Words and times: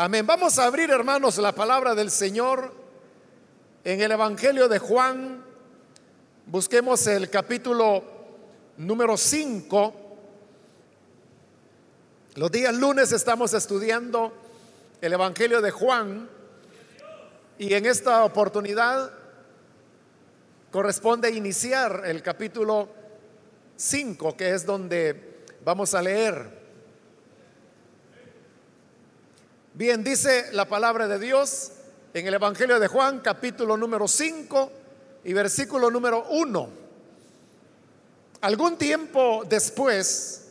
Amén. 0.00 0.24
Vamos 0.24 0.60
a 0.60 0.66
abrir, 0.66 0.90
hermanos, 0.90 1.38
la 1.38 1.50
palabra 1.50 1.92
del 1.92 2.12
Señor 2.12 2.72
en 3.82 4.00
el 4.00 4.12
Evangelio 4.12 4.68
de 4.68 4.78
Juan. 4.78 5.42
Busquemos 6.46 7.04
el 7.08 7.28
capítulo 7.28 8.04
número 8.76 9.16
5. 9.16 9.94
Los 12.36 12.50
días 12.52 12.72
lunes 12.76 13.10
estamos 13.10 13.52
estudiando 13.54 14.32
el 15.00 15.14
Evangelio 15.14 15.60
de 15.60 15.72
Juan 15.72 16.30
y 17.58 17.74
en 17.74 17.84
esta 17.84 18.22
oportunidad 18.22 19.10
corresponde 20.70 21.28
iniciar 21.32 22.02
el 22.04 22.22
capítulo 22.22 22.88
5, 23.74 24.36
que 24.36 24.54
es 24.54 24.64
donde 24.64 25.42
vamos 25.64 25.92
a 25.92 26.02
leer. 26.02 26.67
Bien, 29.78 30.02
dice 30.02 30.48
la 30.54 30.68
palabra 30.68 31.06
de 31.06 31.20
Dios 31.20 31.70
en 32.12 32.26
el 32.26 32.34
Evangelio 32.34 32.80
de 32.80 32.88
Juan, 32.88 33.20
capítulo 33.20 33.76
número 33.76 34.08
5 34.08 34.72
y 35.22 35.32
versículo 35.32 35.88
número 35.88 36.26
1. 36.30 36.68
Algún 38.40 38.76
tiempo 38.76 39.44
después 39.48 40.48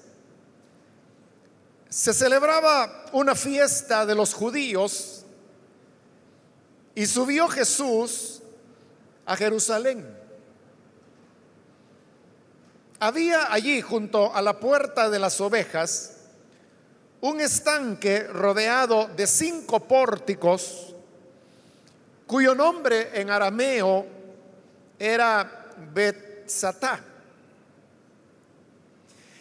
se 1.90 2.14
celebraba 2.14 3.08
una 3.12 3.36
fiesta 3.36 4.06
de 4.06 4.16
los 4.16 4.34
judíos 4.34 5.26
y 6.96 7.06
subió 7.06 7.50
Jesús 7.50 8.42
a 9.26 9.36
Jerusalén. 9.36 10.08
Había 13.02 13.52
allí 13.52 13.82
junto 13.82 14.34
a 14.34 14.42
la 14.42 14.58
puerta 14.58 15.10
de 15.10 15.20
las 15.20 15.42
ovejas 15.42 16.17
un 17.22 17.42
estanque 17.42 18.24
rodeado 18.24 19.08
de 19.08 19.26
cinco 19.26 19.80
pórticos, 19.80 20.94
cuyo 22.26 22.54
nombre 22.54 23.10
en 23.20 23.30
arameo 23.30 24.06
era 25.00 25.74
Betzatá. 25.94 27.04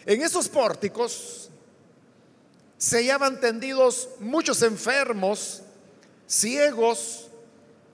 En 0.05 0.21
esos 0.21 0.47
pórticos 0.47 1.49
se 2.77 2.97
hallaban 2.97 3.39
tendidos 3.39 4.09
muchos 4.19 4.61
enfermos, 4.61 5.61
ciegos, 6.25 7.27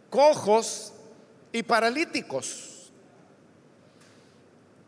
cojos 0.09 0.93
y 1.51 1.63
paralíticos. 1.63 2.91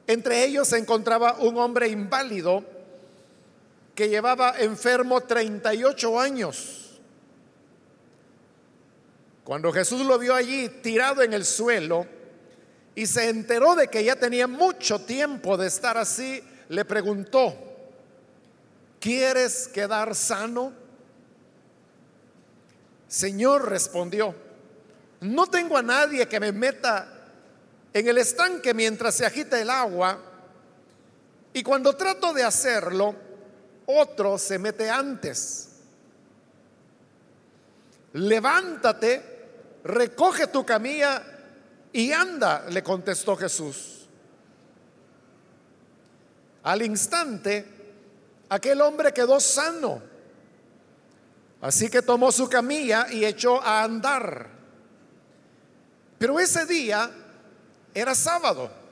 Entre 0.07 0.45
ellos 0.45 0.67
se 0.67 0.77
encontraba 0.77 1.37
un 1.39 1.57
hombre 1.57 1.87
inválido 1.87 2.74
que 3.95 4.09
llevaba 4.09 4.55
enfermo 4.59 5.21
38 5.21 6.19
años. 6.19 6.99
Cuando 9.45 9.71
Jesús 9.71 10.05
lo 10.05 10.19
vio 10.19 10.35
allí 10.35 10.67
tirado 10.83 11.21
en 11.21 11.31
el 11.31 11.45
suelo 11.45 12.05
y 12.93 13.05
se 13.05 13.29
enteró 13.29 13.75
de 13.75 13.87
que 13.87 14.03
ya 14.03 14.17
tenía 14.17 14.47
mucho 14.47 14.99
tiempo 14.99 15.55
de 15.55 15.67
estar 15.67 15.97
así, 15.97 16.43
le 16.67 16.83
preguntó, 16.83 17.55
¿quieres 18.99 19.67
quedar 19.69 20.13
sano? 20.13 20.73
Señor 23.07 23.69
respondió, 23.69 24.35
no 25.21 25.47
tengo 25.47 25.77
a 25.77 25.83
nadie 25.83 26.27
que 26.27 26.39
me 26.39 26.51
meta 26.51 27.07
en 27.93 28.07
el 28.07 28.17
estanque 28.17 28.73
mientras 28.73 29.15
se 29.15 29.25
agita 29.25 29.61
el 29.61 29.69
agua 29.69 30.19
y 31.53 31.63
cuando 31.63 31.95
trato 31.95 32.33
de 32.33 32.43
hacerlo, 32.43 33.15
otro 33.85 34.37
se 34.37 34.57
mete 34.59 34.89
antes. 34.89 35.69
Levántate, 38.13 39.21
recoge 39.83 40.47
tu 40.47 40.65
camilla 40.65 41.21
y 41.91 42.11
anda, 42.11 42.65
le 42.69 42.81
contestó 42.83 43.35
Jesús. 43.35 44.07
Al 46.63 46.81
instante, 46.81 47.65
aquel 48.49 48.81
hombre 48.81 49.13
quedó 49.13 49.39
sano. 49.39 50.01
Así 51.61 51.89
que 51.89 52.01
tomó 52.01 52.31
su 52.31 52.49
camilla 52.49 53.07
y 53.11 53.25
echó 53.25 53.61
a 53.61 53.83
andar. 53.83 54.49
Pero 56.17 56.39
ese 56.39 56.65
día 56.65 57.11
era 57.93 58.15
sábado. 58.15 58.84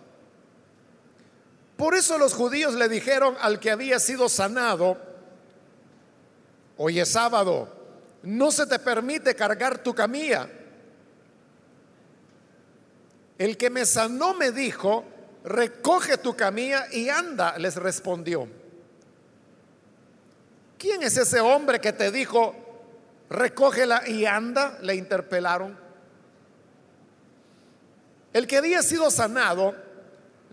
Por 1.84 1.96
eso 1.96 2.18
los 2.18 2.34
judíos 2.34 2.76
le 2.76 2.88
dijeron 2.88 3.36
al 3.42 3.60
que 3.60 3.70
había 3.70 4.00
sido 4.00 4.30
sanado, 4.30 4.98
hoy 6.78 7.02
es 7.02 7.10
sábado, 7.10 7.68
no 8.22 8.52
se 8.52 8.66
te 8.68 8.80
permite 8.80 9.36
cargar 9.36 9.80
tu 9.80 9.94
camilla. 9.94 10.48
El 13.38 13.58
que 13.58 13.70
me 13.70 13.86
sanó 13.86 14.34
me 14.34 14.54
dijo, 14.54 15.04
recoge 15.44 16.18
tu 16.18 16.38
camilla 16.38 16.88
y 16.90 17.10
anda, 17.10 17.58
les 17.58 17.76
respondió. 17.76 18.48
¿Quién 20.78 21.04
es 21.04 21.18
ese 21.18 21.42
hombre 21.42 21.82
que 21.82 21.92
te 21.92 22.12
dijo, 22.12 22.56
recógela 23.30 24.08
y 24.08 24.26
anda? 24.26 24.78
Le 24.82 24.96
interpelaron. 24.96 25.78
El 28.32 28.48
que 28.48 28.56
había 28.56 28.82
sido 28.84 29.12
sanado 29.12 29.83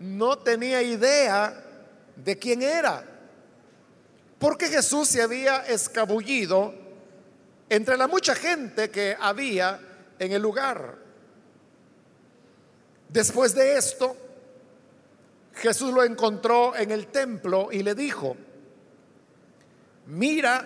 no 0.01 0.39
tenía 0.39 0.81
idea 0.81 1.63
de 2.15 2.37
quién 2.37 2.63
era, 2.63 3.05
porque 4.39 4.67
Jesús 4.67 5.07
se 5.07 5.21
había 5.21 5.59
escabullido 5.67 6.73
entre 7.69 7.95
la 7.97 8.07
mucha 8.07 8.33
gente 8.33 8.89
que 8.89 9.15
había 9.19 9.79
en 10.17 10.31
el 10.31 10.41
lugar. 10.41 10.97
Después 13.09 13.53
de 13.53 13.77
esto, 13.77 14.17
Jesús 15.53 15.93
lo 15.93 16.03
encontró 16.03 16.75
en 16.75 16.89
el 16.89 17.07
templo 17.07 17.69
y 17.71 17.83
le 17.83 17.93
dijo, 17.93 18.35
mira, 20.07 20.65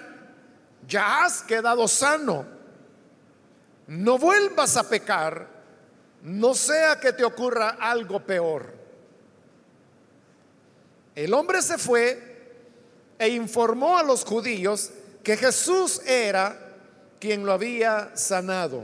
ya 0.88 1.26
has 1.26 1.44
quedado 1.44 1.90
sano, 1.90 2.46
no 3.88 4.18
vuelvas 4.18 4.78
a 4.78 4.88
pecar, 4.88 5.46
no 6.22 6.54
sea 6.54 7.02
que 7.02 7.12
te 7.12 7.26
ocurra 7.26 7.72
algo 7.82 8.22
peor. 8.22 8.75
El 11.16 11.34
hombre 11.34 11.62
se 11.62 11.78
fue 11.78 12.36
e 13.18 13.30
informó 13.30 13.98
a 13.98 14.04
los 14.04 14.26
judíos 14.26 14.92
que 15.24 15.38
Jesús 15.38 16.02
era 16.06 16.60
quien 17.20 17.46
lo 17.46 17.54
había 17.54 18.16
sanado. 18.16 18.84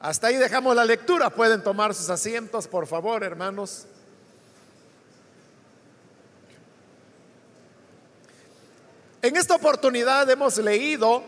Hasta 0.00 0.28
ahí 0.28 0.36
dejamos 0.36 0.74
la 0.74 0.84
lectura. 0.84 1.30
Pueden 1.30 1.62
tomar 1.62 1.94
sus 1.94 2.08
asientos, 2.08 2.66
por 2.66 2.86
favor, 2.86 3.22
hermanos. 3.22 3.86
En 9.20 9.36
esta 9.36 9.56
oportunidad 9.56 10.28
hemos 10.30 10.56
leído 10.58 11.22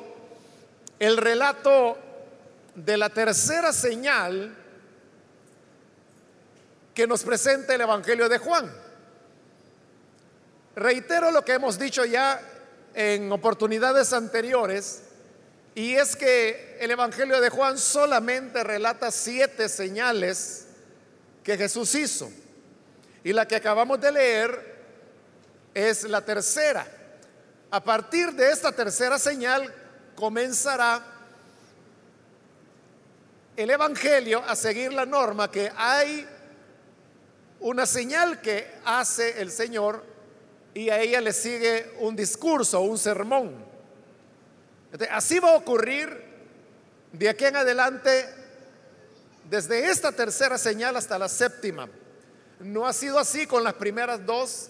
el 0.99 1.17
relato 1.17 1.99
de 2.75 2.97
la 2.97 3.11
tercera 3.11 3.73
señal 3.73 4.57
que 6.99 7.07
nos 7.07 7.23
presenta 7.23 7.77
el 7.77 7.81
Evangelio 7.81 8.29
de 8.29 8.39
Juan. 8.39 8.69
Reitero 10.75 11.31
lo 11.31 11.45
que 11.45 11.53
hemos 11.53 11.79
dicho 11.79 12.05
ya 12.05 12.43
en 12.93 13.31
oportunidades 13.31 14.13
anteriores, 14.13 15.03
y 15.77 15.95
es 15.95 16.17
que 16.17 16.77
el 16.81 16.91
Evangelio 16.91 17.41
de 17.41 17.51
Juan 17.51 17.79
solamente 17.79 18.65
relata 18.65 19.13
siete 19.13 19.69
señales 19.69 20.67
que 21.45 21.57
Jesús 21.57 21.95
hizo. 21.95 22.33
Y 23.23 23.33
la 23.33 23.47
que 23.47 23.55
acabamos 23.55 24.01
de 24.01 24.11
leer 24.11 24.77
es 25.75 26.03
la 26.03 26.25
tercera. 26.25 26.85
A 27.71 27.81
partir 27.81 28.33
de 28.33 28.51
esta 28.51 28.73
tercera 28.73 29.21
señal 29.21 29.73
comenzará 30.17 31.01
el 33.57 33.71
Evangelio 33.71 34.43
a 34.45 34.57
seguir 34.57 34.93
la 34.93 35.07
norma 35.07 35.49
que 35.49 35.71
hay 35.77 36.29
una 37.61 37.87
señal 37.87 38.41
que 38.41 38.71
hace 38.85 39.41
el 39.41 39.51
Señor 39.51 40.05
y 40.75 40.91
a 40.91 41.01
ella 41.01 41.21
le 41.21 41.33
sigue 41.33 41.93
un 41.99 42.15
discurso, 42.15 42.81
un 42.81 42.99
sermón. 42.99 43.65
así 45.11 45.39
va 45.39 45.53
a 45.53 45.57
ocurrir 45.57 46.29
de 47.13 47.29
aquí 47.29 47.47
en 47.47 47.57
adelante, 47.57 48.27
desde 49.51 49.91
esta 49.91 50.13
tercera 50.13 50.59
señal 50.59 50.97
hasta 50.97 51.19
la 51.19 51.29
séptima. 51.29 51.89
No 52.61 52.87
ha 52.87 52.93
sido 52.93 53.19
así 53.19 53.47
con 53.47 53.65
las 53.65 53.75
primeras 53.75 54.25
dos 54.25 54.69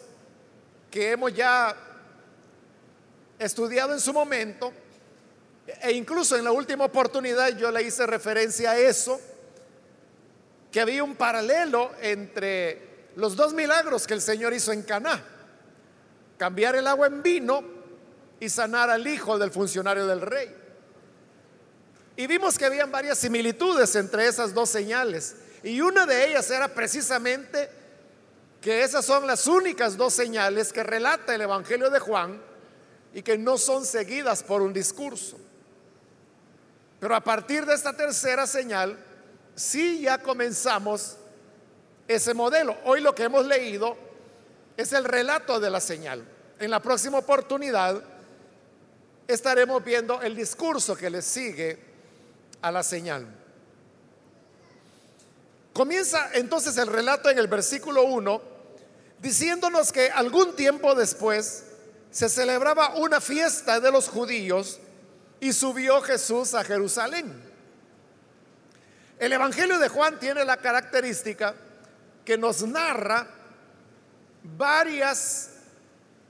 que 0.90 1.10
hemos 1.10 1.34
ya 1.34 1.76
estudiado 3.38 3.92
en 3.92 4.00
su 4.00 4.12
momento, 4.12 4.72
e 5.82 5.92
incluso 5.92 6.36
en 6.36 6.44
la 6.44 6.52
última 6.52 6.86
oportunidad 6.86 7.48
yo 7.56 7.70
le 7.70 7.82
hice 7.82 8.06
referencia 8.06 8.70
a 8.70 8.78
eso 8.78 9.20
que 10.70 10.80
había 10.80 11.02
un 11.02 11.16
paralelo 11.16 11.92
entre 12.00 13.10
los 13.16 13.36
dos 13.36 13.54
milagros 13.54 14.06
que 14.06 14.14
el 14.14 14.20
Señor 14.20 14.52
hizo 14.52 14.72
en 14.72 14.82
Caná. 14.82 15.22
Cambiar 16.36 16.76
el 16.76 16.86
agua 16.86 17.06
en 17.06 17.22
vino 17.22 17.62
y 18.38 18.48
sanar 18.48 18.90
al 18.90 19.06
hijo 19.06 19.38
del 19.38 19.50
funcionario 19.50 20.06
del 20.06 20.20
rey. 20.20 20.54
Y 22.16 22.26
vimos 22.26 22.58
que 22.58 22.66
habían 22.66 22.90
varias 22.90 23.18
similitudes 23.18 23.94
entre 23.96 24.26
esas 24.26 24.52
dos 24.52 24.68
señales. 24.68 25.36
Y 25.62 25.80
una 25.80 26.06
de 26.06 26.28
ellas 26.28 26.50
era 26.50 26.68
precisamente 26.68 27.70
que 28.60 28.82
esas 28.82 29.04
son 29.04 29.26
las 29.26 29.46
únicas 29.46 29.96
dos 29.96 30.14
señales 30.14 30.72
que 30.72 30.82
relata 30.82 31.34
el 31.34 31.42
Evangelio 31.42 31.90
de 31.90 32.00
Juan 32.00 32.40
y 33.14 33.22
que 33.22 33.38
no 33.38 33.56
son 33.56 33.84
seguidas 33.84 34.42
por 34.42 34.62
un 34.62 34.72
discurso. 34.72 35.38
Pero 37.00 37.14
a 37.14 37.22
partir 37.22 37.64
de 37.64 37.74
esta 37.74 37.96
tercera 37.96 38.46
señal, 38.46 38.98
sí 39.58 40.02
ya 40.02 40.18
comenzamos 40.18 41.16
ese 42.06 42.32
modelo. 42.34 42.76
Hoy 42.84 43.00
lo 43.00 43.14
que 43.14 43.24
hemos 43.24 43.44
leído 43.44 43.96
es 44.76 44.92
el 44.92 45.04
relato 45.04 45.60
de 45.60 45.70
la 45.70 45.80
señal. 45.80 46.24
En 46.58 46.70
la 46.70 46.80
próxima 46.80 47.18
oportunidad 47.18 48.02
estaremos 49.26 49.84
viendo 49.84 50.22
el 50.22 50.34
discurso 50.34 50.96
que 50.96 51.10
le 51.10 51.22
sigue 51.22 51.78
a 52.62 52.70
la 52.70 52.82
señal. 52.82 53.26
Comienza 55.72 56.30
entonces 56.32 56.76
el 56.78 56.88
relato 56.88 57.30
en 57.30 57.38
el 57.38 57.46
versículo 57.46 58.04
1 58.04 58.42
diciéndonos 59.20 59.92
que 59.92 60.10
algún 60.10 60.54
tiempo 60.56 60.94
después 60.94 61.64
se 62.10 62.28
celebraba 62.28 62.94
una 62.96 63.20
fiesta 63.20 63.80
de 63.80 63.92
los 63.92 64.08
judíos 64.08 64.78
y 65.40 65.52
subió 65.52 66.00
Jesús 66.00 66.54
a 66.54 66.64
Jerusalén. 66.64 67.47
El 69.18 69.32
Evangelio 69.32 69.78
de 69.78 69.88
Juan 69.88 70.18
tiene 70.18 70.44
la 70.44 70.58
característica 70.58 71.54
que 72.24 72.38
nos 72.38 72.62
narra 72.62 73.26
varias 74.42 75.50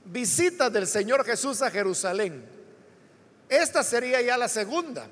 visitas 0.05 0.73
del 0.73 0.87
Señor 0.87 1.23
Jesús 1.23 1.61
a 1.61 1.69
Jerusalén. 1.69 2.43
Esta 3.47 3.83
sería 3.83 4.21
ya 4.21 4.37
la 4.37 4.47
segunda. 4.47 5.07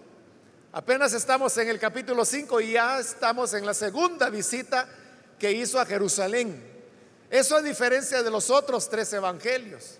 Apenas 0.71 1.13
estamos 1.13 1.55
en 1.57 1.69
el 1.69 1.79
capítulo 1.79 2.25
5 2.25 2.61
y 2.61 2.71
ya 2.73 2.99
estamos 2.99 3.53
en 3.53 3.65
la 3.65 3.75
segunda 3.75 4.29
visita 4.29 4.87
que 5.37 5.51
hizo 5.51 5.79
a 5.79 5.85
Jerusalén. 5.85 6.63
Eso 7.29 7.55
a 7.55 7.61
diferencia 7.61 8.23
de 8.23 8.31
los 8.31 8.49
otros 8.49 8.89
tres 8.89 9.13
evangelios. 9.13 9.97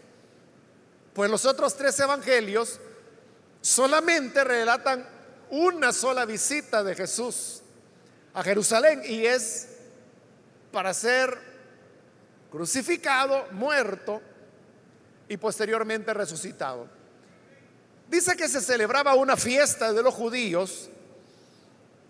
Pues 1.13 1.30
los 1.30 1.45
otros 1.45 1.75
tres 1.75 2.00
evangelios 2.00 2.80
solamente 3.62 4.44
relatan 4.44 5.07
una 5.50 5.94
sola 5.94 6.25
visita 6.25 6.83
de 6.83 6.95
Jesús 6.95 7.62
a 8.38 8.44
Jerusalén 8.44 9.01
y 9.04 9.25
es 9.25 9.68
para 10.72 10.94
ser 10.94 11.36
crucificado, 12.51 13.48
muerto 13.50 14.22
y 15.28 15.38
posteriormente 15.38 16.13
resucitado. 16.13 16.88
Dice 18.07 18.36
que 18.36 18.48
se 18.48 18.62
celebraba 18.62 19.16
una 19.16 19.38
fiesta 19.38 19.92
de 19.92 20.04
los 20.04 20.13
judíos, 20.13 20.88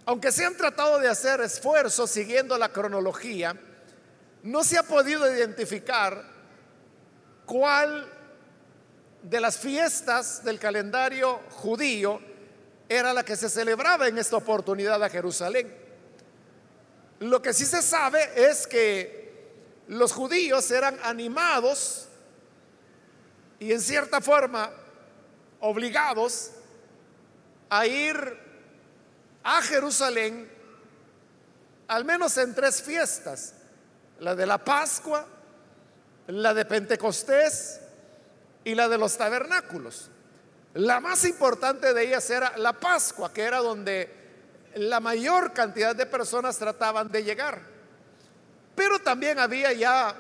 aunque 0.06 0.34
se 0.34 0.44
han 0.44 0.58
tratado 0.58 1.00
de 1.00 1.08
hacer 1.08 1.40
esfuerzos 1.40 2.12
siguiendo 2.12 2.58
la 2.58 2.74
cronología, 2.74 3.56
no 4.44 4.66
se 4.66 4.78
ha 4.78 4.84
podido 4.84 5.34
identificar 5.34 6.26
cuál 7.46 8.06
de 9.24 9.40
las 9.40 9.58
fiestas 9.58 10.44
del 10.44 10.60
calendario 10.60 11.40
judío 11.52 12.20
era 12.90 13.14
la 13.14 13.24
que 13.24 13.38
se 13.38 13.48
celebraba 13.48 14.10
en 14.10 14.18
esta 14.18 14.36
oportunidad 14.36 15.02
a 15.02 15.10
Jerusalén. 15.10 15.87
Lo 17.20 17.42
que 17.42 17.54
sí 17.54 17.66
se 17.66 17.82
sabe 17.82 18.20
es 18.36 18.68
que 18.68 19.28
los 19.88 20.12
judíos 20.12 20.70
eran 20.72 21.00
animados 21.04 22.08
y 23.60 23.72
en 23.72 23.82
cierta 23.82 24.22
forma 24.22 24.72
obligados 25.60 26.52
a 27.70 27.88
ir 27.88 28.38
a 29.44 29.62
Jerusalén 29.62 30.52
al 31.88 32.06
menos 32.06 32.38
en 32.38 32.54
tres 32.54 32.82
fiestas, 32.82 33.54
la 34.20 34.36
de 34.36 34.46
la 34.46 34.58
Pascua, 34.58 35.26
la 36.28 36.54
de 36.54 36.66
Pentecostés 36.66 37.80
y 38.64 38.76
la 38.76 38.90
de 38.90 38.98
los 38.98 39.18
tabernáculos. 39.18 40.10
La 40.74 41.00
más 41.00 41.24
importante 41.24 41.94
de 41.94 42.04
ellas 42.08 42.30
era 42.30 42.58
la 42.58 42.74
Pascua, 42.74 43.34
que 43.34 43.44
era 43.44 43.60
donde 43.60 44.27
la 44.78 45.00
mayor 45.00 45.54
cantidad 45.54 45.96
de 45.96 46.06
personas 46.06 46.58
trataban 46.58 47.12
de 47.12 47.24
llegar. 47.24 47.62
Pero 48.76 49.00
también 49.00 49.40
había 49.40 49.74
ya 49.74 50.16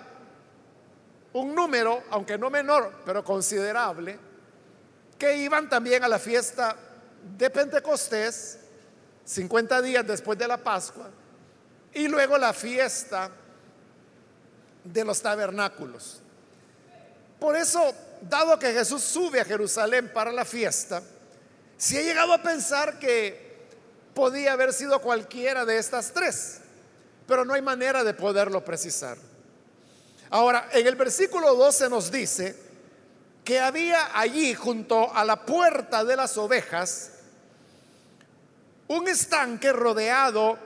un 1.33 1.53
número, 1.53 2.03
aunque 2.09 2.37
no 2.37 2.49
menor, 2.49 2.91
pero 3.05 3.23
considerable, 3.23 4.17
que 5.17 5.37
iban 5.37 5.69
también 5.69 6.03
a 6.03 6.07
la 6.07 6.19
fiesta 6.19 6.75
de 7.37 7.49
Pentecostés, 7.49 8.59
50 9.25 9.81
días 9.81 10.07
después 10.07 10.37
de 10.39 10.47
la 10.47 10.57
Pascua, 10.57 11.09
y 11.93 12.07
luego 12.07 12.37
la 12.37 12.53
fiesta 12.53 13.29
de 14.83 15.05
los 15.05 15.21
tabernáculos. 15.21 16.21
Por 17.39 17.55
eso, 17.55 17.93
dado 18.21 18.57
que 18.57 18.73
Jesús 18.73 19.03
sube 19.03 19.39
a 19.39 19.45
Jerusalén 19.45 20.11
para 20.11 20.31
la 20.31 20.45
fiesta, 20.45 21.03
se 21.77 21.99
ha 21.99 22.01
llegado 22.01 22.33
a 22.33 22.41
pensar 22.41 22.97
que 22.97 23.46
podía 24.17 24.53
haber 24.53 24.73
sido 24.73 24.99
cualquiera 24.99 25.63
de 25.63 25.77
estas 25.77 26.11
tres, 26.11 26.57
pero 27.27 27.45
no 27.45 27.53
hay 27.53 27.61
manera 27.61 28.03
de 28.03 28.15
poderlo 28.15 28.65
precisar. 28.65 29.15
Ahora, 30.31 30.69
en 30.73 30.87
el 30.87 30.95
versículo 30.95 31.53
12 31.53 31.87
nos 31.87 32.09
dice 32.09 32.55
que 33.43 33.59
había 33.59 34.19
allí 34.19 34.55
junto 34.55 35.13
a 35.13 35.23
la 35.23 35.45
puerta 35.45 36.03
de 36.03 36.15
las 36.15 36.35
ovejas 36.35 37.11
un 38.87 39.07
estanque 39.07 39.71
rodeado 39.71 40.57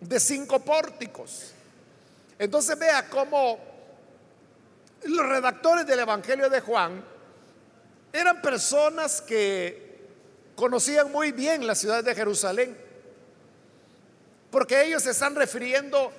de 0.00 0.18
cinco 0.18 0.60
pórticos. 0.60 1.52
Entonces 2.38 2.78
vea 2.78 3.10
cómo 3.10 3.58
los 5.04 5.26
redactores 5.26 5.86
del 5.86 5.98
Evangelio 5.98 6.48
de 6.48 6.60
Juan 6.60 7.04
eran 8.10 8.40
personas 8.40 9.20
que 9.20 9.93
conocían 10.56 11.10
muy 11.10 11.32
bien 11.32 11.66
la 11.66 11.74
ciudad 11.74 12.04
de 12.04 12.14
Jerusalén, 12.14 12.76
porque 14.50 14.84
ellos 14.84 15.02
se 15.02 15.10
están 15.10 15.34
refiriendo 15.34 16.12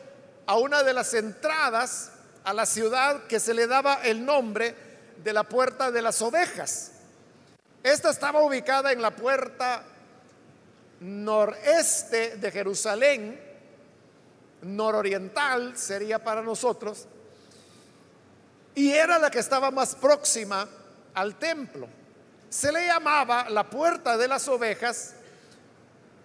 a 0.46 0.58
una 0.58 0.84
de 0.84 0.94
las 0.94 1.14
entradas 1.14 2.12
a 2.44 2.54
la 2.54 2.66
ciudad 2.66 3.24
que 3.28 3.40
se 3.40 3.54
le 3.54 3.66
daba 3.66 4.02
el 4.04 4.24
nombre 4.24 4.76
de 5.24 5.34
la 5.34 5.44
puerta 5.44 5.92
de 5.92 6.02
las 6.02 6.22
ovejas. 6.22 6.92
Esta 7.82 8.10
estaba 8.10 8.44
ubicada 8.44 8.92
en 8.92 9.02
la 9.02 9.16
puerta 9.16 9.84
noreste 11.00 12.38
de 12.38 12.52
Jerusalén, 12.52 13.40
nororiental 14.62 15.78
sería 15.78 16.24
para 16.24 16.42
nosotros, 16.42 17.08
y 18.74 18.92
era 18.92 19.18
la 19.20 19.32
que 19.32 19.40
estaba 19.40 19.72
más 19.72 19.96
próxima 19.96 20.68
al 21.14 21.36
templo. 21.36 21.88
Se 22.56 22.72
le 22.72 22.88
llamaba 22.88 23.50
la 23.50 23.70
puerta 23.70 24.16
de 24.16 24.30
las 24.30 24.48
ovejas 24.48 25.14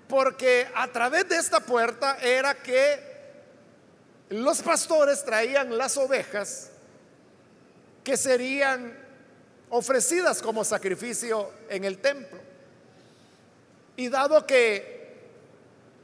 porque 0.09 0.69
a 0.77 0.87
través 0.87 1.29
de 1.29 1.37
esta 1.37 1.59
puerta 1.59 2.19
era 2.21 2.55
que 2.55 3.01
los 4.29 4.63
pastores 4.63 5.25
traían 5.25 5.77
las 5.77 5.97
ovejas 5.97 6.71
que 8.05 8.17
serían 8.17 8.97
ofrecidas 9.71 10.41
como 10.41 10.65
sacrificio 10.65 11.51
en 11.69 11.83
el 11.85 11.99
templo. 11.99 12.39
Y 13.97 14.09
dado 14.09 14.47
que 14.47 15.19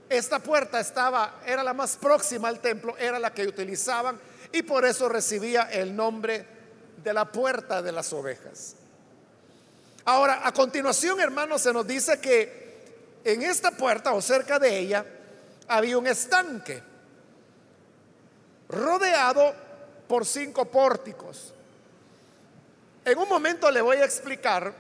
esta 0.09 0.40
puerta 0.40 0.80
estaba 0.80 1.40
era 1.47 1.62
la 1.62 1.73
más 1.73 1.97
próxima 1.97 2.49
al 2.49 2.59
templo, 2.59 2.97
era 2.99 3.21
la 3.21 3.33
que 3.33 3.47
utilizaban 3.47 4.18
y 4.50 4.62
por 4.62 4.85
eso 4.85 5.09
recibía 5.09 5.71
el 5.71 5.95
nombre 5.95 6.45
de 7.00 7.14
la 7.14 7.30
puerta 7.30 7.80
de 7.80 7.92
las 7.92 8.12
ovejas. 8.12 8.75
Ahora, 10.06 10.46
a 10.46 10.52
continuación, 10.52 11.18
hermanos, 11.18 11.62
se 11.62 11.72
nos 11.72 11.84
dice 11.84 12.20
que 12.20 13.20
en 13.25 13.42
esta 13.42 13.72
puerta 13.72 14.14
o 14.14 14.22
cerca 14.22 14.56
de 14.60 14.78
ella 14.78 15.04
había 15.66 15.98
un 15.98 16.06
estanque 16.06 16.80
rodeado 18.68 19.52
por 20.06 20.25
cinco 20.25 20.64
pórticos. 20.66 21.52
En 23.04 23.18
un 23.18 23.28
momento 23.28 23.68
le 23.68 23.80
voy 23.80 23.96
a 23.96 24.04
explicar 24.04 24.72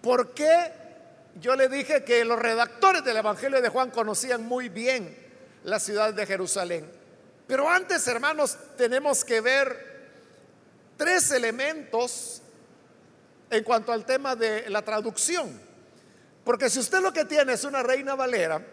por 0.00 0.32
qué 0.32 0.72
yo 1.40 1.56
le 1.56 1.68
dije 1.68 2.04
que 2.04 2.24
los 2.24 2.38
redactores 2.38 3.02
del 3.02 3.16
Evangelio 3.16 3.60
de 3.60 3.68
Juan 3.68 3.90
conocían 3.90 4.44
muy 4.44 4.68
bien 4.68 5.16
la 5.64 5.80
ciudad 5.80 6.14
de 6.14 6.26
Jerusalén. 6.26 6.88
Pero 7.48 7.68
antes, 7.68 8.06
hermanos, 8.06 8.56
tenemos 8.76 9.24
que 9.24 9.40
ver 9.40 9.96
tres 10.96 11.32
elementos 11.32 12.42
en 13.50 13.64
cuanto 13.64 13.92
al 13.92 14.04
tema 14.04 14.36
de 14.36 14.68
la 14.70 14.82
traducción. 14.82 15.60
Porque 16.44 16.70
si 16.70 16.78
usted 16.78 17.00
lo 17.00 17.12
que 17.12 17.24
tiene 17.24 17.54
es 17.54 17.64
una 17.64 17.82
reina 17.82 18.14
valera, 18.14 18.64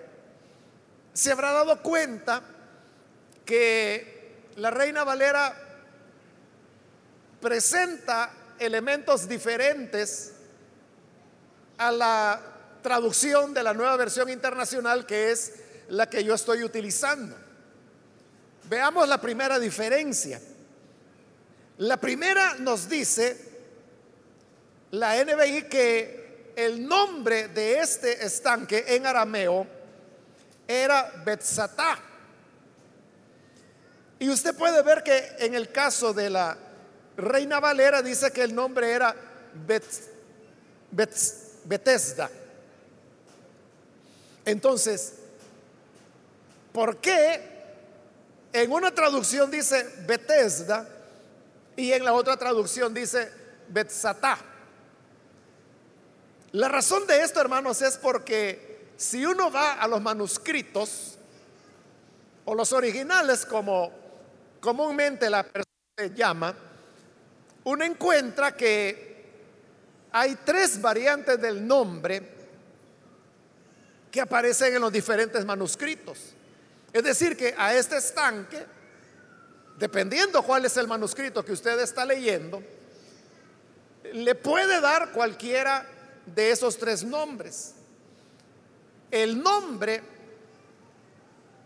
se 1.14 1.32
habrá 1.32 1.52
dado 1.52 1.82
cuenta 1.82 2.42
que 3.46 4.52
la 4.56 4.72
reina 4.72 5.04
valera 5.04 5.56
presenta 7.42 8.32
elementos 8.60 9.28
diferentes 9.28 10.34
a 11.78 11.92
la 11.92 12.42
traducción 12.82 13.54
de 13.54 13.64
la 13.64 13.74
nueva 13.74 13.96
versión 13.98 14.30
internacional 14.30 15.06
que 15.06 15.32
es 15.32 15.54
la 15.90 16.10
que 16.10 16.24
yo 16.24 16.36
estoy 16.36 16.64
utilizando. 16.64 17.36
Veamos 18.70 19.08
la 19.08 19.20
primera 19.20 19.60
diferencia. 19.60 20.40
La 21.80 21.98
primera 21.98 22.56
nos 22.60 22.88
dice 22.88 23.53
la 24.94 25.24
NBI 25.24 25.64
que 25.64 26.54
el 26.56 26.88
nombre 26.88 27.48
de 27.48 27.80
este 27.80 28.24
estanque 28.24 28.86
en 28.90 29.08
arameo 29.08 29.66
era 30.68 31.12
Betzatá. 31.26 31.98
Y 34.20 34.30
usted 34.30 34.56
puede 34.56 34.84
ver 34.84 35.02
que 35.02 35.36
en 35.40 35.56
el 35.56 35.72
caso 35.72 36.14
de 36.14 36.30
la 36.30 36.56
Reina 37.18 37.60
Valera 37.60 38.04
dice 38.04 38.32
que 38.32 38.44
el 38.44 38.54
nombre 38.54 38.92
era 38.92 39.16
Betesda. 41.64 42.30
Entonces, 44.46 45.14
¿por 46.72 46.98
qué 46.98 47.42
en 48.54 48.72
una 48.72 48.94
traducción 48.94 49.50
dice 49.50 49.90
Betesda 50.06 50.88
y 51.76 51.92
en 51.94 52.06
la 52.06 52.14
otra 52.14 52.38
traducción 52.38 52.94
dice 52.94 53.32
Betzatá? 53.70 54.53
La 56.54 56.70
razón 56.70 57.08
de 57.08 57.24
esto, 57.24 57.42
hermanos, 57.42 57.82
es 57.82 57.98
porque 57.98 58.92
si 58.96 59.26
uno 59.26 59.52
va 59.52 59.74
a 59.74 59.88
los 59.88 60.00
manuscritos 60.02 61.18
o 62.46 62.54
los 62.54 62.72
originales, 62.74 63.44
como 63.44 63.92
comúnmente 64.60 65.32
la 65.32 65.42
persona 65.42 66.16
llama, 66.16 66.56
uno 67.64 67.84
encuentra 67.84 68.56
que 68.56 69.26
hay 70.12 70.38
tres 70.46 70.80
variantes 70.80 71.42
del 71.42 71.66
nombre 71.66 72.22
que 74.12 74.22
aparecen 74.22 74.76
en 74.76 74.82
los 74.82 74.94
diferentes 74.94 75.44
manuscritos. 75.44 76.20
Es 76.94 77.04
decir, 77.04 77.36
que 77.36 77.56
a 77.58 77.74
este 77.74 77.98
estanque, 77.98 78.64
dependiendo 79.80 80.44
cuál 80.44 80.66
es 80.66 80.78
el 80.78 80.88
manuscrito 80.88 81.44
que 81.44 81.54
usted 81.54 81.80
está 81.80 82.06
leyendo, 82.06 82.62
le 84.14 84.36
puede 84.36 84.80
dar 84.82 85.12
cualquiera 85.14 85.90
de 86.26 86.52
esos 86.52 86.78
tres 86.78 87.04
nombres. 87.04 87.76
El 89.12 89.42
nombre 89.42 90.02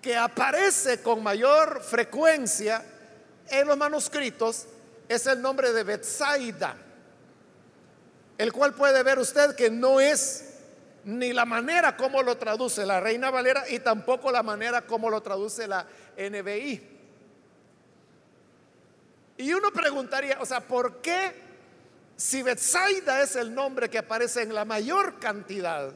que 0.02 0.16
aparece 0.16 1.02
con 1.02 1.24
mayor 1.24 1.82
frecuencia 1.82 2.84
en 3.50 3.68
los 3.68 3.78
manuscritos 3.78 4.66
es 5.08 5.26
el 5.28 5.42
nombre 5.42 5.72
de 5.72 5.84
Betsaida, 5.84 6.76
el 8.38 8.52
cual 8.52 8.74
puede 8.74 9.04
ver 9.04 9.20
usted 9.20 9.56
que 9.56 9.70
no 9.70 10.00
es 10.00 10.44
ni 11.06 11.32
la 11.32 11.46
manera 11.46 11.96
como 11.96 12.22
lo 12.22 12.38
traduce 12.38 12.86
la 12.86 13.00
Reina 13.00 13.32
Valera 13.32 13.64
y 13.70 13.80
tampoco 13.80 14.30
la 14.30 14.44
manera 14.44 14.82
como 14.86 15.10
lo 15.10 15.22
traduce 15.22 15.66
la 15.68 15.88
NBI. 16.18 16.98
Y 19.38 19.54
uno 19.54 19.72
preguntaría, 19.72 20.38
o 20.42 20.46
sea, 20.46 20.60
¿por 20.60 20.98
qué 21.02 21.47
si 22.18 22.42
Betsaida 22.42 23.22
es 23.22 23.36
el 23.36 23.54
nombre 23.54 23.90
que 23.90 24.00
aparece 24.00 24.42
en 24.42 24.54
la 24.54 24.66
mayor 24.66 25.20
cantidad 25.20 25.94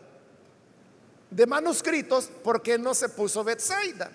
de 1.31 1.47
manuscritos, 1.47 2.27
por 2.43 2.61
qué 2.61 2.77
no 2.77 2.93
se 2.93 3.09
puso 3.09 3.43
Betsaida? 3.43 4.11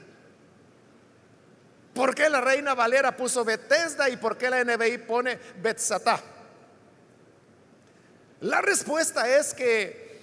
¿Por 1.93 2.15
qué 2.15 2.29
la 2.29 2.41
Reina 2.41 2.75
Valera 2.75 3.17
puso 3.17 3.45
Betesda 3.45 4.09
y 4.09 4.19
por 4.19 4.39
qué 4.39 4.49
la 4.51 4.63
NBI 4.63 4.99
pone 4.99 5.37
Betsatá? 5.61 6.23
La 8.43 8.61
respuesta 8.61 9.29
es 9.29 9.53
que, 9.53 10.21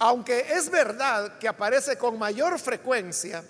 aunque 0.00 0.40
es 0.40 0.68
verdad 0.68 1.38
que 1.38 1.48
aparece 1.48 1.96
con 1.96 2.18
mayor 2.18 2.58
frecuencia 2.58 3.42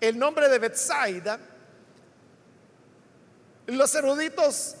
el 0.00 0.18
nombre 0.18 0.48
de 0.48 0.58
Betsaida, 0.58 1.40
los 3.66 3.94
eruditos 3.94 4.76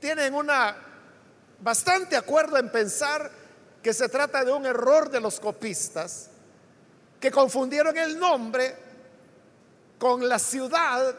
tienen 0.00 0.34
una 0.34 0.76
bastante 1.60 2.16
acuerdo 2.16 2.56
en 2.56 2.70
pensar 2.70 3.30
que 3.82 3.92
se 3.92 4.08
trata 4.08 4.44
de 4.44 4.52
un 4.52 4.66
error 4.66 5.10
de 5.10 5.20
los 5.20 5.40
copistas 5.40 6.30
que 7.20 7.30
confundieron 7.30 7.96
el 7.96 8.18
nombre 8.18 8.76
con 9.98 10.28
la 10.28 10.38
ciudad 10.38 11.14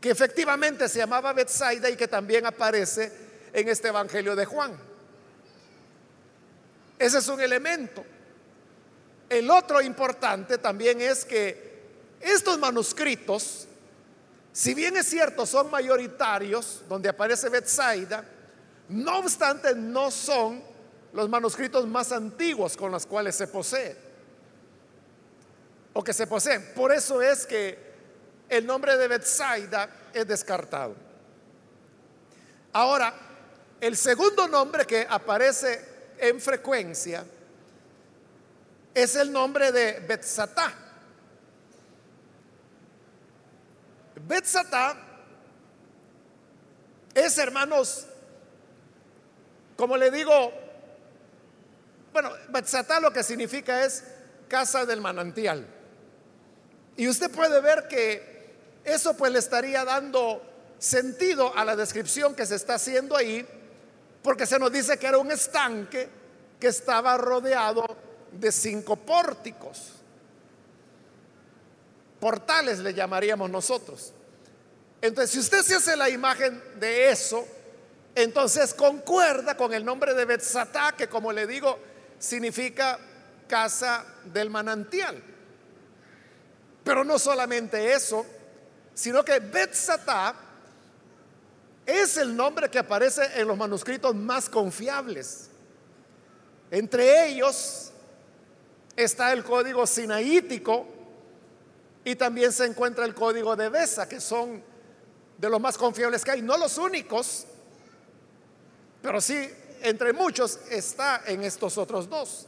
que 0.00 0.10
efectivamente 0.10 0.88
se 0.88 0.98
llamaba 0.98 1.32
Bethsaida 1.32 1.90
y 1.90 1.96
que 1.96 2.08
también 2.08 2.46
aparece 2.46 3.12
en 3.52 3.68
este 3.68 3.88
Evangelio 3.88 4.36
de 4.36 4.44
Juan. 4.44 4.78
Ese 6.98 7.18
es 7.18 7.28
un 7.28 7.40
elemento. 7.40 8.04
El 9.28 9.50
otro 9.50 9.80
importante 9.80 10.58
también 10.58 11.00
es 11.00 11.24
que 11.24 11.68
estos 12.20 12.58
manuscritos, 12.58 13.67
si 14.58 14.74
bien 14.74 14.96
es 14.96 15.06
cierto, 15.06 15.46
son 15.46 15.70
mayoritarios, 15.70 16.82
donde 16.88 17.08
aparece 17.08 17.48
Bethsaida, 17.48 18.24
no 18.88 19.18
obstante 19.18 19.72
no 19.72 20.10
son 20.10 20.60
los 21.12 21.28
manuscritos 21.28 21.86
más 21.86 22.10
antiguos 22.10 22.76
con 22.76 22.90
los 22.90 23.06
cuales 23.06 23.36
se 23.36 23.46
posee 23.46 23.96
o 25.92 26.02
que 26.02 26.12
se 26.12 26.26
poseen. 26.26 26.72
Por 26.74 26.90
eso 26.90 27.22
es 27.22 27.46
que 27.46 27.78
el 28.48 28.66
nombre 28.66 28.96
de 28.96 29.06
Bethsaida 29.06 29.90
es 30.12 30.26
descartado. 30.26 30.96
Ahora, 32.72 33.14
el 33.80 33.96
segundo 33.96 34.48
nombre 34.48 34.84
que 34.86 35.06
aparece 35.08 36.14
en 36.18 36.40
frecuencia 36.40 37.24
es 38.92 39.14
el 39.14 39.30
nombre 39.30 39.70
de 39.70 40.00
Betsatá. 40.00 40.87
Betsatá 44.26 44.96
es, 47.14 47.38
hermanos, 47.38 48.06
como 49.76 49.96
le 49.96 50.10
digo, 50.10 50.52
bueno, 52.12 52.30
Betsatá 52.48 53.00
lo 53.00 53.12
que 53.12 53.22
significa 53.22 53.84
es 53.84 54.04
casa 54.48 54.84
del 54.86 55.00
manantial. 55.00 55.66
Y 56.96 57.08
usted 57.08 57.30
puede 57.30 57.60
ver 57.60 57.86
que 57.86 58.56
eso 58.84 59.16
pues 59.16 59.30
le 59.30 59.38
estaría 59.38 59.84
dando 59.84 60.42
sentido 60.78 61.56
a 61.56 61.64
la 61.64 61.76
descripción 61.76 62.34
que 62.34 62.46
se 62.46 62.56
está 62.56 62.74
haciendo 62.74 63.16
ahí, 63.16 63.46
porque 64.22 64.46
se 64.46 64.58
nos 64.58 64.72
dice 64.72 64.98
que 64.98 65.06
era 65.06 65.18
un 65.18 65.30
estanque 65.30 66.08
que 66.58 66.68
estaba 66.68 67.16
rodeado 67.16 67.84
de 68.32 68.50
cinco 68.50 68.96
pórticos. 68.96 69.97
Portales 72.20 72.80
le 72.80 72.94
llamaríamos 72.94 73.48
nosotros. 73.50 74.12
Entonces, 75.00 75.30
si 75.30 75.38
usted 75.38 75.62
se 75.62 75.76
hace 75.76 75.96
la 75.96 76.08
imagen 76.10 76.60
de 76.80 77.10
eso, 77.10 77.46
entonces 78.14 78.74
concuerda 78.74 79.56
con 79.56 79.72
el 79.72 79.84
nombre 79.84 80.14
de 80.14 80.24
Betzatá, 80.24 80.92
que 80.96 81.08
como 81.08 81.32
le 81.32 81.46
digo, 81.46 81.78
significa 82.18 82.98
casa 83.46 84.04
del 84.24 84.50
manantial. 84.50 85.22
Pero 86.82 87.04
no 87.04 87.18
solamente 87.18 87.92
eso, 87.92 88.26
sino 88.92 89.24
que 89.24 89.38
Betzatá 89.38 90.34
es 91.86 92.16
el 92.16 92.34
nombre 92.34 92.68
que 92.68 92.80
aparece 92.80 93.22
en 93.36 93.46
los 93.46 93.56
manuscritos 93.56 94.14
más 94.14 94.48
confiables. 94.48 95.48
Entre 96.70 97.28
ellos 97.28 97.92
está 98.96 99.32
el 99.32 99.44
código 99.44 99.86
sinaítico 99.86 100.97
y 102.04 102.16
también 102.16 102.52
se 102.52 102.64
encuentra 102.64 103.04
el 103.04 103.14
código 103.14 103.56
de 103.56 103.68
Besa, 103.68 104.08
que 104.08 104.20
son 104.20 104.62
de 105.36 105.50
los 105.50 105.60
más 105.60 105.76
confiables 105.76 106.24
que 106.24 106.32
hay. 106.32 106.42
No 106.42 106.56
los 106.56 106.78
únicos, 106.78 107.46
pero 109.02 109.20
sí 109.20 109.48
entre 109.82 110.12
muchos 110.12 110.58
está 110.70 111.22
en 111.26 111.44
estos 111.44 111.78
otros 111.78 112.08
dos. 112.08 112.46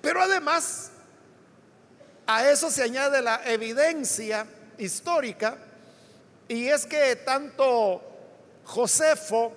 Pero 0.00 0.22
además 0.22 0.90
a 2.26 2.48
eso 2.48 2.70
se 2.70 2.82
añade 2.82 3.22
la 3.22 3.40
evidencia 3.44 4.46
histórica 4.78 5.56
y 6.48 6.68
es 6.68 6.86
que 6.86 7.16
tanto 7.16 8.02
Josefo 8.64 9.52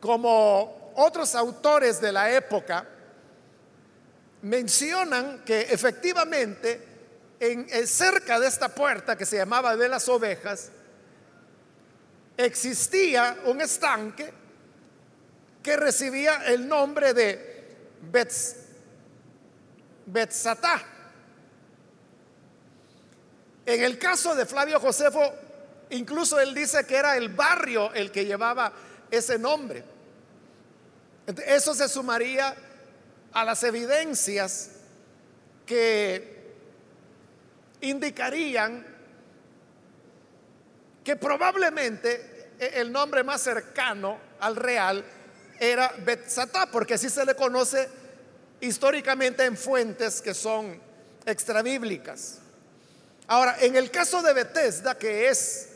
como 0.00 0.92
otros 0.96 1.34
autores 1.34 2.00
de 2.00 2.12
la 2.12 2.30
época 2.30 2.86
mencionan 4.42 5.44
que 5.44 5.62
efectivamente 5.62 6.86
en, 7.38 7.86
cerca 7.86 8.38
de 8.38 8.48
esta 8.48 8.68
puerta 8.68 9.16
que 9.16 9.26
se 9.26 9.36
llamaba 9.36 9.76
de 9.76 9.88
las 9.88 10.08
ovejas 10.08 10.70
existía 12.36 13.38
un 13.44 13.60
estanque 13.60 14.32
que 15.62 15.76
recibía 15.76 16.44
el 16.46 16.66
nombre 16.66 17.12
de 17.12 17.68
Betz, 18.10 18.56
Betzatá. 20.06 20.82
En 23.66 23.82
el 23.84 23.98
caso 23.98 24.34
de 24.34 24.46
Flavio 24.46 24.80
Josefo, 24.80 25.34
Incluso 25.90 26.38
él 26.38 26.54
dice 26.54 26.84
que 26.86 26.96
era 26.96 27.16
el 27.16 27.30
barrio 27.30 27.92
el 27.92 28.10
que 28.10 28.24
llevaba 28.24 28.72
ese 29.10 29.38
nombre. 29.38 29.82
Eso 31.46 31.74
se 31.74 31.88
sumaría 31.88 32.54
a 33.32 33.44
las 33.44 33.62
evidencias 33.62 34.70
que 35.66 36.40
indicarían 37.80 38.86
que 41.04 41.16
probablemente 41.16 42.50
el 42.58 42.92
nombre 42.92 43.24
más 43.24 43.40
cercano 43.40 44.18
al 44.40 44.56
real 44.56 45.04
era 45.58 45.92
Betzatá, 46.04 46.70
porque 46.70 46.94
así 46.94 47.08
se 47.08 47.24
le 47.24 47.34
conoce 47.34 47.88
históricamente 48.60 49.44
en 49.44 49.56
fuentes 49.56 50.20
que 50.20 50.34
son 50.34 50.80
extrabíblicas. 51.24 52.38
Ahora, 53.26 53.56
en 53.60 53.76
el 53.76 53.90
caso 53.90 54.22
de 54.22 54.32
Bethesda, 54.32 54.98
que 54.98 55.28
es 55.28 55.68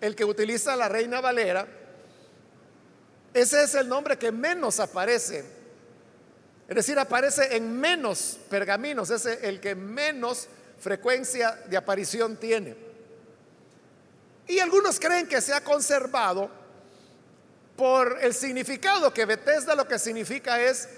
el 0.00 0.14
que 0.14 0.24
utiliza 0.24 0.76
la 0.76 0.88
Reina 0.88 1.20
Valera, 1.20 1.66
ese 3.34 3.64
es 3.64 3.74
el 3.74 3.88
nombre 3.88 4.16
que 4.16 4.32
menos 4.32 4.80
aparece. 4.80 5.57
Es 6.68 6.74
decir, 6.74 6.98
aparece 6.98 7.56
en 7.56 7.80
menos 7.80 8.38
pergaminos, 8.50 9.08
es 9.08 9.24
el 9.24 9.58
que 9.58 9.74
menos 9.74 10.48
frecuencia 10.78 11.52
de 11.66 11.78
aparición 11.78 12.36
tiene. 12.36 12.76
Y 14.46 14.58
algunos 14.58 15.00
creen 15.00 15.26
que 15.26 15.40
se 15.40 15.54
ha 15.54 15.64
conservado 15.64 16.50
por 17.74 18.18
el 18.20 18.34
significado 18.34 19.14
que 19.14 19.24
Bethesda 19.24 19.74
lo 19.74 19.88
que 19.88 19.98
significa 19.98 20.60
es 20.60 20.88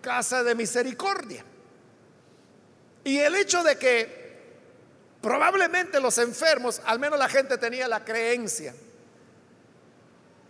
casa 0.00 0.42
de 0.42 0.54
misericordia. 0.56 1.44
Y 3.04 3.18
el 3.18 3.36
hecho 3.36 3.62
de 3.62 3.76
que 3.76 4.20
probablemente 5.20 6.00
los 6.00 6.18
enfermos, 6.18 6.80
al 6.84 6.98
menos 6.98 7.18
la 7.18 7.28
gente 7.28 7.56
tenía 7.56 7.86
la 7.86 8.04
creencia, 8.04 8.74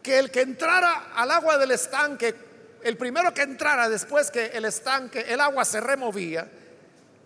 que 0.03 0.19
el 0.19 0.31
que 0.31 0.41
entrara 0.41 1.13
al 1.15 1.31
agua 1.31 1.59
del 1.59 1.73
estanque, 1.73 2.35
el 2.83 2.97
primero 2.97 3.33
que 3.35 3.43
entrara 3.43 3.89
después 3.89 4.31
que 4.31 4.47
el 4.47 4.65
estanque, 4.65 5.21
el 5.29 5.41
agua 5.41 5.65
se 5.65 5.81
removía, 5.81 6.51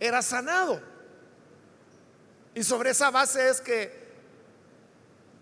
era 0.00 0.22
sanado. 0.22 0.80
Y 2.54 2.62
sobre 2.62 2.90
esa 2.90 3.10
base 3.10 3.48
es 3.48 3.60
que 3.60 4.04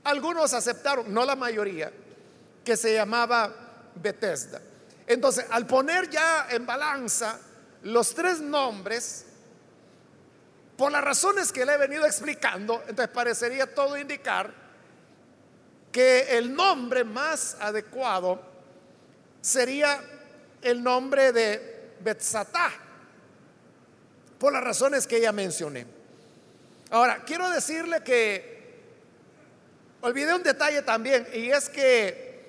algunos 0.05 0.53
aceptaron, 0.55 1.13
no 1.13 1.25
la 1.25 1.37
mayoría, 1.37 1.93
que 2.65 2.77
se 2.77 2.95
llamaba 2.95 3.53
Bethesda. 3.95 4.61
Entonces, 5.07 5.47
al 5.51 5.67
poner 5.67 6.09
ya 6.09 6.47
en 6.51 6.65
balanza 6.65 7.39
los 7.83 8.15
tres 8.15 8.41
nombres, 8.41 9.27
por 10.77 10.91
las 10.91 11.05
razones 11.05 11.53
que 11.53 11.67
le 11.67 11.75
he 11.75 11.79
venido 11.79 12.07
explicando, 12.07 12.83
entonces 12.89 13.09
parecería 13.09 13.75
todo 13.75 13.97
indicar 13.97 14.53
que 15.93 16.39
el 16.39 16.55
nombre 16.55 17.05
más 17.05 17.57
adecuado 17.61 18.52
sería 19.43 20.01
el 20.63 20.83
nombre 20.83 21.33
de 21.33 21.97
Betzatá, 22.01 22.73
por 24.39 24.53
las 24.53 24.65
razones 24.65 25.07
que 25.07 25.21
ya 25.21 25.33
mencioné. 25.33 25.87
Ahora, 26.91 27.23
quiero 27.27 27.51
decirle 27.51 28.03
que 28.03 28.81
olvidé 30.01 30.35
un 30.35 30.43
detalle 30.43 30.83
también, 30.83 31.29
y 31.35 31.51
es 31.51 31.69
que 31.69 32.45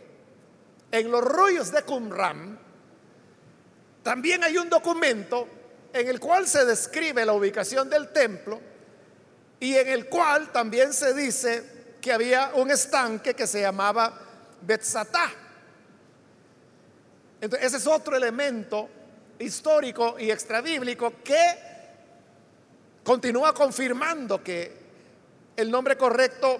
en 0.91 1.11
los 1.11 1.23
rollos 1.23 1.71
de 1.71 1.81
Qumran 1.81 2.59
también 4.03 4.43
hay 4.43 4.57
un 4.57 4.69
documento 4.69 5.47
en 5.91 6.07
el 6.07 6.19
cual 6.19 6.47
se 6.47 6.65
describe 6.65 7.25
la 7.25 7.33
ubicación 7.33 7.89
del 7.89 8.09
templo 8.11 8.59
y 9.59 9.75
en 9.75 9.87
el 9.87 10.09
cual 10.09 10.51
también 10.51 10.93
se 10.93 11.13
dice 11.13 11.95
que 12.01 12.11
había 12.11 12.51
un 12.55 12.69
estanque 12.69 13.33
que 13.33 13.47
se 13.47 13.61
llamaba 13.61 14.13
Betzatá. 14.61 15.42
Entonces, 17.43 17.67
ese 17.67 17.77
es 17.77 17.87
otro 17.87 18.15
elemento 18.15 18.87
histórico 19.37 20.15
y 20.17 20.31
extrabíblico 20.31 21.15
que 21.21 21.43
continúa 23.03 23.53
confirmando 23.53 24.41
que 24.41 24.71
el 25.57 25.69
nombre 25.69 25.97
correcto 25.97 26.57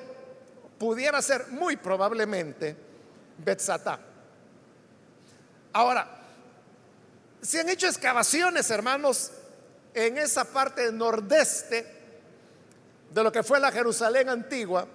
pudiera 0.78 1.22
ser 1.22 1.48
muy 1.48 1.78
probablemente 1.78 2.76
Betzatá. 3.38 3.98
Ahora, 5.72 6.06
se 7.42 7.62
han 7.62 7.70
hecho 7.70 7.88
excavaciones, 7.88 8.70
hermanos, 8.70 9.32
en 9.94 10.18
esa 10.18 10.44
parte 10.44 10.92
nordeste 10.92 11.88
de 13.10 13.24
lo 13.24 13.32
que 13.32 13.42
fue 13.42 13.58
la 13.62 13.72
Jerusalén 13.72 14.28
antigua, 14.28 14.86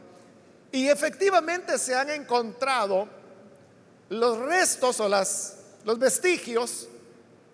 y 0.70 0.87
efectivamente 0.88 1.79
se 1.79 1.94
han 1.94 2.11
encontrado 2.11 3.09
los 4.11 4.37
restos 4.37 5.01
o 5.01 5.09
las, 5.09 5.58
los 5.88 5.98
vestigios 5.98 6.87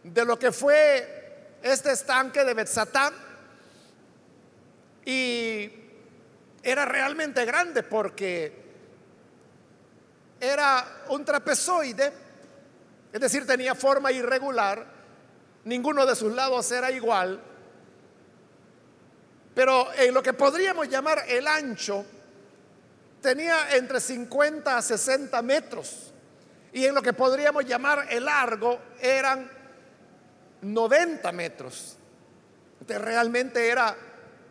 de 0.02 0.24
lo 0.24 0.36
que 0.36 0.50
fue 0.50 1.56
este 1.62 1.92
estanque 1.92 2.42
de 2.42 2.52
Betzatá, 2.52 3.12
y 5.04 5.70
era 6.60 6.84
realmente 6.84 7.44
grande 7.44 7.84
porque 7.84 8.52
era 10.40 11.04
un 11.10 11.24
trapezoide 11.24 12.12
es 13.12 13.20
decir, 13.20 13.46
tenía 13.46 13.76
forma 13.76 14.10
irregular, 14.10 14.84
ninguno 15.66 16.04
de 16.04 16.16
sus 16.16 16.32
lados 16.32 16.72
era 16.72 16.90
igual, 16.90 17.40
pero 19.54 19.94
en 19.94 20.12
lo 20.12 20.20
que 20.24 20.32
podríamos 20.32 20.88
llamar 20.88 21.22
el 21.28 21.46
ancho, 21.46 22.04
tenía 23.20 23.76
entre 23.76 24.00
50 24.00 24.76
a 24.76 24.82
60 24.82 25.40
metros, 25.42 26.13
y 26.74 26.84
en 26.86 26.94
lo 26.94 27.02
que 27.02 27.12
podríamos 27.12 27.64
llamar 27.64 28.08
el 28.10 28.24
largo 28.24 28.80
eran 29.00 29.48
90 30.60 31.30
metros. 31.30 31.96
Entonces, 32.80 33.00
realmente 33.00 33.68
era 33.68 33.96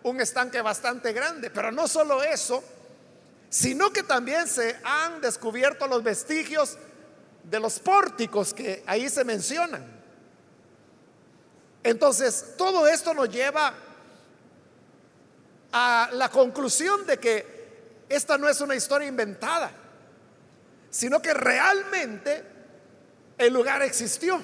un 0.04 0.22
estanque 0.22 0.62
bastante 0.62 1.12
grande, 1.12 1.50
pero 1.50 1.70
no 1.70 1.86
solo 1.86 2.24
eso, 2.24 2.64
sino 3.50 3.92
que 3.92 4.04
también 4.04 4.48
se 4.48 4.80
han 4.86 5.20
descubierto 5.20 5.86
los 5.86 6.02
vestigios 6.02 6.78
de 7.44 7.60
los 7.60 7.80
pórticos 7.80 8.54
que 8.54 8.86
ahí 8.88 9.10
se 9.10 9.26
mencionan. 9.26 9.86
Entonces, 11.84 12.54
todo 12.58 12.88
esto 12.88 13.14
nos 13.14 13.30
lleva 13.30 13.74
a 15.74 16.10
la 16.14 16.30
conclusión 16.30 17.06
de 17.06 17.20
que 17.20 18.06
esta 18.08 18.38
no 18.38 18.48
es 18.48 18.62
una 18.62 18.76
historia 18.76 19.10
inventada, 19.10 19.83
sino 20.94 21.24
que 21.24 21.34
realmente 21.34 22.44
el 23.40 23.52
lugar 23.52 23.82
existió. 23.82 24.40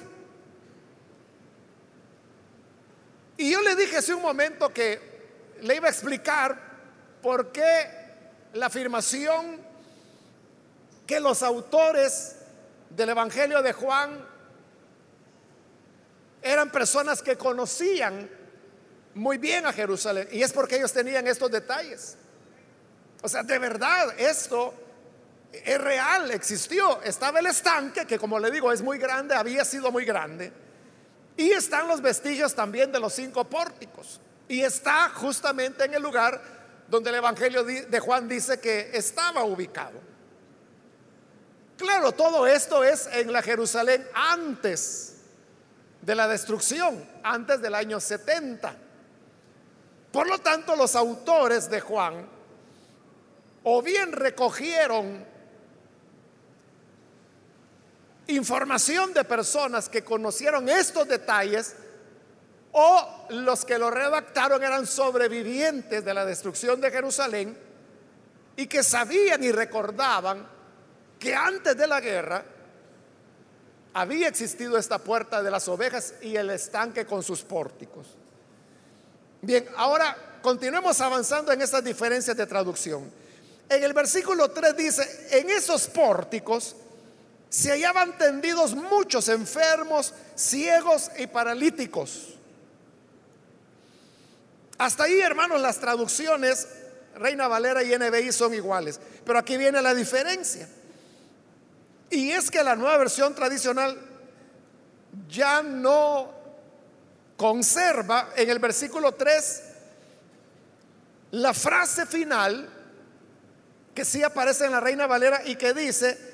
Y 3.36 3.52
yo 3.52 3.62
le 3.62 3.76
dije 3.76 3.98
hace 3.98 4.12
un 4.12 4.20
momento 4.20 4.74
que 4.74 5.00
le 5.60 5.76
iba 5.76 5.86
a 5.86 5.90
explicar 5.90 6.60
por 7.22 7.52
qué 7.52 7.88
la 8.54 8.66
afirmación 8.66 9.60
que 11.06 11.20
los 11.20 11.44
autores 11.44 12.34
del 12.90 13.10
Evangelio 13.10 13.62
de 13.62 13.72
Juan 13.72 14.26
eran 16.42 16.72
personas 16.72 17.22
que 17.22 17.36
conocían 17.38 18.28
muy 19.14 19.38
bien 19.38 19.66
a 19.66 19.72
Jerusalén. 19.72 20.26
Y 20.32 20.42
es 20.42 20.52
porque 20.52 20.78
ellos 20.78 20.92
tenían 20.92 21.28
estos 21.28 21.48
detalles. 21.48 22.16
O 23.22 23.28
sea, 23.28 23.44
de 23.44 23.58
verdad, 23.60 24.18
esto 24.18 24.89
es 25.52 25.80
real, 25.80 26.30
existió. 26.30 27.02
Estaba 27.02 27.40
el 27.40 27.46
estanque, 27.46 28.06
que 28.06 28.18
como 28.18 28.38
le 28.38 28.50
digo, 28.50 28.72
es 28.72 28.82
muy 28.82 28.98
grande, 28.98 29.34
había 29.34 29.64
sido 29.64 29.90
muy 29.90 30.04
grande. 30.04 30.52
Y 31.36 31.50
están 31.50 31.88
los 31.88 32.00
vestigios 32.00 32.54
también 32.54 32.92
de 32.92 33.00
los 33.00 33.12
cinco 33.12 33.44
pórticos. 33.44 34.20
Y 34.48 34.62
está 34.62 35.08
justamente 35.10 35.84
en 35.84 35.94
el 35.94 36.02
lugar 36.02 36.40
donde 36.88 37.10
el 37.10 37.16
Evangelio 37.16 37.64
de 37.64 38.00
Juan 38.00 38.28
dice 38.28 38.60
que 38.60 38.90
estaba 38.92 39.44
ubicado. 39.44 40.00
Claro, 41.76 42.12
todo 42.12 42.46
esto 42.46 42.84
es 42.84 43.08
en 43.12 43.32
la 43.32 43.42
Jerusalén 43.42 44.06
antes 44.12 45.16
de 46.02 46.14
la 46.14 46.28
destrucción, 46.28 47.08
antes 47.22 47.62
del 47.62 47.74
año 47.74 48.00
70. 48.00 48.76
Por 50.12 50.28
lo 50.28 50.38
tanto, 50.40 50.76
los 50.76 50.94
autores 50.96 51.70
de 51.70 51.80
Juan 51.80 52.28
o 53.62 53.82
bien 53.82 54.12
recogieron 54.12 55.24
información 58.30 59.12
de 59.12 59.24
personas 59.24 59.88
que 59.88 60.02
conocieron 60.02 60.68
estos 60.68 61.06
detalles, 61.08 61.74
o 62.72 63.26
los 63.30 63.64
que 63.64 63.78
lo 63.78 63.90
redactaron 63.90 64.62
eran 64.62 64.86
sobrevivientes 64.86 66.04
de 66.04 66.14
la 66.14 66.24
destrucción 66.24 66.80
de 66.80 66.90
Jerusalén 66.90 67.58
y 68.56 68.66
que 68.66 68.82
sabían 68.82 69.42
y 69.42 69.50
recordaban 69.50 70.46
que 71.18 71.34
antes 71.34 71.76
de 71.76 71.86
la 71.86 72.00
guerra 72.00 72.44
había 73.92 74.28
existido 74.28 74.78
esta 74.78 74.98
puerta 74.98 75.42
de 75.42 75.50
las 75.50 75.66
ovejas 75.66 76.14
y 76.22 76.36
el 76.36 76.50
estanque 76.50 77.04
con 77.04 77.22
sus 77.22 77.42
pórticos. 77.42 78.06
Bien, 79.42 79.66
ahora 79.76 80.38
continuemos 80.42 81.00
avanzando 81.00 81.52
en 81.52 81.62
estas 81.62 81.82
diferencias 81.82 82.36
de 82.36 82.46
traducción. 82.46 83.10
En 83.68 83.82
el 83.82 83.92
versículo 83.92 84.50
3 84.50 84.76
dice, 84.76 85.28
en 85.32 85.50
esos 85.50 85.88
pórticos 85.88 86.76
se 87.50 87.72
hallaban 87.72 88.16
tendidos 88.16 88.74
muchos 88.74 89.28
enfermos, 89.28 90.14
ciegos 90.36 91.10
y 91.18 91.26
paralíticos. 91.26 92.36
Hasta 94.78 95.04
ahí, 95.04 95.20
hermanos, 95.20 95.60
las 95.60 95.78
traducciones 95.78 96.66
Reina 97.16 97.48
Valera 97.48 97.82
y 97.82 97.94
NBI 97.96 98.32
son 98.32 98.54
iguales. 98.54 99.00
Pero 99.24 99.38
aquí 99.38 99.56
viene 99.56 99.82
la 99.82 99.94
diferencia. 99.94 100.68
Y 102.08 102.30
es 102.30 102.50
que 102.50 102.62
la 102.62 102.76
nueva 102.76 102.96
versión 102.98 103.34
tradicional 103.34 103.98
ya 105.28 105.62
no 105.62 106.32
conserva 107.36 108.30
en 108.36 108.48
el 108.48 108.58
versículo 108.58 109.12
3 109.12 109.62
la 111.32 111.52
frase 111.52 112.06
final 112.06 112.68
que 113.94 114.04
sí 114.04 114.22
aparece 114.22 114.66
en 114.66 114.72
la 114.72 114.80
Reina 114.80 115.06
Valera 115.06 115.42
y 115.44 115.56
que 115.56 115.74
dice 115.74 116.29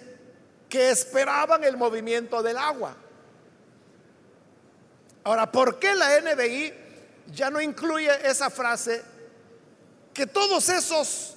que 0.68 0.90
esperaban 0.90 1.64
el 1.64 1.76
movimiento 1.76 2.42
del 2.42 2.58
agua. 2.58 2.96
Ahora, 5.24 5.50
¿por 5.50 5.78
qué 5.78 5.94
la 5.94 6.20
NBI 6.20 6.72
ya 7.32 7.50
no 7.50 7.60
incluye 7.60 8.10
esa 8.28 8.50
frase 8.50 9.02
que 10.14 10.26
todos 10.26 10.68
esos 10.68 11.34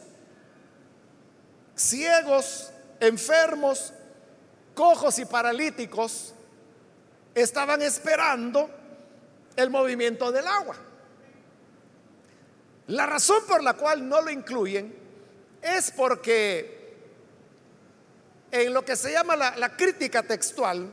ciegos, 1.75 2.71
enfermos, 2.99 3.93
cojos 4.73 5.19
y 5.19 5.25
paralíticos 5.25 6.33
estaban 7.35 7.81
esperando 7.81 8.69
el 9.55 9.69
movimiento 9.69 10.31
del 10.31 10.47
agua. 10.47 10.75
La 12.87 13.05
razón 13.05 13.43
por 13.47 13.61
la 13.61 13.73
cual 13.73 14.07
no 14.07 14.21
lo 14.21 14.29
incluyen 14.29 14.95
es 15.61 15.91
porque 15.91 16.78
en 18.51 18.73
lo 18.73 18.83
que 18.83 18.95
se 18.95 19.11
llama 19.11 19.35
la, 19.35 19.77
crítica 19.77 20.23
textual, 20.23 20.89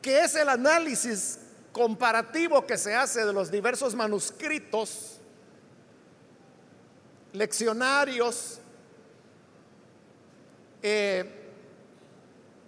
que 0.00 0.20
es 0.20 0.34
el 0.34 0.48
análisis 0.48 1.38
comparativo 1.72 2.66
que 2.66 2.78
se 2.78 2.94
hace 2.94 3.24
de 3.24 3.32
los 3.32 3.50
diversos 3.50 3.94
manuscritos, 3.94 5.18
leccionarios, 7.32 8.58
eh, 10.82 11.24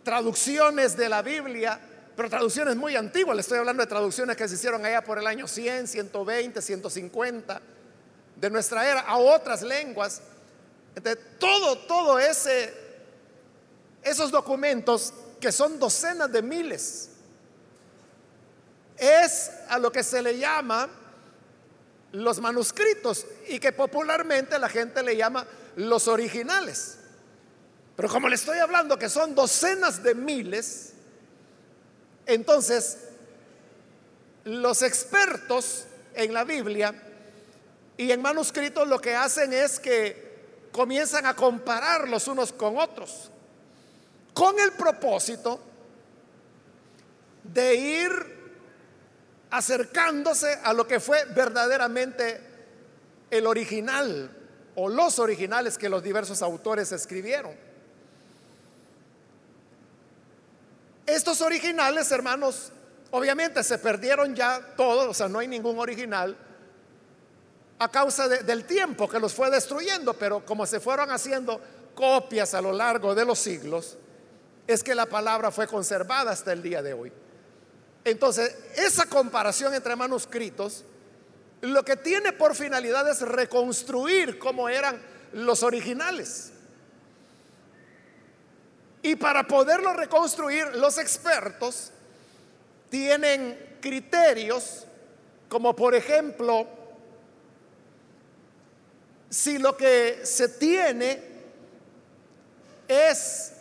traducciones 0.02 0.96
de 0.96 1.08
la 1.08 1.22
Biblia, 1.22 1.80
pero 2.16 2.28
traducciones 2.28 2.76
muy 2.76 2.96
antiguas, 2.96 3.36
le 3.36 3.40
estoy 3.40 3.58
hablando 3.58 3.82
de 3.82 3.86
traducciones 3.86 4.36
que 4.36 4.46
se 4.48 4.54
hicieron 4.54 4.84
allá 4.84 5.02
por 5.02 5.18
el 5.18 5.26
año 5.26 5.48
100, 5.48 5.88
120, 5.88 6.60
150 6.60 7.62
de 8.36 8.50
nuestra 8.50 8.88
era 8.90 9.00
a 9.00 9.18
otras 9.18 9.62
lenguas. 9.62 10.20
Entonces, 10.96 11.24
todo, 11.38 11.78
todo 11.78 12.18
ese, 12.18 12.74
esos 14.02 14.30
documentos 14.30 15.12
que 15.40 15.52
son 15.52 15.78
docenas 15.78 16.30
de 16.30 16.42
miles, 16.42 17.10
es 18.96 19.50
a 19.68 19.78
lo 19.78 19.90
que 19.90 20.02
se 20.02 20.22
le 20.22 20.38
llama 20.38 20.88
los 22.12 22.40
manuscritos 22.40 23.26
y 23.48 23.58
que 23.58 23.72
popularmente 23.72 24.58
la 24.58 24.68
gente 24.68 25.02
le 25.02 25.16
llama 25.16 25.46
los 25.76 26.06
originales. 26.06 26.98
Pero 27.96 28.08
como 28.08 28.28
le 28.28 28.36
estoy 28.36 28.58
hablando 28.58 28.98
que 28.98 29.08
son 29.08 29.34
docenas 29.34 30.02
de 30.02 30.14
miles, 30.14 30.92
entonces 32.26 32.98
los 34.44 34.82
expertos 34.82 35.86
en 36.14 36.32
la 36.32 36.44
Biblia 36.44 36.94
y 37.96 38.12
en 38.12 38.22
manuscritos 38.22 38.86
lo 38.86 39.00
que 39.00 39.16
hacen 39.16 39.52
es 39.52 39.80
que 39.80 40.68
comienzan 40.70 41.26
a 41.26 41.34
comparar 41.34 42.08
los 42.08 42.28
unos 42.28 42.52
con 42.52 42.78
otros, 42.78 43.31
con 44.32 44.58
el 44.58 44.72
propósito 44.72 45.60
de 47.44 47.74
ir 47.74 48.10
acercándose 49.50 50.58
a 50.62 50.72
lo 50.72 50.86
que 50.86 51.00
fue 51.00 51.24
verdaderamente 51.26 52.40
el 53.30 53.46
original 53.46 54.30
o 54.74 54.88
los 54.88 55.18
originales 55.18 55.76
que 55.76 55.88
los 55.88 56.02
diversos 56.02 56.40
autores 56.42 56.92
escribieron. 56.92 57.54
Estos 61.04 61.42
originales, 61.42 62.10
hermanos, 62.12 62.72
obviamente 63.10 63.62
se 63.62 63.76
perdieron 63.78 64.34
ya 64.34 64.74
todos, 64.76 65.08
o 65.08 65.14
sea, 65.14 65.28
no 65.28 65.40
hay 65.40 65.48
ningún 65.48 65.78
original 65.78 66.36
a 67.78 67.88
causa 67.90 68.28
del 68.28 68.64
tiempo 68.64 69.08
que 69.08 69.18
los 69.18 69.34
fue 69.34 69.50
destruyendo, 69.50 70.14
pero 70.14 70.44
como 70.46 70.64
se 70.66 70.78
fueron 70.78 71.10
haciendo 71.10 71.60
copias 71.94 72.54
a 72.54 72.62
lo 72.62 72.72
largo 72.72 73.14
de 73.14 73.24
los 73.24 73.38
siglos, 73.38 73.98
es 74.66 74.82
que 74.82 74.94
la 74.94 75.06
palabra 75.06 75.50
fue 75.50 75.66
conservada 75.66 76.30
hasta 76.30 76.52
el 76.52 76.62
día 76.62 76.82
de 76.82 76.94
hoy. 76.94 77.12
Entonces, 78.04 78.56
esa 78.76 79.06
comparación 79.06 79.74
entre 79.74 79.96
manuscritos 79.96 80.84
lo 81.60 81.84
que 81.84 81.96
tiene 81.96 82.32
por 82.32 82.56
finalidad 82.56 83.08
es 83.08 83.20
reconstruir 83.20 84.38
cómo 84.38 84.68
eran 84.68 85.00
los 85.32 85.62
originales. 85.62 86.50
Y 89.02 89.14
para 89.16 89.46
poderlo 89.46 89.92
reconstruir, 89.92 90.74
los 90.74 90.98
expertos 90.98 91.92
tienen 92.90 93.78
criterios 93.80 94.86
como 95.52 95.76
por 95.76 95.94
ejemplo, 95.94 96.66
si 99.28 99.58
lo 99.58 99.76
que 99.76 100.24
se 100.24 100.48
tiene 100.48 101.22
es 102.88 103.51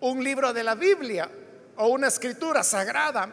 un 0.00 0.22
libro 0.22 0.52
de 0.52 0.64
la 0.64 0.74
Biblia, 0.74 1.30
o 1.76 1.88
una 1.88 2.08
escritura 2.08 2.62
sagrada, 2.62 3.32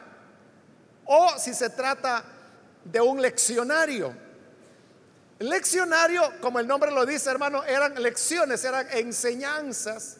o 1.05 1.29
si 1.37 1.53
se 1.53 1.69
trata 1.69 2.23
de 2.83 3.01
un 3.01 3.21
leccionario. 3.21 4.13
Leccionario, 5.39 6.33
como 6.41 6.59
el 6.59 6.67
nombre 6.67 6.91
lo 6.91 7.05
dice, 7.05 7.29
hermano, 7.29 7.63
eran 7.63 8.01
lecciones, 8.01 8.63
eran 8.63 8.87
enseñanzas 8.91 10.17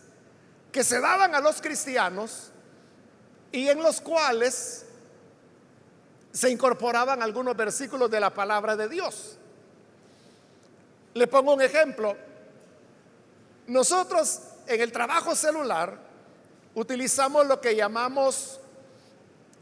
que 0.71 0.83
se 0.83 0.99
daban 0.99 1.33
a 1.33 1.39
los 1.39 1.61
cristianos 1.61 2.51
y 3.51 3.67
en 3.67 3.81
los 3.81 3.99
cuales 3.99 4.85
se 6.31 6.49
incorporaban 6.49 7.23
algunos 7.23 7.57
versículos 7.57 8.11
de 8.11 8.19
la 8.19 8.33
palabra 8.33 8.75
de 8.75 8.87
Dios. 8.87 9.37
Le 11.15 11.25
pongo 11.25 11.53
un 11.53 11.61
ejemplo. 11.61 12.15
Nosotros 13.65 14.41
en 14.67 14.81
el 14.81 14.91
trabajo 14.91 15.35
celular 15.35 16.06
utilizamos 16.77 17.47
lo 17.47 17.59
que 17.59 17.75
llamamos 17.75 18.59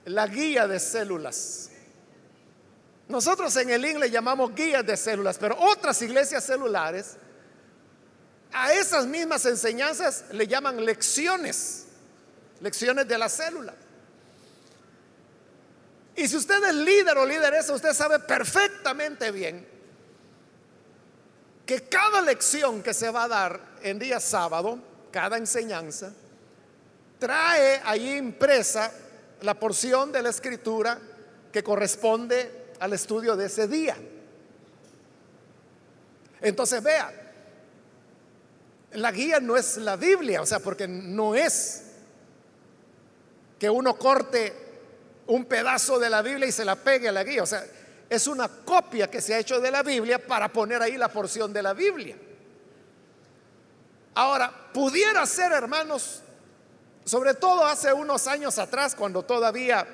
la 0.04 0.28
guía 0.28 0.68
de 0.68 0.82
células. 0.82 1.70
Nosotros 3.08 3.56
en 3.56 3.70
el 3.70 3.86
inglés 3.86 4.12
llamamos 4.12 4.54
guías 4.54 4.86
de 4.86 4.98
células, 4.98 5.38
pero 5.38 5.56
otras 5.58 6.02
iglesias 6.02 6.44
celulares 6.44 7.16
a 8.52 8.74
esas 8.74 9.06
mismas 9.06 9.46
enseñanzas 9.46 10.26
le 10.32 10.46
llaman 10.46 10.84
lecciones, 10.84 11.86
lecciones 12.60 13.08
de 13.08 13.18
la 13.18 13.30
célula. 13.30 13.74
Y 16.18 16.28
si 16.28 16.36
usted 16.36 16.62
es 16.66 16.76
líder 16.76 17.18
o 17.18 17.26
lideresa, 17.26 17.74
usted 17.74 17.94
sabe 17.94 18.20
perfectamente 18.20 19.32
bien 19.32 19.66
que 21.66 21.88
cada 21.88 22.20
lección 22.22 22.84
que 22.84 22.94
se 22.94 23.10
va 23.10 23.24
a 23.24 23.28
dar 23.30 23.62
en 23.84 24.00
día 24.00 24.20
sábado, 24.20 24.80
cada 25.12 25.38
enseñanza, 25.38 26.14
trae 27.20 27.82
allí 27.86 28.16
impresa 28.16 28.92
la 29.42 29.54
porción 29.54 30.12
de 30.12 30.22
la 30.22 30.30
escritura 30.30 31.00
que 31.52 31.64
corresponde 31.64 32.66
al 32.80 32.94
estudio 32.94 33.36
de 33.36 33.46
ese 33.46 33.68
día. 33.68 33.96
Entonces 36.42 36.84
vea, 36.84 37.12
la 38.94 39.12
guía 39.12 39.40
no 39.40 39.58
es 39.58 39.78
la 39.78 39.96
Biblia, 39.96 40.42
o 40.42 40.46
sea, 40.46 40.60
porque 40.60 40.88
no 40.88 41.36
es 41.36 41.84
que 43.60 43.70
uno 43.70 43.98
corte 43.98 44.54
un 45.28 45.46
pedazo 45.46 45.98
de 45.98 46.10
la 46.10 46.22
Biblia 46.22 46.48
y 46.48 46.52
se 46.52 46.66
la 46.66 46.76
pegue 46.76 47.10
a 47.10 47.12
la 47.12 47.24
guía, 47.24 47.44
o 47.44 47.48
sea, 47.48 47.66
es 48.10 48.28
una 48.28 48.48
copia 48.48 49.10
que 49.10 49.22
se 49.22 49.34
ha 49.34 49.40
hecho 49.40 49.60
de 49.60 49.72
la 49.72 49.82
Biblia 49.82 50.26
para 50.26 50.52
poner 50.52 50.82
ahí 50.82 50.98
la 50.98 51.08
porción 51.08 51.52
de 51.52 51.64
la 51.64 51.74
Biblia. 51.74 52.16
Ahora, 54.14 54.54
pudiera 54.74 55.26
ser, 55.26 55.52
hermanos, 55.52 56.22
sobre 57.06 57.36
todo 57.36 57.66
hace 57.66 57.94
unos 57.94 58.28
años 58.28 58.58
atrás, 58.58 58.96
cuando 58.96 59.24
todavía 59.24 59.88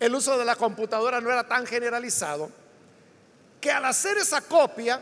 el 0.00 0.14
uso 0.14 0.36
de 0.38 0.44
la 0.44 0.56
computadora 0.56 1.20
no 1.20 1.30
era 1.30 1.46
tan 1.46 1.66
generalizado, 1.66 2.50
que 3.60 3.70
al 3.70 3.84
hacer 3.84 4.16
esa 4.18 4.40
copia 4.40 5.00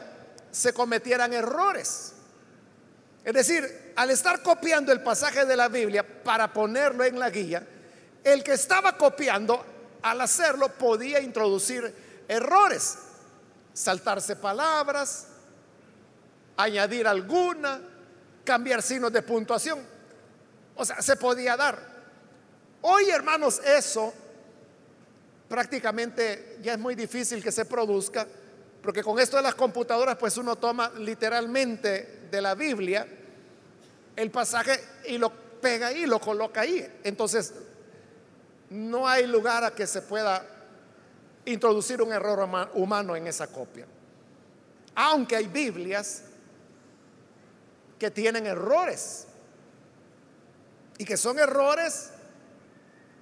se 0.50 0.74
cometieran 0.74 1.32
errores. 1.32 2.12
Es 3.24 3.32
decir, 3.32 3.92
al 3.96 4.10
estar 4.10 4.42
copiando 4.42 4.92
el 4.92 5.02
pasaje 5.02 5.46
de 5.46 5.56
la 5.56 5.68
Biblia 5.68 6.04
para 6.22 6.52
ponerlo 6.52 7.04
en 7.04 7.18
la 7.18 7.30
guía, 7.30 7.66
el 8.24 8.42
que 8.42 8.52
estaba 8.52 8.96
copiando, 8.96 9.64
al 10.02 10.20
hacerlo, 10.20 10.70
podía 10.72 11.20
introducir 11.20 11.94
errores, 12.26 12.98
saltarse 13.72 14.36
palabras, 14.36 15.28
añadir 16.56 17.06
alguna, 17.06 17.80
cambiar 18.44 18.82
signos 18.82 19.12
de 19.12 19.22
puntuación. 19.22 19.99
O 20.80 20.84
sea, 20.86 21.02
se 21.02 21.14
podía 21.16 21.58
dar. 21.58 21.78
Hoy, 22.80 23.10
hermanos, 23.10 23.60
eso 23.62 24.14
prácticamente 25.46 26.56
ya 26.62 26.72
es 26.72 26.78
muy 26.78 26.94
difícil 26.94 27.42
que 27.42 27.52
se 27.52 27.66
produzca, 27.66 28.26
porque 28.82 29.02
con 29.02 29.18
esto 29.18 29.36
de 29.36 29.42
las 29.42 29.54
computadoras, 29.54 30.16
pues 30.16 30.38
uno 30.38 30.56
toma 30.56 30.90
literalmente 30.96 32.28
de 32.30 32.40
la 32.40 32.54
Biblia 32.54 33.06
el 34.16 34.30
pasaje 34.30 34.80
y 35.04 35.18
lo 35.18 35.30
pega 35.60 35.88
ahí, 35.88 36.06
lo 36.06 36.18
coloca 36.18 36.62
ahí. 36.62 36.90
Entonces, 37.04 37.52
no 38.70 39.06
hay 39.06 39.26
lugar 39.26 39.64
a 39.64 39.74
que 39.74 39.86
se 39.86 40.00
pueda 40.00 40.42
introducir 41.44 42.00
un 42.00 42.10
error 42.10 42.48
humano 42.72 43.16
en 43.16 43.26
esa 43.26 43.48
copia. 43.48 43.86
Aunque 44.94 45.36
hay 45.36 45.46
Biblias 45.46 46.22
que 47.98 48.10
tienen 48.10 48.46
errores 48.46 49.26
y 51.00 51.04
que 51.06 51.16
son 51.16 51.38
errores 51.38 52.10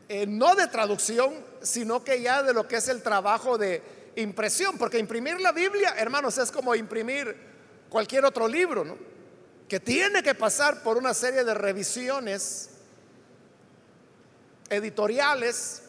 eh, 0.08 0.26
no 0.26 0.56
de 0.56 0.66
traducción, 0.66 1.32
sino 1.62 2.02
que 2.02 2.20
ya 2.20 2.42
de 2.42 2.52
lo 2.52 2.66
que 2.66 2.74
es 2.74 2.88
el 2.88 3.04
trabajo 3.04 3.56
de 3.56 4.10
impresión, 4.16 4.76
porque 4.76 4.98
imprimir 4.98 5.40
la 5.40 5.52
Biblia, 5.52 5.94
hermanos, 5.96 6.38
es 6.38 6.50
como 6.50 6.74
imprimir 6.74 7.36
cualquier 7.88 8.24
otro 8.24 8.48
libro, 8.48 8.84
¿no? 8.84 8.98
que 9.68 9.78
tiene 9.78 10.24
que 10.24 10.34
pasar 10.34 10.82
por 10.82 10.96
una 10.96 11.14
serie 11.14 11.44
de 11.44 11.54
revisiones 11.54 12.70
editoriales, 14.68 15.82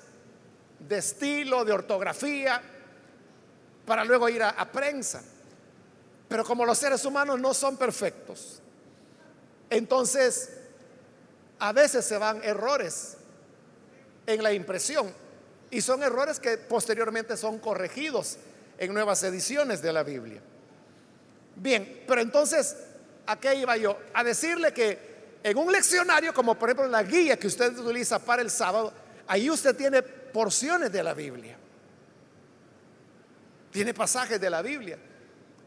de 0.77 0.99
estilo, 0.99 1.65
de 1.65 1.73
ortografía, 1.73 2.61
para 3.87 4.05
luego 4.05 4.29
ir 4.29 4.43
a, 4.43 4.49
a 4.49 4.71
prensa. 4.71 5.23
Pero 6.27 6.45
como 6.45 6.67
los 6.67 6.77
seres 6.77 7.03
humanos 7.03 7.39
no 7.39 7.55
son 7.55 7.77
perfectos, 7.77 8.61
entonces 9.71 10.58
a 11.59 11.73
veces 11.73 12.05
se 12.05 12.17
van 12.17 12.41
errores 12.43 13.17
en 14.25 14.41
la 14.43 14.53
impresión 14.53 15.11
y 15.71 15.81
son 15.81 16.01
errores 16.03 16.39
que 16.39 16.57
posteriormente 16.57 17.37
son 17.37 17.59
corregidos 17.59 18.37
en 18.77 18.93
nuevas 18.93 19.21
ediciones 19.23 19.81
de 19.81 19.93
la 19.93 20.03
Biblia. 20.03 20.41
Bien, 21.55 22.03
pero 22.07 22.21
entonces, 22.21 22.75
¿a 23.25 23.39
qué 23.39 23.55
iba 23.55 23.75
yo? 23.77 23.97
A 24.13 24.23
decirle 24.23 24.73
que 24.73 25.09
en 25.43 25.57
un 25.57 25.71
leccionario, 25.71 26.33
como 26.33 26.57
por 26.57 26.69
ejemplo 26.69 26.87
la 26.87 27.03
guía 27.03 27.37
que 27.37 27.47
usted 27.47 27.77
utiliza 27.77 28.19
para 28.19 28.41
el 28.41 28.49
sábado, 28.49 28.93
ahí 29.27 29.49
usted 29.49 29.75
tiene 29.75 30.01
porciones 30.01 30.91
de 30.91 31.03
la 31.03 31.13
Biblia. 31.13 31.57
Tiene 33.71 33.93
pasajes 33.93 34.39
de 34.39 34.49
la 34.49 34.61
Biblia. 34.61 34.97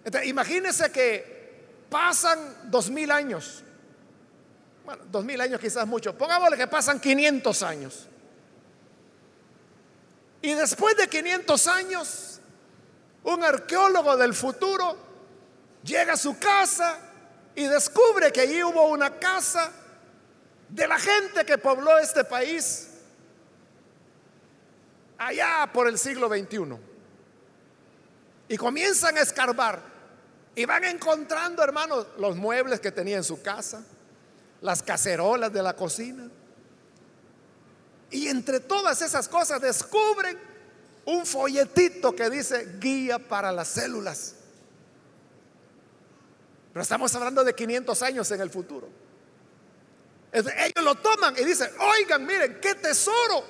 Entonces, 0.04 0.28
imagínese 0.28 0.90
que 0.90 1.42
pasan 1.88 2.70
dos 2.70 2.90
mil 2.90 3.10
años. 3.10 3.62
Bueno, 4.84 5.04
dos 5.10 5.24
mil 5.24 5.40
años 5.40 5.60
quizás 5.60 5.86
mucho. 5.86 6.16
Pongámosle 6.16 6.56
que 6.56 6.66
pasan 6.66 7.00
500 7.00 7.62
años. 7.62 8.08
Y 10.40 10.54
después 10.54 10.96
de 10.96 11.08
500 11.08 11.66
años, 11.68 12.40
un 13.22 13.44
arqueólogo 13.44 14.16
del 14.16 14.34
futuro 14.34 14.96
llega 15.84 16.14
a 16.14 16.16
su 16.16 16.38
casa 16.38 16.98
y 17.54 17.64
descubre 17.64 18.32
que 18.32 18.40
allí 18.40 18.62
hubo 18.64 18.88
una 18.88 19.18
casa 19.18 19.70
de 20.68 20.88
la 20.88 20.98
gente 20.98 21.44
que 21.44 21.58
pobló 21.58 21.98
este 21.98 22.24
país 22.24 22.88
allá 25.18 25.70
por 25.72 25.86
el 25.86 25.98
siglo 25.98 26.28
XXI. 26.28 26.76
Y 28.48 28.56
comienzan 28.56 29.16
a 29.16 29.20
escarbar 29.20 29.80
y 30.54 30.64
van 30.64 30.84
encontrando, 30.84 31.62
hermanos, 31.62 32.06
los 32.18 32.36
muebles 32.36 32.80
que 32.80 32.90
tenía 32.90 33.16
en 33.16 33.24
su 33.24 33.40
casa, 33.42 33.82
las 34.62 34.82
cacerolas 34.82 35.52
de 35.52 35.62
la 35.62 35.74
cocina 35.74 36.30
y 38.12 38.28
entre 38.28 38.60
todas 38.60 39.00
esas 39.02 39.26
cosas 39.26 39.60
descubren 39.60 40.38
un 41.06 41.26
folletito 41.26 42.14
que 42.14 42.28
dice 42.30 42.76
guía 42.78 43.18
para 43.18 43.50
las 43.50 43.68
células. 43.68 44.36
Pero 46.72 46.82
estamos 46.82 47.14
hablando 47.14 47.42
de 47.42 47.54
500 47.54 48.02
años 48.02 48.30
en 48.30 48.40
el 48.40 48.50
futuro. 48.50 48.88
Ellos 50.30 50.84
lo 50.84 50.94
toman 50.96 51.36
y 51.38 51.44
dicen, 51.44 51.70
oigan, 51.78 52.24
miren, 52.24 52.58
qué 52.60 52.74
tesoro. 52.74 53.44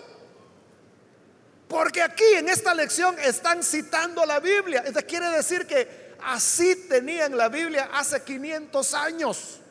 Porque 1.68 2.02
aquí 2.02 2.24
en 2.36 2.48
esta 2.48 2.74
lección 2.74 3.18
están 3.18 3.62
citando 3.62 4.24
la 4.24 4.40
Biblia. 4.40 4.82
Esto 4.86 5.00
quiere 5.06 5.28
decir 5.30 5.66
que 5.66 6.16
así 6.22 6.86
tenían 6.88 7.36
la 7.36 7.48
Biblia 7.48 7.90
hace 7.92 8.22
500 8.22 8.94
años. 8.94 9.61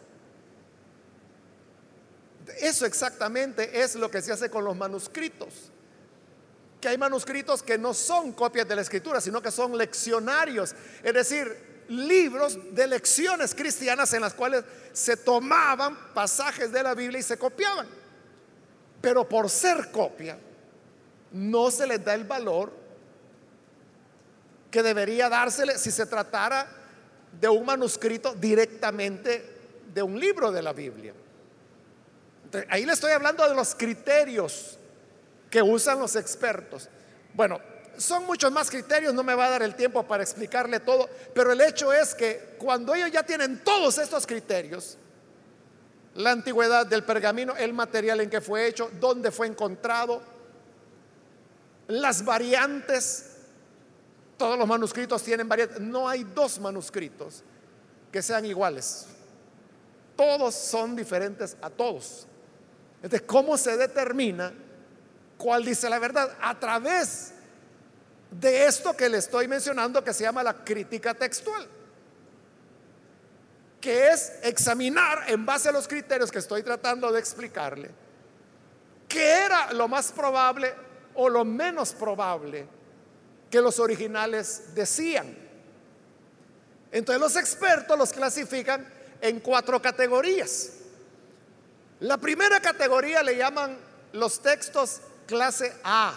Eso 2.60 2.86
exactamente 2.86 3.82
es 3.82 3.96
lo 3.96 4.10
que 4.10 4.22
se 4.22 4.32
hace 4.32 4.50
con 4.50 4.64
los 4.64 4.76
manuscritos. 4.76 5.72
Que 6.80 6.88
hay 6.88 6.98
manuscritos 6.98 7.62
que 7.62 7.78
no 7.78 7.94
son 7.94 8.34
copias 8.34 8.68
de 8.68 8.76
la 8.76 8.82
escritura, 8.82 9.22
sino 9.22 9.42
que 9.42 9.52
son 9.52 9.78
leccionarios. 9.78 10.74
Es 11.04 11.14
decir, 11.14 11.86
libros 11.88 12.58
de 12.74 12.88
lecciones 12.88 13.54
cristianas 13.54 14.14
en 14.14 14.22
las 14.22 14.34
cuales 14.34 14.64
se 14.94 15.18
tomaban 15.18 16.14
pasajes 16.14 16.72
de 16.72 16.84
la 16.84 16.96
Biblia 16.96 17.20
y 17.20 17.24
se 17.24 17.38
copiaban. 17.38 17.88
Pero 19.02 19.28
por 19.28 19.50
ser 19.50 19.92
copia, 19.92 20.38
no 21.32 21.72
se 21.72 21.88
les 21.88 22.04
da 22.04 22.14
el 22.14 22.24
valor 22.24 22.72
que 24.70 24.82
debería 24.82 25.30
dársele 25.30 25.78
si 25.78 25.92
se 25.92 26.06
tratara 26.06 26.68
de 27.40 27.50
un 27.50 27.66
manuscrito 27.66 28.34
directamente 28.34 29.46
de 29.94 30.02
un 30.02 30.20
libro 30.20 30.52
de 30.52 30.62
la 30.62 30.74
Biblia. 30.74 31.14
Ahí 32.70 32.86
le 32.86 32.94
estoy 32.94 33.12
hablando 33.12 33.48
de 33.48 33.56
los 33.56 33.76
criterios 33.76 34.78
que 35.50 35.62
usan 35.62 36.00
los 36.00 36.16
expertos. 36.16 36.90
Bueno, 37.34 37.60
son 37.98 38.26
muchos 38.26 38.52
más 38.52 38.70
criterios, 38.70 39.14
no 39.14 39.24
me 39.24 39.36
va 39.36 39.46
a 39.46 39.50
dar 39.52 39.64
el 39.64 39.76
tiempo 39.76 40.04
para 40.04 40.24
explicarle 40.24 40.80
todo, 40.80 41.10
pero 41.34 41.52
el 41.52 41.62
hecho 41.62 41.94
es 41.94 42.16
que 42.16 42.56
cuando 42.58 42.96
ellos 42.96 43.12
ya 43.12 43.24
tienen 43.24 43.64
todos 43.64 43.98
estos 43.98 44.26
criterios, 44.26 44.98
la 46.16 46.32
antigüedad 46.32 46.86
del 46.86 47.04
pergamino, 47.04 47.56
el 47.56 47.74
material 47.74 48.22
en 48.22 48.30
que 48.30 48.42
fue 48.42 48.68
hecho, 48.68 48.90
dónde 49.00 49.32
fue 49.32 49.48
encontrado, 49.48 50.22
las 51.88 52.24
variantes, 52.24 53.38
todos 54.38 54.58
los 54.58 54.68
manuscritos 54.68 55.22
tienen 55.24 55.48
variantes, 55.48 55.80
no 55.80 56.08
hay 56.08 56.24
dos 56.24 56.60
manuscritos 56.60 57.44
que 58.12 58.22
sean 58.22 58.46
iguales, 58.46 59.06
todos 60.16 60.56
son 60.56 60.96
diferentes 60.96 61.56
a 61.62 61.70
todos. 61.70 62.28
Entonces, 63.04 63.24
¿cómo 63.28 63.58
se 63.58 63.78
determina 63.78 64.54
cuál 65.38 65.66
dice 65.66 65.90
la 65.90 66.00
verdad? 66.00 66.38
A 66.40 66.60
través 66.60 67.34
de 68.30 68.66
esto 68.66 68.96
que 68.96 69.10
le 69.10 69.18
estoy 69.18 69.48
mencionando 69.48 70.04
que 70.04 70.14
se 70.14 70.24
llama 70.24 70.44
la 70.44 70.64
crítica 70.64 71.14
textual, 71.14 71.68
que 73.80 74.10
es 74.10 74.34
examinar 74.44 75.24
en 75.28 75.46
base 75.46 75.70
a 75.70 75.72
los 75.72 75.88
criterios 75.88 76.32
que 76.32 76.40
estoy 76.40 76.62
tratando 76.62 77.12
de 77.12 77.20
explicarle, 77.20 77.90
qué 79.08 79.46
era 79.46 79.74
lo 79.74 79.88
más 79.88 80.12
probable 80.12 80.74
o 81.16 81.28
lo 81.28 81.44
menos 81.44 81.94
probable 81.94 82.68
que 83.50 83.60
los 83.60 83.80
originales 83.80 84.74
decían. 84.76 85.36
Entonces 86.92 87.20
los 87.20 87.36
expertos 87.36 87.98
los 87.98 88.14
clasifican 88.14 88.88
en 89.20 89.40
cuatro 89.40 89.82
categorías. 89.82 90.81
La 92.02 92.18
primera 92.18 92.60
categoría 92.60 93.22
le 93.22 93.38
llaman 93.38 93.78
los 94.14 94.42
textos 94.42 95.02
clase 95.28 95.72
A. 95.84 96.14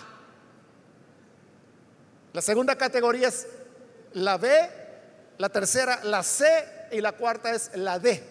La 2.32 2.40
segunda 2.40 2.74
categoría 2.76 3.28
es 3.28 3.46
la 4.14 4.38
B, 4.38 4.70
la 5.36 5.50
tercera 5.50 6.00
la 6.04 6.22
C 6.22 6.46
y 6.90 7.02
la 7.02 7.12
cuarta 7.12 7.52
es 7.52 7.70
la 7.74 7.98
D. 7.98 8.22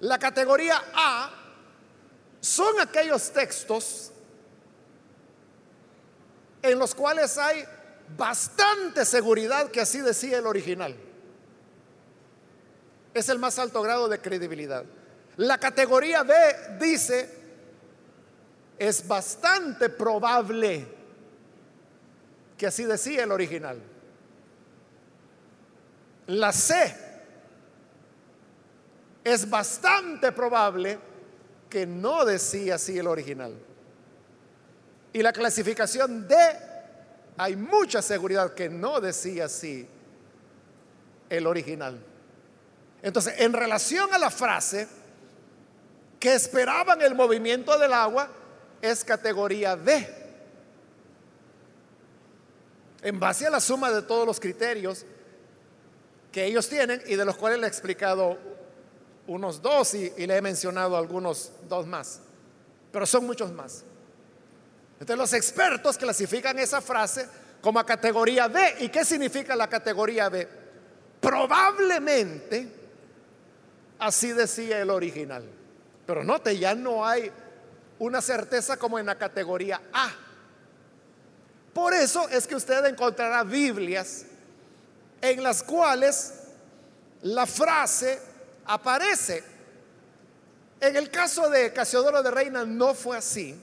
La 0.00 0.18
categoría 0.18 0.82
A 0.94 1.30
son 2.40 2.78
aquellos 2.78 3.30
textos 3.30 4.12
en 6.60 6.78
los 6.78 6.94
cuales 6.94 7.38
hay 7.38 7.64
bastante 8.18 9.06
seguridad 9.06 9.70
que 9.70 9.80
así 9.80 10.02
decía 10.02 10.38
el 10.38 10.46
original. 10.46 10.94
Es 13.14 13.30
el 13.30 13.38
más 13.38 13.58
alto 13.58 13.80
grado 13.80 14.08
de 14.08 14.20
credibilidad. 14.20 14.84
La 15.36 15.58
categoría 15.58 16.22
B 16.22 16.34
dice, 16.78 17.28
es 18.78 19.06
bastante 19.06 19.88
probable 19.88 20.86
que 22.56 22.66
así 22.66 22.84
decía 22.84 23.24
el 23.24 23.32
original. 23.32 23.80
La 26.26 26.52
C 26.52 26.94
es 29.24 29.48
bastante 29.48 30.32
probable 30.32 30.98
que 31.68 31.86
no 31.86 32.24
decía 32.24 32.76
así 32.76 32.98
el 32.98 33.06
original. 33.06 33.52
Y 35.12 35.22
la 35.22 35.32
clasificación 35.32 36.28
D, 36.28 36.36
hay 37.36 37.56
mucha 37.56 38.02
seguridad 38.02 38.54
que 38.54 38.68
no 38.68 39.00
decía 39.00 39.46
así 39.46 39.86
el 41.28 41.46
original. 41.46 41.98
Entonces, 43.02 43.34
en 43.38 43.52
relación 43.52 44.12
a 44.14 44.18
la 44.18 44.30
frase 44.30 44.86
que 46.24 46.34
esperaban 46.34 47.02
el 47.02 47.14
movimiento 47.14 47.78
del 47.78 47.92
agua, 47.92 48.30
es 48.80 49.04
categoría 49.04 49.76
D. 49.76 50.08
En 53.02 53.20
base 53.20 53.46
a 53.46 53.50
la 53.50 53.60
suma 53.60 53.90
de 53.90 54.00
todos 54.00 54.26
los 54.26 54.40
criterios 54.40 55.04
que 56.32 56.46
ellos 56.46 56.66
tienen 56.66 57.02
y 57.06 57.16
de 57.16 57.26
los 57.26 57.36
cuales 57.36 57.58
le 57.58 57.66
he 57.66 57.68
explicado 57.68 58.38
unos 59.26 59.60
dos 59.60 59.92
y, 59.92 60.08
le 60.16 60.34
he 60.34 60.40
mencionado 60.40 60.96
algunos 60.96 61.52
dos 61.68 61.86
más, 61.86 62.20
pero 62.90 63.04
son 63.04 63.26
muchos 63.26 63.52
más. 63.52 63.84
Entonces 64.94 65.18
los 65.18 65.34
expertos 65.34 65.98
clasifican 65.98 66.58
esa 66.58 66.80
frase 66.80 67.28
como 67.60 67.84
categoría 67.84 68.48
B. 68.48 68.76
¿Y 68.80 68.88
qué 68.88 69.04
significa 69.04 69.54
la 69.54 69.68
categoría 69.68 70.30
B? 70.30 70.48
Probablemente 71.20 72.66
así 73.98 74.32
decía 74.32 74.80
el 74.80 74.88
original. 74.88 75.63
Pero 76.06 76.22
note, 76.22 76.58
ya 76.58 76.74
no 76.74 77.06
hay 77.06 77.30
una 77.98 78.20
certeza 78.20 78.76
como 78.76 78.98
en 78.98 79.06
la 79.06 79.16
categoría 79.16 79.80
A. 79.92 80.10
Por 81.72 81.94
eso 81.94 82.28
es 82.28 82.46
que 82.46 82.54
usted 82.54 82.84
encontrará 82.86 83.42
Biblias 83.42 84.26
en 85.20 85.42
las 85.42 85.62
cuales 85.62 86.34
la 87.22 87.46
frase 87.46 88.20
aparece. 88.66 89.42
En 90.80 90.96
el 90.96 91.10
caso 91.10 91.48
de 91.48 91.72
Casiodoro 91.72 92.22
de 92.22 92.30
Reina 92.30 92.64
no 92.64 92.94
fue 92.94 93.16
así, 93.16 93.58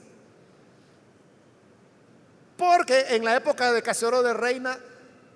porque 2.56 3.06
en 3.10 3.24
la 3.24 3.36
época 3.36 3.72
de 3.72 3.82
Casiodoro 3.82 4.22
de 4.22 4.34
Reina 4.34 4.78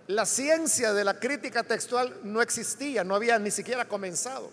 la 0.09 0.27
ciencia 0.27 0.93
de 0.93 1.05
la 1.05 1.19
crítica 1.19 1.63
textual 1.63 2.21
no 2.23 2.43
existía, 2.43 3.05
no 3.05 3.15
había 3.15 3.39
ni 3.39 3.51
siquiera 3.51 3.87
comenzado. 3.87 4.51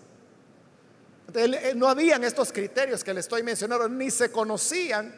No 1.74 1.88
habían 1.88 2.22
estos 2.22 2.52
criterios 2.52 3.02
que 3.02 3.12
le 3.12 3.20
estoy 3.20 3.42
mencionando, 3.42 3.88
ni 3.88 4.10
se 4.10 4.30
conocían 4.30 5.14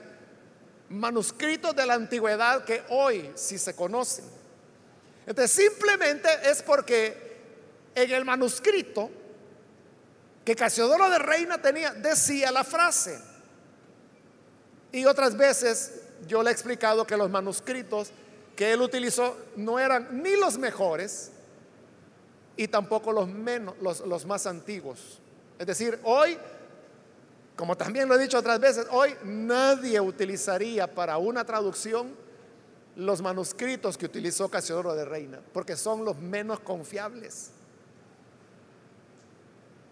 manuscritos 0.88 1.74
de 1.74 1.84
la 1.84 1.94
antigüedad 1.94 2.64
que 2.64 2.82
hoy 2.88 3.30
sí 3.34 3.58
se 3.58 3.74
conocen. 3.74 4.24
Entonces 5.26 5.50
simplemente 5.50 6.28
es 6.44 6.62
porque 6.62 7.36
en 7.94 8.10
el 8.10 8.24
manuscrito 8.24 9.10
que 10.44 10.54
Casiodoro 10.54 11.10
de 11.10 11.18
Reina 11.18 11.60
tenía, 11.60 11.92
decía 11.92 12.52
la 12.52 12.62
frase. 12.62 13.18
Y 14.92 15.04
otras 15.04 15.36
veces 15.36 16.00
yo 16.26 16.42
le 16.42 16.50
he 16.50 16.52
explicado 16.52 17.06
que 17.06 17.16
los 17.16 17.28
manuscritos 17.28 18.10
que 18.54 18.72
él 18.72 18.80
utilizó 18.80 19.36
no 19.56 19.78
eran 19.78 20.22
ni 20.22 20.36
los 20.36 20.56
mejores 20.56 21.30
y 22.56 22.68
tampoco 22.68 23.12
los, 23.12 24.24
más 24.26 24.46
antiguos. 24.46 25.20
Es 25.58 25.66
decir, 25.66 25.98
hoy, 26.04 26.38
como 27.56 27.76
también 27.76 28.08
lo 28.08 28.14
he 28.14 28.18
dicho 28.18 28.38
otras 28.38 28.60
veces, 28.60 28.86
hoy 28.90 29.14
nadie 29.24 30.00
utilizaría 30.00 30.86
para 30.92 31.18
una 31.18 31.44
traducción 31.44 32.14
los 32.96 33.20
manuscritos 33.20 33.98
que 33.98 34.06
utilizó 34.06 34.48
Casiodoro 34.48 34.94
de 34.94 35.04
Reina, 35.04 35.40
porque 35.52 35.76
son 35.76 36.04
los 36.04 36.16
menos 36.18 36.60
confiables. 36.60 37.50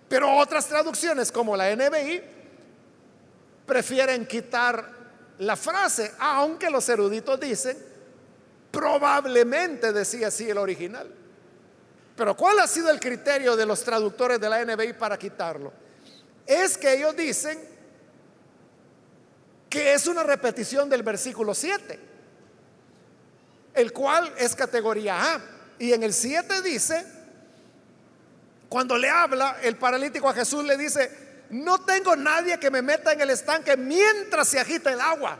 Pero 0.09 0.37
otras 0.37 0.67
traducciones, 0.67 1.31
como 1.33 1.57
la 1.57 1.75
NBI, 1.75 2.23
prefieren 3.67 4.27
quitar 4.27 4.89
la 5.39 5.57
frase, 5.57 6.13
aunque 6.19 6.71
los 6.71 6.89
eruditos 6.89 7.41
dicen, 7.41 7.77
probablemente 8.71 9.93
decía 9.93 10.29
así 10.29 10.49
el 10.49 10.59
original. 10.59 11.11
Pero 12.17 12.37
¿cuál 12.37 12.61
ha 12.61 12.67
sido 12.67 12.91
el 12.91 13.01
criterio 13.01 13.57
de 13.57 13.67
los 13.67 13.83
traductores 13.83 14.41
de 14.41 14.49
la 14.49 14.65
NBI 14.65 14.93
para 14.93 15.19
quitarlo? 15.19 15.73
Es 16.47 16.79
que 16.79 16.95
ellos 16.95 17.17
dicen 17.17 17.59
que 19.69 19.95
es 19.95 20.07
una 20.07 20.23
repetición 20.23 20.89
del 20.89 21.03
versículo 21.03 21.55
7, 21.55 21.99
el 23.75 23.93
cual 23.93 24.33
es 24.39 24.55
categoría 24.55 25.35
A. 25.35 25.41
Y 25.81 25.93
en 25.93 26.05
el 26.05 26.13
7 26.13 26.63
dice, 26.63 27.05
cuando 28.69 28.97
le 28.97 29.11
habla 29.11 29.59
el 29.63 29.77
paralítico 29.77 30.29
a 30.29 30.35
Jesús, 30.35 30.65
le 30.65 30.77
dice, 30.77 31.45
no 31.51 31.85
tengo 31.85 32.15
nadie 32.15 32.61
que 32.61 32.71
me 32.71 32.83
meta 32.83 33.13
en 33.13 33.21
el 33.21 33.31
estanque 33.31 33.77
mientras 33.77 34.47
se 34.47 34.61
agita 34.61 34.93
el 34.93 35.01
agua. 35.01 35.39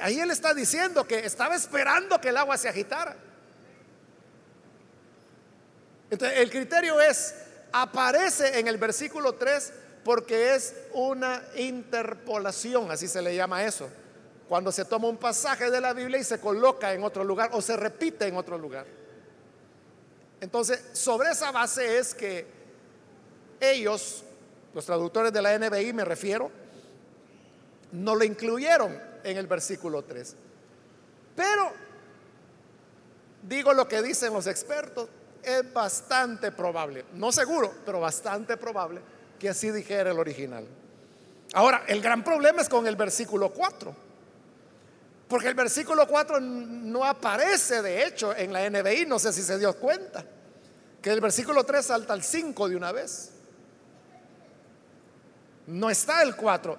Ahí 0.00 0.20
él 0.20 0.30
está 0.30 0.54
diciendo 0.54 1.06
que 1.06 1.26
estaba 1.26 1.56
esperando 1.56 2.20
que 2.20 2.28
el 2.28 2.36
agua 2.36 2.56
se 2.56 2.68
agitara. 2.68 3.16
Entonces, 6.10 6.38
el 6.38 6.50
criterio 6.50 7.00
es, 7.00 7.34
aparece 7.72 8.58
en 8.58 8.68
el 8.68 8.78
versículo 8.78 9.34
3 9.34 9.72
porque 10.04 10.54
es 10.54 10.74
una 10.92 11.42
interpolación, 11.56 12.90
así 12.90 13.08
se 13.08 13.20
le 13.20 13.34
llama 13.34 13.64
eso. 13.64 13.88
Cuando 14.48 14.72
se 14.72 14.86
toma 14.86 15.08
un 15.08 15.18
pasaje 15.18 15.70
de 15.70 15.80
la 15.80 15.92
Biblia 15.92 16.18
y 16.18 16.24
se 16.24 16.40
coloca 16.40 16.92
en 16.94 17.04
otro 17.04 17.22
lugar 17.22 17.50
o 17.52 17.60
se 17.60 17.76
repite 17.76 18.26
en 18.26 18.36
otro 18.36 18.56
lugar. 18.56 18.86
Entonces, 20.40 20.82
sobre 20.92 21.30
esa 21.30 21.50
base 21.50 21.98
es 21.98 22.14
que 22.14 22.46
ellos, 23.60 24.24
los 24.72 24.86
traductores 24.86 25.32
de 25.32 25.42
la 25.42 25.58
NBI 25.58 25.92
me 25.92 26.04
refiero, 26.04 26.50
no 27.92 28.14
lo 28.14 28.24
incluyeron 28.24 28.98
en 29.24 29.36
el 29.36 29.46
versículo 29.46 30.02
3. 30.04 30.36
Pero, 31.36 31.72
digo 33.42 33.72
lo 33.72 33.86
que 33.88 34.00
dicen 34.02 34.32
los 34.32 34.46
expertos, 34.46 35.08
es 35.42 35.72
bastante 35.72 36.52
probable, 36.52 37.04
no 37.14 37.32
seguro, 37.32 37.72
pero 37.84 38.00
bastante 38.00 38.56
probable 38.56 39.00
que 39.38 39.48
así 39.48 39.70
dijera 39.70 40.10
el 40.10 40.18
original. 40.18 40.66
Ahora, 41.54 41.84
el 41.86 42.02
gran 42.02 42.22
problema 42.22 42.60
es 42.60 42.68
con 42.68 42.86
el 42.86 42.96
versículo 42.96 43.50
4, 43.50 43.94
porque 45.28 45.48
el 45.48 45.54
versículo 45.54 46.06
4 46.06 46.40
no 46.40 47.04
aparece 47.04 47.82
de 47.82 48.06
hecho 48.06 48.36
en 48.36 48.52
la 48.52 48.68
NBI, 48.68 49.06
no 49.06 49.18
sé 49.18 49.32
si 49.32 49.42
se 49.42 49.58
dio 49.58 49.74
cuenta, 49.76 50.24
que 51.00 51.10
el 51.10 51.20
versículo 51.20 51.64
3 51.64 51.84
salta 51.84 52.12
al 52.12 52.22
5 52.22 52.68
de 52.68 52.76
una 52.76 52.92
vez. 52.92 53.30
No 55.66 55.90
está 55.90 56.22
el 56.22 56.34
4. 56.34 56.78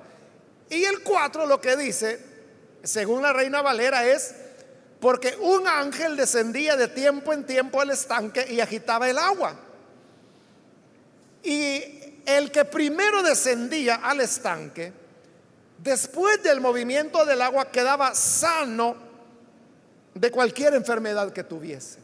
Y 0.71 0.83
el 0.83 1.03
4 1.03 1.45
lo 1.45 1.61
que 1.61 1.77
dice, 1.77 2.19
según 2.83 3.21
la 3.21 3.33
Reina 3.33 3.61
Valera, 3.61 4.05
es 4.05 4.35
porque 4.99 5.37
un 5.39 5.67
ángel 5.67 6.17
descendía 6.17 6.75
de 6.75 6.87
tiempo 6.89 7.31
en 7.31 7.45
tiempo 7.45 7.79
al 7.79 7.91
estanque 7.91 8.45
y 8.49 8.59
agitaba 8.59 9.09
el 9.09 9.17
agua. 9.17 9.55
Y 11.41 12.21
el 12.25 12.51
que 12.51 12.65
primero 12.65 13.23
descendía 13.23 13.95
al 13.95 14.19
estanque, 14.19 14.91
después 15.77 16.43
del 16.43 16.59
movimiento 16.59 17.25
del 17.25 17.41
agua, 17.41 17.71
quedaba 17.71 18.13
sano 18.13 18.95
de 20.13 20.31
cualquier 20.31 20.73
enfermedad 20.73 21.31
que 21.31 21.45
tuviese. 21.45 21.99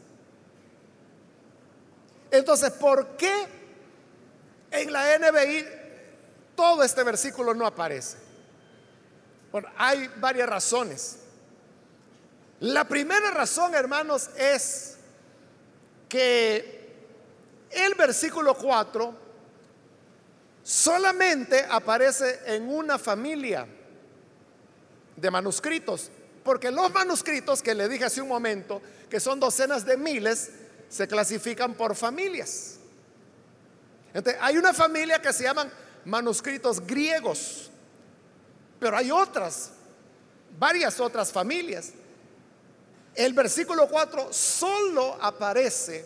Entonces, 2.30 2.70
¿por 2.72 3.16
qué 3.16 3.46
en 4.70 4.92
la 4.92 5.18
NBI 5.18 5.66
todo 6.54 6.82
este 6.82 7.02
versículo 7.02 7.52
no 7.52 7.66
aparece? 7.66 8.16
Bueno, 9.52 9.68
hay 9.76 10.10
varias 10.16 10.48
razones. 10.48 11.18
La 12.60 12.88
primera 12.88 13.30
razón, 13.30 13.74
hermanos, 13.74 14.30
es 14.36 14.96
que 16.08 16.76
el 17.70 17.94
versículo 17.94 18.54
4 18.54 19.14
solamente 20.62 21.64
aparece 21.68 22.40
en 22.46 22.68
una 22.68 22.98
familia 22.98 23.66
de 25.16 25.30
manuscritos, 25.30 26.10
porque 26.42 26.70
los 26.70 26.92
manuscritos 26.92 27.62
que 27.62 27.74
le 27.74 27.88
dije 27.88 28.04
hace 28.04 28.22
un 28.22 28.28
momento, 28.28 28.80
que 29.10 29.20
son 29.20 29.38
docenas 29.38 29.84
de 29.84 29.96
miles, 29.96 30.50
se 30.88 31.06
clasifican 31.06 31.74
por 31.74 31.94
familias. 31.94 32.76
Entonces, 34.14 34.40
hay 34.42 34.56
una 34.56 34.72
familia 34.72 35.20
que 35.20 35.32
se 35.32 35.42
llaman 35.42 35.70
manuscritos 36.06 36.80
griegos, 36.86 37.70
pero 38.80 38.96
hay 38.96 39.10
otras, 39.10 39.72
varias 40.58 40.98
otras 41.00 41.30
familias. 41.30 41.92
El 43.16 43.32
versículo 43.32 43.88
4 43.88 44.30
solo 44.30 45.16
aparece 45.20 46.04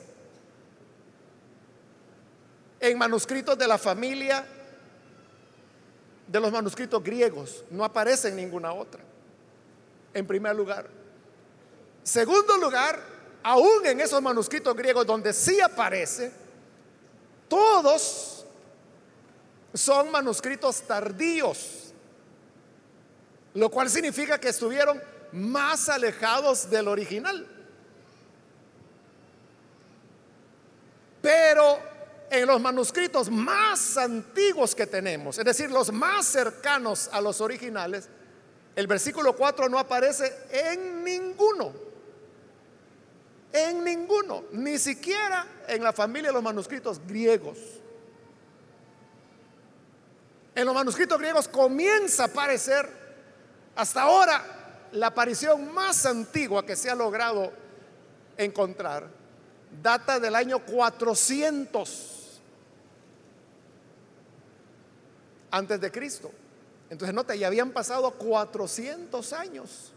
en 2.79 2.97
manuscritos 2.97 3.59
de 3.59 3.67
la 3.67 3.77
familia 3.77 4.47
de 6.29 6.41
los 6.41 6.53
manuscritos 6.53 7.03
griegos, 7.03 7.65
no 7.71 7.85
aparece 7.85 8.29
en 8.29 8.37
ninguna 8.37 8.73
otra, 8.73 9.03
en 10.15 10.25
primer 10.25 10.55
lugar. 10.55 10.89
Segundo 12.05 12.57
lugar, 12.57 13.03
aún 13.43 13.85
en 13.85 14.01
esos 14.01 14.23
manuscritos 14.23 14.77
griegos 14.77 15.05
donde 15.05 15.33
sí 15.33 15.61
aparece, 15.61 16.31
todos 17.49 18.47
son 19.75 20.13
manuscritos 20.13 20.83
tardíos, 20.83 21.93
lo 23.55 23.69
cual 23.69 23.91
significa 23.91 24.39
que 24.39 24.51
estuvieron 24.51 25.03
más 25.33 25.89
alejados 25.89 26.70
del 26.70 26.89
original. 26.89 27.47
Pero 31.22 31.78
en 32.31 32.47
los 32.47 32.61
manuscritos 32.61 33.31
más 33.31 33.97
antiguos 33.97 34.74
que 34.74 34.87
tenemos, 34.87 35.39
es 35.39 35.45
decir, 35.45 35.70
los 35.70 35.93
más 35.93 36.26
cercanos 36.26 37.11
a 37.12 37.20
los 37.20 37.41
originales, 37.41 38.09
el 38.76 38.87
versículo 38.87 39.37
4 39.37 39.68
no 39.68 39.78
aparece 39.78 40.33
en 40.51 41.05
ninguno. 41.05 41.72
En 43.53 43.83
ninguno, 43.83 44.45
ni 44.53 44.78
siquiera 44.78 45.45
en 45.66 45.83
la 45.83 45.93
familia 45.93 46.28
de 46.28 46.35
los 46.35 46.43
manuscritos 46.43 47.01
griegos. 47.05 47.59
En 50.55 50.64
los 50.64 50.74
manuscritos 50.74 51.18
griegos 51.18 51.49
comienza 51.49 52.24
a 52.24 52.26
aparecer 52.26 52.89
hasta 53.74 54.03
ahora 54.03 54.60
la 54.93 55.09
aparición 55.09 55.72
más 55.72 56.07
antigua 56.07 56.64
que 56.64 56.76
se 56.76 56.91
ha 56.91 56.95
logrado 56.95 57.53
encontrar. 58.36 59.09
Data 59.82 60.18
del 60.18 60.34
año 60.34 60.64
400 60.64 62.41
antes 65.51 65.80
de 65.80 65.91
Cristo. 65.91 66.30
Entonces, 66.91 67.14
nota, 67.14 67.34
ya 67.34 67.47
habían 67.47 67.70
pasado 67.70 68.11
400 68.12 69.32
años 69.32 69.93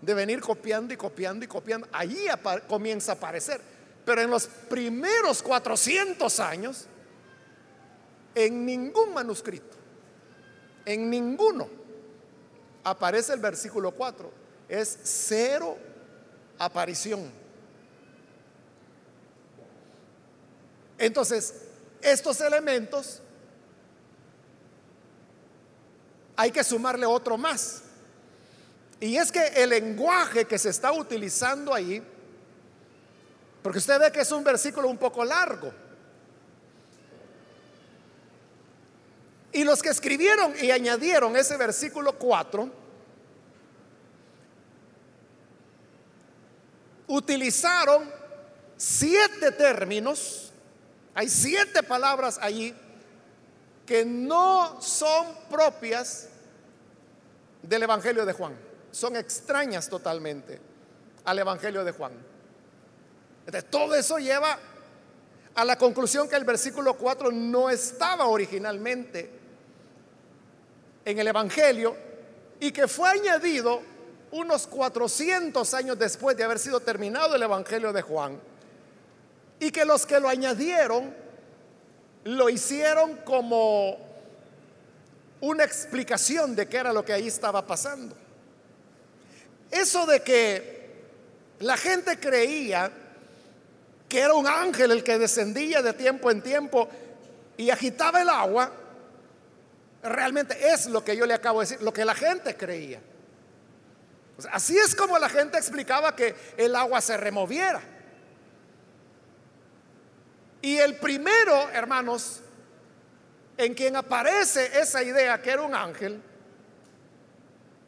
de 0.00 0.14
venir 0.14 0.40
copiando 0.40 0.94
y 0.94 0.96
copiando 0.96 1.44
y 1.44 1.48
copiando. 1.48 1.88
Allí 1.92 2.26
comienza 2.68 3.12
a 3.12 3.14
aparecer. 3.16 3.60
Pero 4.04 4.22
en 4.22 4.30
los 4.30 4.46
primeros 4.46 5.42
400 5.42 6.38
años, 6.38 6.86
en 8.34 8.64
ningún 8.64 9.12
manuscrito, 9.12 9.76
en 10.84 11.10
ninguno, 11.10 11.68
aparece 12.86 13.32
el 13.32 13.40
versículo 13.40 13.90
4. 13.90 14.30
Es 14.68 14.96
cero 15.02 15.76
aparición. 16.56 17.28
Entonces, 20.96 21.54
estos 22.00 22.40
elementos 22.40 23.20
hay 26.36 26.52
que 26.52 26.62
sumarle 26.62 27.06
otro 27.06 27.36
más. 27.36 27.82
Y 29.00 29.16
es 29.16 29.32
que 29.32 29.44
el 29.56 29.70
lenguaje 29.70 30.44
que 30.44 30.56
se 30.56 30.68
está 30.68 30.92
utilizando 30.92 31.74
ahí, 31.74 32.00
porque 33.64 33.78
usted 33.78 33.98
ve 33.98 34.12
que 34.12 34.20
es 34.20 34.30
un 34.30 34.44
versículo 34.44 34.88
un 34.88 34.96
poco 34.96 35.24
largo, 35.24 35.72
y 39.56 39.64
los 39.64 39.82
que 39.82 39.88
escribieron 39.88 40.52
y 40.60 40.70
añadieron 40.70 41.34
ese 41.34 41.56
versículo 41.56 42.18
4, 42.18 42.70
utilizaron 47.06 48.12
siete 48.76 49.52
términos, 49.52 50.52
hay 51.14 51.30
siete 51.30 51.82
palabras 51.82 52.38
allí 52.42 52.74
que 53.86 54.04
no 54.04 54.78
son 54.82 55.26
propias 55.48 56.28
del 57.62 57.84
Evangelio 57.84 58.26
de 58.26 58.34
Juan, 58.34 58.54
son 58.90 59.16
extrañas 59.16 59.88
totalmente 59.88 60.60
al 61.24 61.38
Evangelio 61.38 61.82
de 61.82 61.92
Juan. 61.92 62.12
Entonces, 63.46 63.70
todo 63.70 63.94
eso 63.94 64.18
lleva 64.18 64.58
a 65.54 65.64
la 65.64 65.78
conclusión 65.78 66.28
que 66.28 66.36
el 66.36 66.44
versículo 66.44 66.98
4 66.98 67.32
no 67.32 67.70
estaba 67.70 68.26
originalmente 68.26 69.45
en 71.06 71.18
el 71.18 71.28
Evangelio 71.28 71.96
y 72.60 72.72
que 72.72 72.88
fue 72.88 73.08
añadido 73.08 73.80
unos 74.32 74.66
400 74.66 75.72
años 75.72 75.98
después 75.98 76.36
de 76.36 76.44
haber 76.44 76.58
sido 76.58 76.80
terminado 76.80 77.36
el 77.36 77.42
Evangelio 77.42 77.92
de 77.92 78.02
Juan. 78.02 78.38
Y 79.60 79.70
que 79.70 79.84
los 79.84 80.04
que 80.04 80.20
lo 80.20 80.28
añadieron 80.28 81.14
lo 82.24 82.50
hicieron 82.50 83.18
como 83.18 83.96
una 85.40 85.64
explicación 85.64 86.56
de 86.56 86.68
qué 86.68 86.78
era 86.78 86.92
lo 86.92 87.04
que 87.04 87.12
ahí 87.12 87.28
estaba 87.28 87.64
pasando. 87.64 88.16
Eso 89.70 90.06
de 90.06 90.20
que 90.20 90.76
la 91.60 91.76
gente 91.76 92.18
creía 92.18 92.90
que 94.08 94.20
era 94.20 94.34
un 94.34 94.46
ángel 94.46 94.90
el 94.90 95.04
que 95.04 95.18
descendía 95.18 95.82
de 95.82 95.92
tiempo 95.92 96.32
en 96.32 96.42
tiempo 96.42 96.88
y 97.56 97.70
agitaba 97.70 98.22
el 98.22 98.28
agua, 98.28 98.72
realmente 100.08 100.72
es 100.72 100.86
lo 100.86 101.04
que 101.04 101.16
yo 101.16 101.26
le 101.26 101.34
acabo 101.34 101.60
de 101.60 101.66
decir, 101.66 101.82
lo 101.82 101.92
que 101.92 102.04
la 102.04 102.14
gente 102.14 102.56
creía. 102.56 103.00
así 104.52 104.76
es 104.76 104.94
como 104.94 105.18
la 105.18 105.28
gente 105.28 105.58
explicaba 105.58 106.14
que 106.14 106.34
el 106.56 106.74
agua 106.74 107.00
se 107.00 107.16
removiera. 107.16 107.80
Y 110.62 110.78
el 110.78 110.96
primero, 110.96 111.68
hermanos, 111.70 112.40
en 113.56 113.74
quien 113.74 113.96
aparece 113.96 114.78
esa 114.78 115.02
idea 115.02 115.40
que 115.40 115.50
era 115.50 115.62
un 115.62 115.74
ángel, 115.74 116.20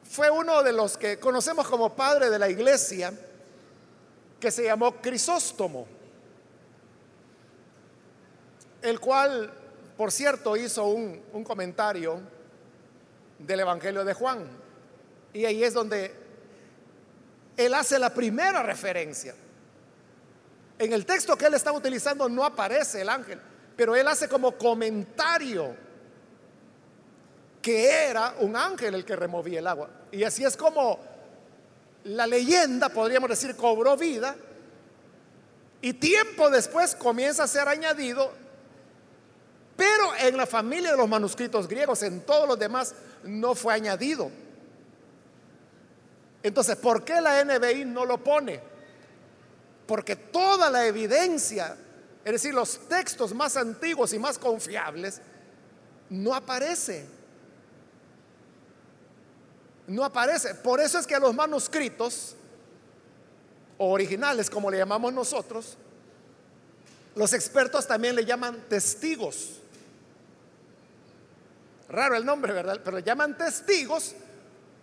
fue 0.08 0.30
uno 0.30 0.62
de 0.62 0.72
los 0.72 0.96
que 0.96 1.18
conocemos 1.18 1.68
como 1.68 1.94
padre 1.94 2.30
de 2.30 2.38
la 2.38 2.48
iglesia, 2.48 3.12
que 4.40 4.50
se 4.50 4.64
llamó 4.64 4.96
Crisóstomo, 4.96 5.86
el 8.80 9.00
cual, 9.00 9.52
por 9.99 10.12
cierto, 10.12 10.57
hizo 10.57 10.84
un, 10.86 11.44
comentario 11.44 12.20
del 13.38 13.61
Evangelio 13.61 14.05
de 14.05 14.14
Juan. 14.14 14.49
Y 15.34 15.44
ahí 15.44 15.62
es 15.62 15.74
donde 15.74 16.14
él 17.57 17.74
hace 17.74 17.99
la 17.99 18.14
primera 18.14 18.62
referencia 18.62 19.34
en 20.78 20.92
el 20.92 21.05
texto 21.05 21.36
que 21.36 21.46
él 21.46 21.55
está 21.55 21.72
utilizando 21.72 22.28
no 22.28 22.44
aparece 22.44 23.01
el 23.01 23.09
ángel, 23.09 23.40
pero 23.76 23.96
él 23.96 24.07
hace 24.07 24.28
como 24.28 24.53
comentario 24.53 25.74
que 27.61 28.09
era 28.09 28.36
un 28.38 28.55
ángel 28.55 28.94
el 28.94 29.05
que 29.05 29.16
removía 29.16 29.59
el 29.59 29.66
agua. 29.66 29.90
Y 30.12 30.22
así 30.22 30.44
es 30.44 30.57
como 30.57 31.01
la 32.05 32.26
leyenda, 32.28 32.88
podríamos 32.88 33.28
decir, 33.28 33.57
cobró 33.57 33.96
vida 33.96 34.36
y 35.80 35.94
tiempo 35.94 36.51
después 36.51 36.94
comienza 36.94 37.42
a 37.42 37.49
ser 37.49 37.66
añadido, 37.66 38.32
pero 39.79 40.16
en 40.16 40.37
la 40.37 40.45
familia 40.45 40.91
de 40.91 40.97
los 40.97 41.09
manuscritos 41.09 41.68
griegos, 41.68 42.03
en 42.03 42.22
todos 42.22 42.49
los 42.49 42.59
demás, 42.59 42.97
no 43.22 43.55
fue 43.55 43.74
añadido. 43.74 44.29
Entonces, 46.43 46.74
¿por 46.74 47.05
qué 47.05 47.20
la 47.20 47.45
NBI 47.45 47.85
no 47.85 48.05
lo 48.05 48.18
pone? 48.18 48.61
Porque 49.87 50.16
toda 50.16 50.68
la 50.68 50.85
evidencia, 50.85 51.76
es 52.24 52.33
decir, 52.33 52.53
los 52.55 52.89
textos 52.89 53.33
más 53.33 53.57
antiguos 53.57 54.12
y 54.12 54.18
más 54.18 54.37
confiables, 54.37 55.20
no 56.11 56.35
aparece. 56.35 57.07
No 59.87 60.05
aparece. 60.05 60.57
Por 60.57 60.81
eso 60.81 60.99
es 60.99 61.07
que 61.07 61.14
a 61.14 61.20
los 61.20 61.33
manuscritos 61.37 62.35
originales, 63.79 64.51
como 64.51 64.72
le 64.72 64.79
llamamos 64.79 65.12
nosotros, 65.12 65.79
los 67.14 67.33
expertos 67.33 67.87
también 67.87 68.16
le 68.16 68.24
llaman 68.24 68.64
testigos. 68.68 69.61
Raro 71.89 72.16
el 72.16 72.24
nombre, 72.24 72.53
¿verdad? 72.53 72.80
Pero 72.84 72.99
le 72.99 73.03
llaman 73.03 73.36
testigos 73.36 74.14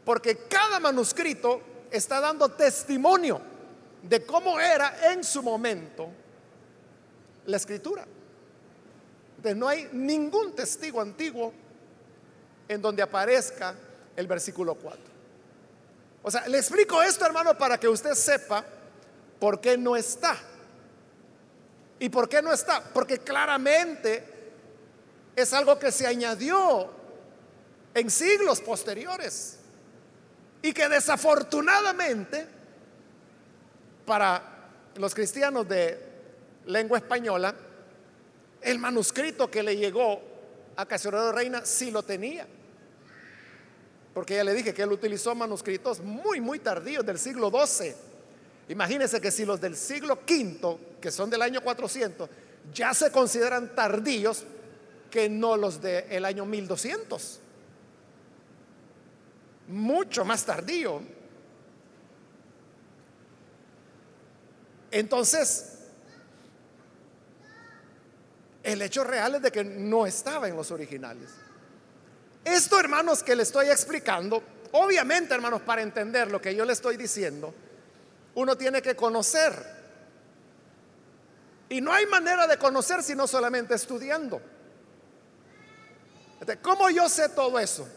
porque 0.04 0.38
cada 0.48 0.80
manuscrito 0.80 1.62
está 1.92 2.20
dando 2.20 2.50
testimonio 2.50 3.42
de 4.02 4.26
cómo 4.26 4.60
era 4.60 5.12
en 5.12 5.24
su 5.24 5.42
momento 5.42 6.10
la 7.46 7.58
escritura. 7.58 8.06
Entonces 9.38 9.56
no 9.58 9.68
hay 9.68 9.90
ningún 9.92 10.56
testigo 10.56 11.02
antiguo 11.02 11.54
en 12.68 12.82
donde 12.82 13.04
aparezca 13.04 13.76
el 14.16 14.28
versículo 14.28 14.76
4. 14.76 15.00
O 16.24 16.32
sea, 16.32 16.48
le 16.48 16.58
explico 16.58 17.02
esto, 17.04 17.26
hermano, 17.26 17.56
para 17.56 17.80
que 17.80 17.88
usted 17.88 18.14
sepa 18.14 18.66
por 19.40 19.62
qué 19.62 19.78
no 19.78 19.96
está. 19.96 20.36
¿Y 22.00 22.10
por 22.10 22.28
qué 22.28 22.42
no 22.42 22.52
está? 22.52 22.84
Porque 22.84 23.20
claramente 23.20 24.24
es 25.36 25.54
algo 25.54 25.78
que 25.78 25.92
se 25.92 26.08
añadió 26.08 26.90
en 27.96 28.12
siglos 28.12 28.62
posteriores 28.62 29.58
y 30.62 30.74
que 30.74 30.88
desafortunadamente 30.90 32.46
para 34.06 34.70
los 34.98 35.16
cristianos 35.16 35.68
de 35.68 35.98
lengua 36.68 36.98
española, 36.98 37.56
el 38.62 38.80
manuscrito 38.80 39.50
que 39.50 39.64
le 39.64 39.78
llegó 39.78 40.22
a 40.76 40.86
Casiodoro 40.86 41.32
Reina 41.32 41.66
sí 41.66 41.90
lo 41.90 42.04
tenía. 42.04 42.46
Porque 44.14 44.36
ya 44.36 44.44
le 44.44 44.54
dije 44.54 44.74
que 44.74 44.82
él 44.82 44.92
utilizó 44.92 45.34
manuscritos 45.34 46.00
muy, 46.02 46.42
muy 46.42 46.60
tardíos 46.60 47.06
del 47.06 47.18
siglo 47.18 47.50
XII. 47.50 47.94
Imagínense 48.70 49.22
que 49.22 49.32
si 49.32 49.46
los 49.46 49.62
del 49.62 49.76
siglo 49.76 50.20
V, 50.28 50.78
que 51.00 51.12
son 51.12 51.30
del 51.30 51.42
año 51.42 51.62
400, 51.62 52.30
ya 52.74 52.94
se 52.94 53.12
consideran 53.12 53.76
tardíos 53.76 54.44
que 55.12 55.30
no 55.30 55.56
los 55.56 55.82
del 55.82 56.26
año 56.26 56.46
1200. 56.46 57.42
Mucho 59.68 60.24
más 60.26 60.46
tardío. 60.46 61.02
Entonces, 64.92 65.76
El 68.66 68.82
hecho 68.82 69.04
real 69.04 69.36
es 69.36 69.44
de 69.44 69.52
que 69.52 69.64
no 69.64 70.08
estaba 70.08 70.48
en 70.48 70.56
los 70.56 70.72
originales. 70.72 71.30
Esto, 72.44 72.80
hermanos, 72.80 73.22
que 73.22 73.36
le 73.36 73.44
estoy 73.44 73.68
explicando, 73.68 74.42
obviamente, 74.72 75.36
hermanos, 75.36 75.62
para 75.62 75.84
entender 75.84 76.32
lo 76.32 76.42
que 76.42 76.56
yo 76.56 76.66
le 76.66 76.74
estoy 76.74 76.98
diciendo, 76.98 77.54
uno 78.34 78.58
tiene 78.58 78.82
que 78.82 78.96
conocer. 78.96 79.54
Y 81.70 81.80
no 81.80 81.94
hay 81.94 82.08
manera 82.08 82.48
de 82.48 82.58
conocer 82.58 83.04
sino 83.04 83.28
solamente 83.28 83.76
estudiando. 83.76 84.42
¿Cómo 86.64 86.90
yo 86.90 87.08
sé 87.08 87.30
todo 87.30 87.60
eso? 87.60 87.88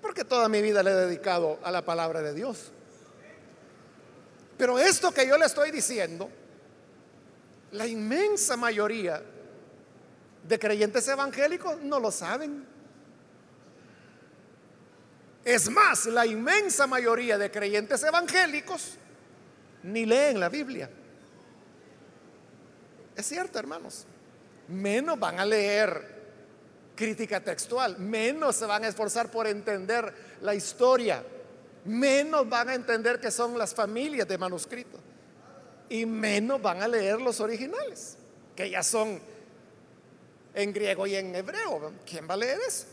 Porque 0.00 0.24
toda 0.24 0.48
mi 0.48 0.60
vida 0.62 0.82
le 0.82 0.90
he 0.90 0.94
dedicado 0.94 1.58
a 1.62 1.70
la 1.70 1.82
palabra 1.82 2.22
de 2.22 2.34
Dios. 2.34 2.72
Pero 4.58 4.78
esto 4.78 5.12
que 5.12 5.26
yo 5.26 5.36
le 5.36 5.46
estoy 5.46 5.70
diciendo, 5.70 6.30
la 7.72 7.86
inmensa 7.86 8.56
mayoría 8.56 9.22
de 10.42 10.58
creyentes 10.58 11.06
evangélicos 11.08 11.80
no 11.82 12.00
lo 12.00 12.10
saben. 12.10 12.64
Es 15.44 15.70
más, 15.70 16.06
la 16.06 16.26
inmensa 16.26 16.86
mayoría 16.86 17.38
de 17.38 17.50
creyentes 17.50 18.02
evangélicos 18.02 18.96
ni 19.84 20.04
leen 20.04 20.40
la 20.40 20.48
Biblia. 20.48 20.90
Es 23.14 23.26
cierto, 23.26 23.58
hermanos. 23.58 24.06
Menos 24.68 25.18
van 25.18 25.38
a 25.38 25.46
leer 25.46 26.15
crítica 26.96 27.40
textual, 27.40 27.98
menos 27.98 28.56
se 28.56 28.66
van 28.66 28.84
a 28.84 28.88
esforzar 28.88 29.30
por 29.30 29.46
entender 29.46 30.12
la 30.42 30.54
historia, 30.54 31.22
menos 31.84 32.48
van 32.48 32.70
a 32.70 32.74
entender 32.74 33.20
que 33.20 33.30
son 33.30 33.56
las 33.56 33.74
familias 33.74 34.26
de 34.26 34.38
manuscritos 34.38 35.00
y 35.88 36.04
menos 36.04 36.60
van 36.60 36.82
a 36.82 36.88
leer 36.88 37.20
los 37.20 37.38
originales, 37.40 38.16
que 38.56 38.68
ya 38.70 38.82
son 38.82 39.20
en 40.54 40.72
griego 40.72 41.06
y 41.06 41.14
en 41.14 41.34
hebreo. 41.34 41.92
¿Quién 42.04 42.28
va 42.28 42.34
a 42.34 42.38
leer 42.38 42.58
eso? 42.66 42.86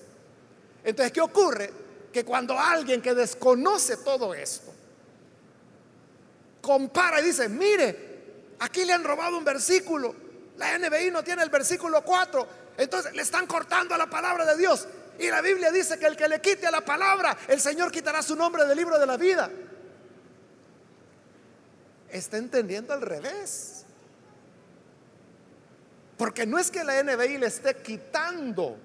Entonces, 0.83 1.11
¿qué 1.11 1.21
ocurre? 1.21 1.71
que 2.13 2.23
cuando 2.23 2.57
alguien 2.57 3.01
que 3.01 3.13
desconoce 3.13 3.97
todo 3.97 4.33
esto 4.33 4.71
compara 6.61 7.19
y 7.19 7.25
dice, 7.25 7.49
mire, 7.49 8.53
aquí 8.59 8.85
le 8.85 8.93
han 8.93 9.03
robado 9.03 9.37
un 9.37 9.43
versículo, 9.43 10.15
la 10.55 10.77
NBI 10.77 11.11
no 11.11 11.23
tiene 11.23 11.43
el 11.43 11.49
versículo 11.49 12.05
4, 12.05 12.47
entonces 12.77 13.13
le 13.13 13.21
están 13.21 13.47
cortando 13.47 13.95
a 13.95 13.97
la 13.97 14.09
palabra 14.09 14.45
de 14.45 14.57
Dios. 14.57 14.87
Y 15.19 15.29
la 15.29 15.41
Biblia 15.41 15.71
dice 15.71 15.99
que 15.99 16.07
el 16.07 16.15
que 16.15 16.27
le 16.27 16.41
quite 16.41 16.67
a 16.67 16.71
la 16.71 16.81
palabra, 16.81 17.37
el 17.47 17.61
Señor 17.61 17.91
quitará 17.91 18.21
su 18.21 18.35
nombre 18.35 18.65
del 18.65 18.77
libro 18.77 18.97
de 18.97 19.05
la 19.05 19.17
vida. 19.17 19.49
Está 22.09 22.37
entendiendo 22.37 22.93
al 22.93 23.01
revés. 23.01 23.85
Porque 26.17 26.45
no 26.45 26.57
es 26.57 26.71
que 26.71 26.83
la 26.83 27.01
NBI 27.03 27.37
le 27.37 27.47
esté 27.47 27.75
quitando 27.77 28.77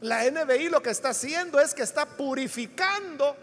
la 0.00 0.30
NBI 0.30 0.68
lo 0.68 0.80
que 0.80 0.90
está 0.90 1.10
haciendo 1.10 1.58
es 1.58 1.74
que 1.74 1.82
está 1.82 2.06
purificando 2.06 3.36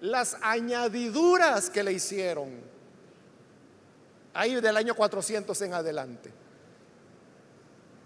las 0.00 0.36
añadiduras 0.42 1.70
que 1.70 1.82
le 1.82 1.92
hicieron 1.92 2.50
ahí 4.34 4.60
del 4.60 4.76
año 4.76 4.94
400 4.94 5.62
en 5.62 5.74
adelante. 5.74 6.30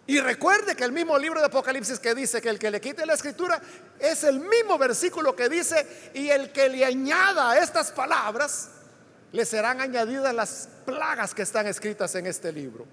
Y 0.07 0.21
recuerde 0.21 0.77
que 0.77 0.85
el 0.85 0.93
mismo 0.93 1.19
libro 1.19 1.41
de 1.41 1.47
Apocalipsis 1.47 1.99
que 1.99 2.15
dice 2.15 2.41
que 2.41 2.49
el 2.49 2.59
que 2.59 2.71
le 2.71 2.81
quite 2.81 3.05
la 3.05 3.15
escritura 3.15 3.61
es 3.99 4.23
el 4.23 4.39
mismo 4.39 4.79
versículo 4.79 5.35
que 5.35 5.49
dice, 5.49 6.11
y 6.15 6.29
el 6.29 6.53
que 6.53 6.69
le 6.69 6.85
añada 6.85 7.59
estas 7.59 7.91
palabras, 7.91 8.71
le 9.33 9.45
serán 9.45 9.81
añadidas 9.81 10.33
las 10.33 10.69
plagas 10.85 11.35
que 11.35 11.43
están 11.43 11.67
escritas 11.67 12.15
en 12.15 12.27
este 12.27 12.53
libro. 12.53 12.87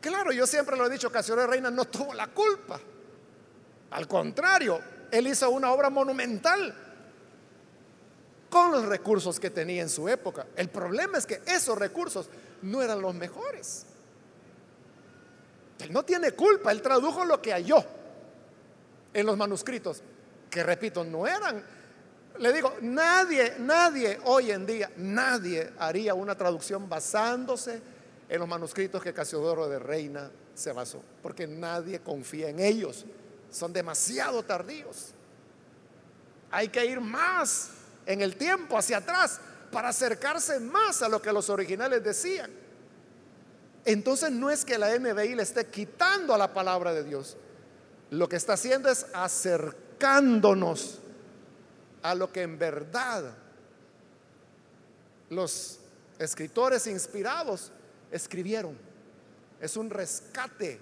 Claro, 0.00 0.32
yo 0.32 0.46
siempre 0.46 0.76
lo 0.76 0.86
he 0.86 0.90
dicho, 0.90 1.08
de 1.08 1.46
Reina 1.46 1.70
no 1.70 1.84
tuvo 1.86 2.12
la 2.12 2.26
culpa. 2.26 2.80
Al 3.92 4.08
contrario, 4.08 4.80
él 5.10 5.28
hizo 5.28 5.48
una 5.48 5.72
obra 5.72 5.88
monumental 5.88 6.74
con 8.50 8.70
los 8.70 8.84
recursos 8.84 9.40
que 9.40 9.50
tenía 9.50 9.82
en 9.82 9.88
su 9.88 10.08
época. 10.08 10.46
El 10.56 10.68
problema 10.68 11.18
es 11.18 11.24
que 11.24 11.40
esos 11.46 11.78
recursos 11.78 12.28
no 12.64 12.82
eran 12.82 13.00
los 13.00 13.14
mejores. 13.14 13.86
Él 15.78 15.92
no 15.92 16.02
tiene 16.02 16.32
culpa, 16.32 16.72
él 16.72 16.82
tradujo 16.82 17.24
lo 17.24 17.40
que 17.40 17.52
halló 17.52 17.84
en 19.12 19.26
los 19.26 19.36
manuscritos, 19.36 20.02
que 20.50 20.62
repito, 20.62 21.04
no 21.04 21.26
eran. 21.26 21.64
Le 22.38 22.52
digo, 22.52 22.74
nadie, 22.80 23.54
nadie 23.58 24.18
hoy 24.24 24.50
en 24.50 24.66
día, 24.66 24.90
nadie 24.96 25.72
haría 25.78 26.14
una 26.14 26.34
traducción 26.34 26.88
basándose 26.88 27.80
en 28.28 28.38
los 28.38 28.48
manuscritos 28.48 29.02
que 29.02 29.12
Casiodoro 29.12 29.68
de 29.68 29.78
Reina 29.78 30.30
se 30.54 30.72
basó, 30.72 31.02
porque 31.22 31.46
nadie 31.46 32.00
confía 32.00 32.48
en 32.48 32.60
ellos, 32.60 33.04
son 33.50 33.72
demasiado 33.72 34.42
tardíos. 34.42 35.12
Hay 36.50 36.68
que 36.68 36.84
ir 36.86 37.00
más 37.00 37.70
en 38.06 38.22
el 38.22 38.36
tiempo 38.36 38.78
hacia 38.78 38.98
atrás 38.98 39.40
para 39.74 39.88
acercarse 39.88 40.60
más 40.60 41.02
a 41.02 41.08
lo 41.08 41.20
que 41.20 41.32
los 41.32 41.50
originales 41.50 42.02
decían. 42.02 42.50
Entonces 43.84 44.30
no 44.30 44.48
es 44.48 44.64
que 44.64 44.78
la 44.78 44.96
NBI 44.96 45.34
le 45.34 45.42
esté 45.42 45.66
quitando 45.66 46.32
a 46.32 46.38
la 46.38 46.54
palabra 46.54 46.94
de 46.94 47.02
Dios, 47.02 47.36
lo 48.10 48.28
que 48.28 48.36
está 48.36 48.52
haciendo 48.52 48.88
es 48.88 49.04
acercándonos 49.12 51.00
a 52.02 52.14
lo 52.14 52.30
que 52.30 52.42
en 52.42 52.56
verdad 52.56 53.34
los 55.28 55.80
escritores 56.20 56.86
inspirados 56.86 57.72
escribieron. 58.12 58.78
Es 59.60 59.76
un 59.76 59.90
rescate. 59.90 60.78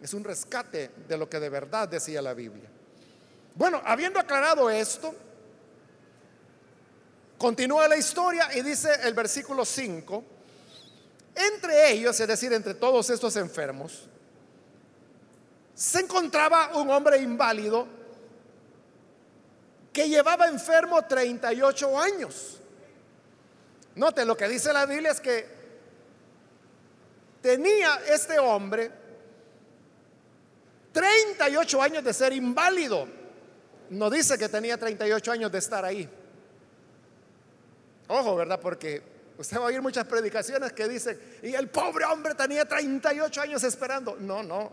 Es 0.00 0.14
un 0.14 0.22
rescate 0.22 0.92
de 1.08 1.18
lo 1.18 1.28
que 1.28 1.40
de 1.40 1.48
verdad 1.48 1.88
decía 1.88 2.22
la 2.22 2.32
Biblia. 2.32 2.68
Bueno, 3.56 3.82
habiendo 3.84 4.20
aclarado 4.20 4.70
esto, 4.70 5.14
continúa 7.38 7.88
la 7.88 7.96
historia 7.96 8.48
y 8.54 8.62
dice 8.62 8.90
el 9.02 9.14
versículo 9.14 9.64
5, 9.64 10.24
entre 11.34 11.92
ellos, 11.92 12.18
es 12.18 12.28
decir, 12.28 12.52
entre 12.52 12.74
todos 12.74 13.10
estos 13.10 13.36
enfermos, 13.36 14.08
se 15.74 16.00
encontraba 16.00 16.76
un 16.78 16.90
hombre 16.90 17.18
inválido 17.18 17.86
que 19.92 20.08
llevaba 20.08 20.46
enfermo 20.46 21.02
38 21.02 21.98
años. 21.98 22.58
Note, 23.94 24.24
lo 24.24 24.36
que 24.36 24.48
dice 24.48 24.72
la 24.72 24.86
Biblia 24.86 25.10
es 25.10 25.20
que 25.20 25.46
tenía 27.42 28.00
este 28.08 28.38
hombre 28.38 28.90
38 30.92 31.82
años 31.82 32.04
de 32.04 32.14
ser 32.14 32.32
inválido. 32.32 33.06
No 33.90 34.08
dice 34.08 34.38
que 34.38 34.48
tenía 34.48 34.78
38 34.78 35.32
años 35.32 35.52
de 35.52 35.58
estar 35.58 35.84
ahí. 35.84 36.08
Ojo, 38.08 38.36
¿verdad? 38.36 38.60
Porque 38.60 39.02
usted 39.38 39.58
va 39.58 39.62
a 39.62 39.66
oír 39.66 39.82
muchas 39.82 40.06
predicaciones 40.06 40.72
que 40.72 40.88
dicen, 40.88 41.20
y 41.42 41.54
el 41.54 41.68
pobre 41.68 42.04
hombre 42.04 42.34
tenía 42.34 42.64
38 42.64 43.40
años 43.40 43.64
esperando. 43.64 44.16
No, 44.16 44.42
no. 44.42 44.72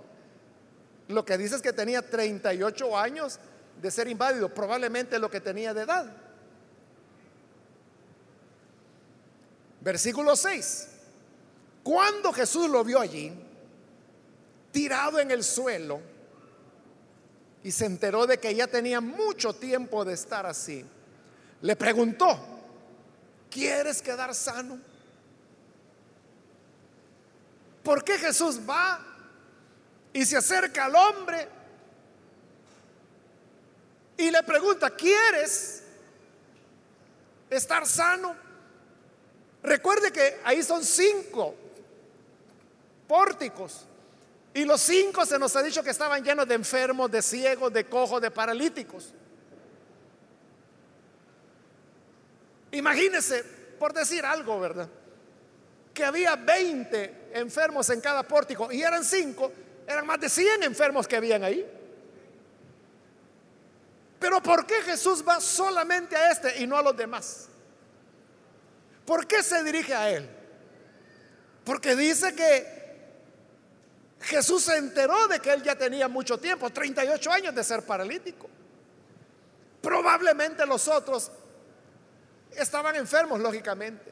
Lo 1.08 1.26
que 1.26 1.38
dice 1.38 1.56
es 1.56 1.62
que 1.62 1.74
tenía 1.74 2.02
38 2.02 2.98
años 2.98 3.40
de 3.82 3.92
ser 3.92 4.08
inválido, 4.08 4.54
probablemente 4.54 5.20
lo 5.20 5.30
que 5.30 5.42
tenía 5.42 5.74
de 5.74 5.82
edad. 5.82 6.06
Versículo 9.82 10.36
6. 10.36 10.88
Cuando 11.84 12.32
Jesús 12.32 12.70
lo 12.70 12.84
vio 12.84 13.00
allí, 13.00 13.34
tirado 14.72 15.20
en 15.20 15.32
el 15.32 15.44
suelo, 15.44 16.00
y 17.64 17.72
se 17.72 17.86
enteró 17.86 18.26
de 18.26 18.38
que 18.38 18.56
ya 18.56 18.68
tenía 18.68 19.02
mucho 19.02 19.54
tiempo 19.54 20.06
de 20.06 20.14
estar 20.14 20.46
así, 20.46 20.86
le 21.62 21.76
preguntó, 21.76 22.53
¿quieres 23.54 24.02
quedar 24.02 24.34
sano? 24.34 24.80
¿Por 27.84 28.04
qué 28.04 28.18
Jesús 28.18 28.60
va 28.68 29.00
y 30.12 30.26
se 30.26 30.38
acerca 30.38 30.86
al 30.86 30.96
hombre 30.96 31.48
y 34.18 34.32
le 34.32 34.42
pregunta, 34.44 34.90
¿quieres 34.90 35.84
estar 37.50 37.86
sano? 37.86 38.36
Recuerde 39.62 40.12
que 40.12 40.40
ahí 40.44 40.64
son 40.64 40.84
cinco 40.84 41.56
pórticos. 43.08 43.86
Y 44.54 44.66
los 44.66 44.82
cinco 44.82 45.26
se 45.26 45.40
nos 45.40 45.56
ha 45.56 45.64
dicho 45.64 45.84
que 45.84 45.90
estaban 45.90 46.24
llenos 46.24 46.48
de 46.48 46.56
enfermos, 46.56 47.10
de 47.10 47.22
ciegos, 47.22 47.74
de 47.74 47.86
cojos, 47.86 48.22
de 48.22 48.30
paralíticos. 48.32 49.14
Imagínese, 52.74 53.44
por 53.80 53.94
decir 53.94 54.26
algo, 54.26 54.60
¿verdad? 54.60 54.90
Que 55.94 56.04
había 56.04 56.36
20 56.36 57.30
enfermos 57.34 57.90
en 57.92 58.02
cada 58.02 58.24
pórtico 58.24 58.72
y 58.72 58.82
eran 58.82 59.04
cinco, 59.06 59.52
eran 59.88 60.06
más 60.06 60.20
de 60.20 60.28
100 60.28 60.64
enfermos 60.64 61.08
que 61.08 61.16
habían 61.16 61.44
ahí. 61.44 61.66
Pero 64.20 64.42
¿por 64.42 64.66
qué 64.66 64.82
Jesús 64.82 65.24
va 65.28 65.40
solamente 65.40 66.16
a 66.16 66.32
este 66.32 66.62
y 66.62 66.68
no 66.68 66.78
a 66.78 66.82
los 66.82 66.98
demás? 66.98 67.48
¿Por 69.06 69.28
qué 69.28 69.44
se 69.44 69.64
dirige 69.64 69.94
a 69.94 70.10
él? 70.10 70.28
Porque 71.64 71.96
dice 71.96 72.34
que 72.34 72.84
Jesús 74.22 74.64
se 74.64 74.78
enteró 74.78 75.28
de 75.28 75.40
que 75.40 75.52
él 75.54 75.62
ya 75.62 75.76
tenía 75.76 76.08
mucho 76.08 76.40
tiempo, 76.40 76.72
38 76.72 77.32
años 77.32 77.54
de 77.54 77.64
ser 77.64 77.86
paralítico. 77.86 78.50
Probablemente 79.82 80.66
los 80.66 80.88
otros 80.88 81.30
estaban 82.58 82.96
enfermos, 82.96 83.40
lógicamente. 83.40 84.12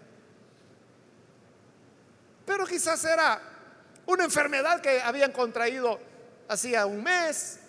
Pero 2.45 2.65
quizás 2.65 3.03
era 3.05 3.41
una 4.05 4.23
enfermedad 4.23 4.81
que 4.81 5.01
habían 5.01 5.31
contraído 5.31 5.99
hacía 6.47 6.85
un 6.85 7.03
mes, 7.03 7.59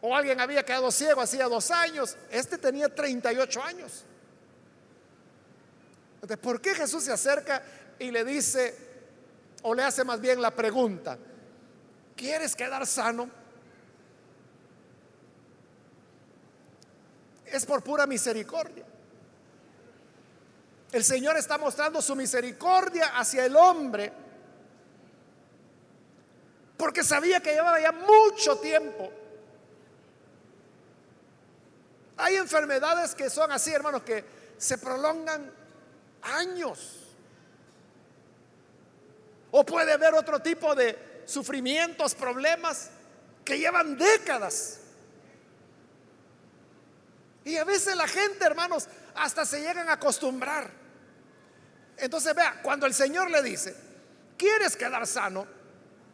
o 0.00 0.14
alguien 0.14 0.40
había 0.40 0.64
quedado 0.64 0.90
ciego 0.90 1.20
hacía 1.20 1.46
dos 1.48 1.70
años. 1.70 2.16
Este 2.30 2.56
tenía 2.56 2.88
38 2.88 3.62
años. 3.62 4.04
Entonces, 6.14 6.38
¿por 6.38 6.60
qué 6.60 6.74
Jesús 6.74 7.04
se 7.04 7.12
acerca 7.12 7.62
y 7.98 8.10
le 8.10 8.24
dice, 8.24 8.76
o 9.62 9.74
le 9.74 9.82
hace 9.82 10.04
más 10.04 10.20
bien 10.20 10.40
la 10.40 10.50
pregunta, 10.54 11.18
¿quieres 12.16 12.54
quedar 12.54 12.86
sano? 12.86 13.30
Es 17.46 17.64
por 17.66 17.82
pura 17.82 18.06
misericordia. 18.06 18.84
El 20.92 21.04
Señor 21.04 21.36
está 21.36 21.58
mostrando 21.58 22.00
su 22.00 22.16
misericordia 22.16 23.18
hacia 23.18 23.44
el 23.44 23.56
hombre 23.56 24.12
porque 26.78 27.02
sabía 27.02 27.40
que 27.40 27.52
llevaba 27.52 27.80
ya 27.80 27.92
mucho 27.92 28.58
tiempo. 28.58 29.10
Hay 32.16 32.36
enfermedades 32.36 33.14
que 33.14 33.28
son 33.28 33.50
así, 33.52 33.72
hermanos, 33.72 34.02
que 34.02 34.24
se 34.56 34.78
prolongan 34.78 35.52
años. 36.22 37.16
O 39.50 39.66
puede 39.66 39.92
haber 39.92 40.14
otro 40.14 40.40
tipo 40.40 40.74
de 40.74 41.22
sufrimientos, 41.26 42.14
problemas 42.14 42.90
que 43.44 43.58
llevan 43.58 43.98
décadas. 43.98 44.80
Y 47.44 47.56
a 47.56 47.64
veces 47.64 47.96
la 47.96 48.06
gente, 48.06 48.44
hermanos, 48.44 48.88
hasta 49.18 49.44
se 49.44 49.60
llegan 49.60 49.88
a 49.88 49.94
acostumbrar. 49.94 50.70
Entonces, 51.96 52.34
vea, 52.34 52.60
cuando 52.62 52.86
el 52.86 52.94
Señor 52.94 53.30
le 53.30 53.42
dice, 53.42 53.74
¿quieres 54.36 54.76
quedar 54.76 55.06
sano? 55.06 55.46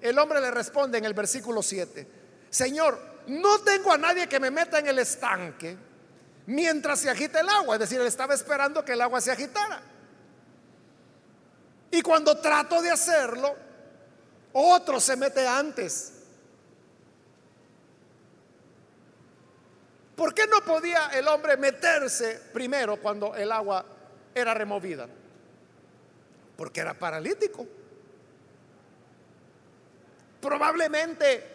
El 0.00 0.18
hombre 0.18 0.40
le 0.40 0.50
responde 0.50 0.98
en 0.98 1.04
el 1.04 1.14
versículo 1.14 1.62
7, 1.62 2.08
Señor, 2.50 3.14
no 3.26 3.60
tengo 3.60 3.92
a 3.92 3.98
nadie 3.98 4.28
que 4.28 4.40
me 4.40 4.50
meta 4.50 4.78
en 4.78 4.86
el 4.86 4.98
estanque 4.98 5.76
mientras 6.46 7.00
se 7.00 7.10
agita 7.10 7.40
el 7.40 7.48
agua. 7.48 7.76
Es 7.76 7.80
decir, 7.80 8.00
él 8.00 8.06
estaba 8.06 8.34
esperando 8.34 8.84
que 8.84 8.92
el 8.92 9.00
agua 9.00 9.20
se 9.20 9.30
agitara. 9.30 9.82
Y 11.90 12.02
cuando 12.02 12.38
trato 12.38 12.82
de 12.82 12.90
hacerlo, 12.90 13.54
otro 14.52 15.00
se 15.00 15.16
mete 15.16 15.46
antes. 15.46 16.13
¿Por 20.16 20.32
qué 20.32 20.46
no 20.46 20.60
podía 20.64 21.08
el 21.08 21.26
hombre 21.26 21.56
meterse 21.56 22.40
primero 22.52 22.96
cuando 23.00 23.34
el 23.34 23.50
agua 23.50 23.84
era 24.34 24.54
removida? 24.54 25.08
Porque 26.56 26.80
era 26.80 26.94
paralítico. 26.94 27.66
Probablemente 30.40 31.54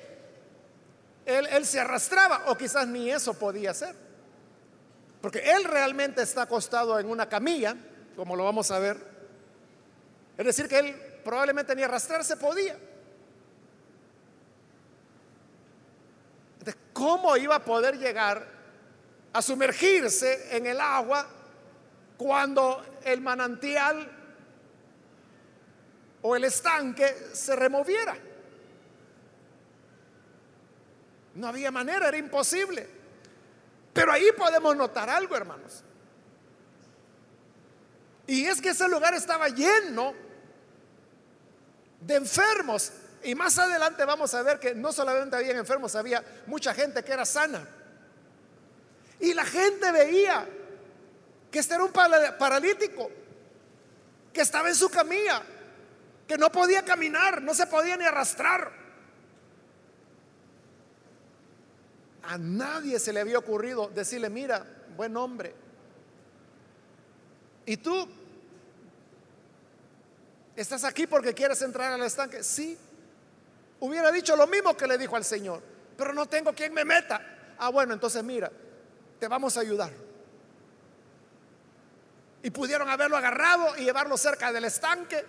él, 1.25 1.65
se 1.65 1.79
arrastraba 1.79 2.43
o 2.47 2.57
quizás 2.57 2.87
ni 2.87 3.09
eso 3.09 3.33
podía 3.33 3.71
hacer. 3.71 3.95
Porque 5.21 5.51
él 5.51 5.63
realmente 5.63 6.21
está 6.21 6.43
acostado 6.43 6.99
en 6.99 7.09
una 7.09 7.29
camilla, 7.29 7.75
como 8.15 8.35
lo 8.35 8.43
vamos 8.43 8.71
a 8.71 8.79
ver. 8.79 8.97
Es 10.37 10.45
decir, 10.45 10.67
que 10.67 10.79
él 10.79 10.95
probablemente 11.23 11.75
ni 11.75 11.83
arrastrarse 11.83 12.35
podía. 12.35 12.77
¿Cómo 16.99 17.37
iba 17.37 17.55
a 17.55 17.63
poder 17.63 17.97
llegar 17.97 18.45
a 19.31 19.41
sumergirse 19.41 20.57
en 20.57 20.65
el 20.65 20.81
agua 20.81 21.25
cuando 22.17 22.99
el 23.05 23.21
manantial 23.21 24.05
o 26.21 26.35
el 26.35 26.43
estanque 26.43 27.29
se 27.31 27.55
removiera? 27.55 28.17
No 31.35 31.47
había 31.47 31.71
manera, 31.71 32.09
era 32.09 32.17
imposible. 32.17 32.85
Pero 33.93 34.11
ahí 34.11 34.33
podemos 34.37 34.75
notar 34.75 35.09
algo, 35.09 35.37
hermanos. 35.37 35.81
Y 38.27 38.43
es 38.43 38.59
que 38.59 38.71
ese 38.71 38.89
lugar 38.89 39.13
estaba 39.13 39.47
lleno 39.47 40.13
de 42.01 42.15
enfermos 42.15 42.91
y 43.23 43.35
más 43.35 43.57
adelante 43.59 44.05
vamos 44.05 44.33
a 44.33 44.43
ver 44.43 44.59
que 44.59 44.73
no 44.73 44.91
solamente 44.91 45.35
había 45.35 45.51
enfermos, 45.51 45.95
había 45.95 46.23
mucha 46.47 46.73
gente 46.73 47.03
que 47.03 47.11
era 47.11 47.25
sana. 47.25 47.67
Y 49.19 49.33
la 49.33 49.45
gente 49.45 49.91
veía 49.91 50.47
que 51.51 51.59
este 51.59 51.73
era 51.73 51.83
un 51.83 51.91
paralítico, 51.91 53.11
que 54.31 54.41
estaba 54.41 54.69
en 54.69 54.75
su 54.75 54.89
camilla, 54.89 55.43
que 56.27 56.37
no 56.37 56.51
podía 56.51 56.85
caminar, 56.85 57.41
no 57.41 57.53
se 57.53 57.67
podía 57.67 57.97
ni 57.97 58.05
arrastrar. 58.05 58.71
A 62.23 62.37
nadie 62.37 62.99
se 62.99 63.11
le 63.11 63.19
había 63.19 63.39
ocurrido 63.39 63.89
decirle, 63.89 64.29
mira, 64.29 64.65
buen 64.95 65.17
hombre, 65.17 65.53
¿y 67.65 67.77
tú 67.77 68.07
estás 70.55 70.83
aquí 70.83 71.07
porque 71.07 71.33
quieres 71.33 71.61
entrar 71.61 71.91
al 71.91 72.03
estanque? 72.03 72.43
Sí, 72.43 72.77
Hubiera 73.81 74.11
dicho 74.11 74.35
lo 74.35 74.47
mismo 74.47 74.75
que 74.75 74.87
le 74.87 74.97
dijo 74.97 75.15
al 75.15 75.23
Señor, 75.23 75.61
pero 75.97 76.13
no 76.13 76.25
tengo 76.25 76.53
quien 76.53 76.73
me 76.73 76.83
meta. 76.83 77.21
Ah, 77.57 77.69
bueno, 77.69 77.93
entonces 77.93 78.23
mira, 78.23 78.51
te 79.19 79.27
vamos 79.27 79.57
a 79.57 79.61
ayudar. 79.61 79.91
Y 82.41 82.49
pudieron 82.51 82.89
haberlo 82.89 83.17
agarrado 83.17 83.75
y 83.77 83.83
llevarlo 83.83 84.17
cerca 84.17 84.51
del 84.51 84.65
estanque 84.65 85.25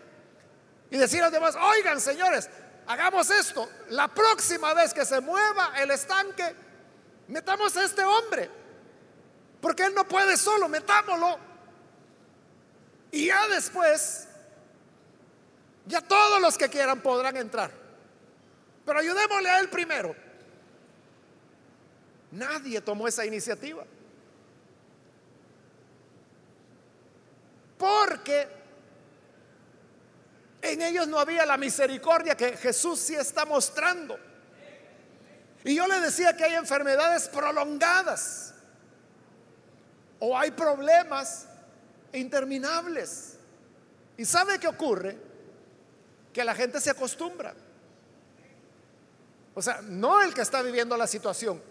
y 0.90 0.96
decir 0.96 1.20
a 1.20 1.24
los 1.26 1.32
demás, 1.32 1.56
oigan 1.56 2.00
señores, 2.00 2.48
hagamos 2.86 3.30
esto. 3.30 3.68
La 3.90 4.08
próxima 4.08 4.74
vez 4.74 4.92
que 4.92 5.04
se 5.04 5.20
mueva 5.20 5.72
el 5.78 5.90
estanque, 5.90 6.54
metamos 7.28 7.76
a 7.76 7.84
este 7.84 8.02
hombre. 8.02 8.50
Porque 9.60 9.84
él 9.84 9.94
no 9.94 10.06
puede 10.06 10.36
solo, 10.36 10.68
metámoslo. 10.68 11.38
Y 13.12 13.26
ya 13.26 13.46
después, 13.48 14.28
ya 15.86 16.00
todos 16.00 16.40
los 16.40 16.56
que 16.56 16.68
quieran 16.68 17.00
podrán 17.00 17.36
entrar. 17.36 17.79
Pero 18.84 18.98
ayudémosle 18.98 19.50
a 19.50 19.60
él 19.60 19.68
primero. 19.68 20.14
Nadie 22.32 22.80
tomó 22.80 23.08
esa 23.08 23.24
iniciativa. 23.24 23.84
Porque 27.76 28.46
en 30.62 30.82
ellos 30.82 31.08
no 31.08 31.18
había 31.18 31.46
la 31.46 31.56
misericordia 31.56 32.36
que 32.36 32.56
Jesús 32.56 33.00
sí 33.00 33.14
está 33.14 33.44
mostrando. 33.44 34.18
Y 35.64 35.74
yo 35.74 35.86
le 35.86 36.00
decía 36.00 36.36
que 36.36 36.44
hay 36.44 36.54
enfermedades 36.54 37.28
prolongadas 37.28 38.54
o 40.18 40.36
hay 40.36 40.50
problemas 40.50 41.46
interminables. 42.12 43.36
¿Y 44.16 44.24
sabe 44.24 44.58
qué 44.58 44.68
ocurre? 44.68 45.16
Que 46.32 46.44
la 46.44 46.54
gente 46.54 46.80
se 46.80 46.90
acostumbra. 46.90 47.54
O 49.54 49.62
sea, 49.62 49.80
no 49.82 50.22
el 50.22 50.32
que 50.32 50.42
está 50.42 50.62
viviendo 50.62 50.96
la 50.96 51.06
situación, 51.06 51.62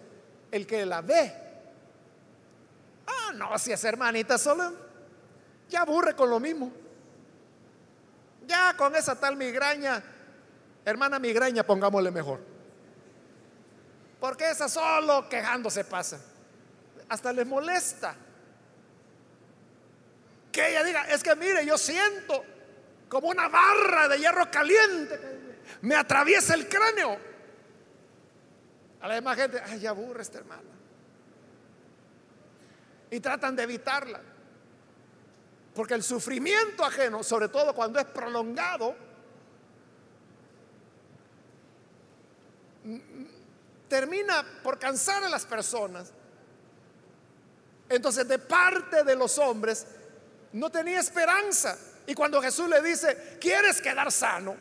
el 0.51 0.67
que 0.67 0.85
la 0.85 1.01
ve. 1.01 1.33
Ah, 3.07 3.31
no, 3.33 3.57
si 3.57 3.71
es 3.71 3.83
hermanita 3.83 4.37
solo, 4.37 4.73
ya 5.69 5.81
aburre 5.81 6.15
con 6.15 6.29
lo 6.29 6.39
mismo. 6.39 6.71
Ya 8.45 8.75
con 8.75 8.95
esa 8.95 9.19
tal 9.19 9.35
migraña, 9.35 10.03
hermana 10.83 11.19
migraña, 11.19 11.63
pongámosle 11.63 12.11
mejor. 12.11 12.39
Porque 14.19 14.49
esa 14.49 14.67
solo 14.67 15.29
quejándose 15.29 15.83
pasa. 15.85 16.19
Hasta 17.07 17.31
les 17.31 17.47
molesta. 17.47 18.15
Que 20.51 20.69
ella 20.71 20.83
diga, 20.83 21.07
es 21.09 21.23
que 21.23 21.35
mire, 21.35 21.65
yo 21.65 21.77
siento 21.77 22.43
como 23.07 23.29
una 23.29 23.47
barra 23.47 24.07
de 24.07 24.17
hierro 24.17 24.49
caliente 24.51 25.39
me 25.81 25.95
atraviesa 25.95 26.53
el 26.53 26.67
cráneo. 26.67 27.28
A 29.01 29.07
la 29.07 29.15
demás 29.15 29.37
gente, 29.37 29.61
ay, 29.65 29.79
ya 29.79 29.91
aburre 29.91 30.21
esta 30.21 30.39
hermana. 30.39 30.69
Y 33.11 33.19
tratan 33.19 33.55
de 33.55 33.63
evitarla. 33.63 34.21
Porque 35.73 35.93
el 35.93 36.03
sufrimiento 36.03 36.83
ajeno, 36.83 37.23
sobre 37.23 37.47
todo 37.47 37.73
cuando 37.73 37.99
es 37.99 38.05
prolongado, 38.05 38.95
termina 43.87 44.45
por 44.63 44.77
cansar 44.77 45.23
a 45.23 45.29
las 45.29 45.45
personas. 45.45 46.11
Entonces, 47.87 48.27
de 48.27 48.39
parte 48.39 49.03
de 49.03 49.15
los 49.15 49.37
hombres, 49.37 49.85
no 50.53 50.69
tenía 50.69 50.99
esperanza. 50.99 51.77
Y 52.05 52.13
cuando 52.13 52.41
Jesús 52.41 52.67
le 52.69 52.81
dice, 52.81 53.37
¿quieres 53.39 53.81
quedar 53.81 54.11
sano? 54.11 54.55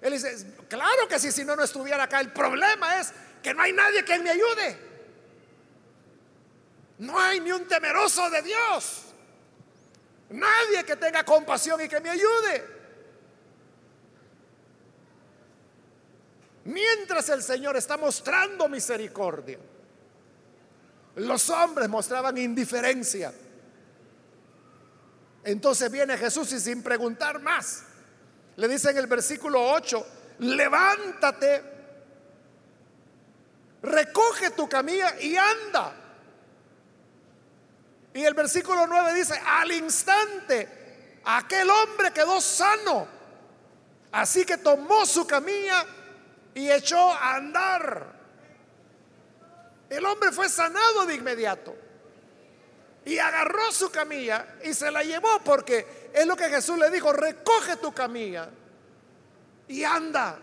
Él 0.00 0.12
dice, 0.12 0.56
claro 0.68 1.08
que 1.08 1.18
sí, 1.18 1.32
si 1.32 1.44
no, 1.44 1.56
no 1.56 1.64
estuviera 1.64 2.04
acá. 2.04 2.20
El 2.20 2.32
problema 2.32 3.00
es 3.00 3.12
que 3.42 3.54
no 3.54 3.62
hay 3.62 3.72
nadie 3.72 4.04
que 4.04 4.18
me 4.18 4.30
ayude. 4.30 4.78
No 6.98 7.18
hay 7.18 7.40
ni 7.40 7.52
un 7.52 7.66
temeroso 7.66 8.28
de 8.30 8.42
Dios. 8.42 9.04
Nadie 10.30 10.84
que 10.84 10.96
tenga 10.96 11.24
compasión 11.24 11.80
y 11.80 11.88
que 11.88 12.00
me 12.00 12.10
ayude. 12.10 12.78
Mientras 16.64 17.28
el 17.30 17.42
Señor 17.42 17.76
está 17.76 17.96
mostrando 17.96 18.68
misericordia, 18.68 19.58
los 21.16 21.48
hombres 21.50 21.88
mostraban 21.88 22.36
indiferencia. 22.36 23.32
Entonces 25.44 25.90
viene 25.90 26.18
Jesús 26.18 26.52
y 26.52 26.60
sin 26.60 26.82
preguntar 26.82 27.40
más, 27.40 27.84
le 28.56 28.68
dice 28.68 28.90
en 28.90 28.98
el 28.98 29.06
versículo 29.06 29.62
8, 29.72 30.06
levántate, 30.40 31.77
recoge 33.82 34.50
tu 34.50 34.68
camilla 34.68 35.18
y 35.20 35.36
anda. 35.36 35.94
Y 38.14 38.24
el 38.24 38.34
versículo 38.34 38.86
9 38.86 39.14
dice, 39.14 39.40
al 39.44 39.70
instante, 39.72 41.20
aquel 41.24 41.68
hombre 41.70 42.12
quedó 42.12 42.40
sano. 42.40 43.06
Así 44.10 44.44
que 44.44 44.56
tomó 44.56 45.04
su 45.06 45.26
camilla 45.26 45.84
y 46.54 46.70
echó 46.70 47.12
a 47.12 47.36
andar. 47.36 48.18
El 49.88 50.04
hombre 50.04 50.32
fue 50.32 50.48
sanado 50.48 51.06
de 51.06 51.14
inmediato. 51.14 51.76
Y 53.04 53.18
agarró 53.18 53.70
su 53.72 53.90
camilla 53.90 54.56
y 54.64 54.74
se 54.74 54.90
la 54.90 55.02
llevó 55.02 55.40
porque 55.44 56.10
es 56.12 56.26
lo 56.26 56.36
que 56.36 56.48
Jesús 56.48 56.76
le 56.78 56.90
dijo, 56.90 57.12
recoge 57.12 57.76
tu 57.76 57.92
camilla 57.92 58.50
y 59.68 59.84
anda. 59.84 60.38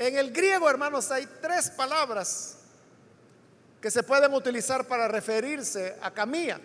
En 0.00 0.16
el 0.16 0.32
griego, 0.32 0.70
hermanos, 0.70 1.10
hay 1.10 1.26
tres 1.42 1.68
palabras 1.68 2.56
que 3.82 3.90
se 3.90 4.02
pueden 4.02 4.32
utilizar 4.32 4.86
para 4.86 5.06
referirse 5.06 5.94
a 6.00 6.10
camilla. 6.10 6.58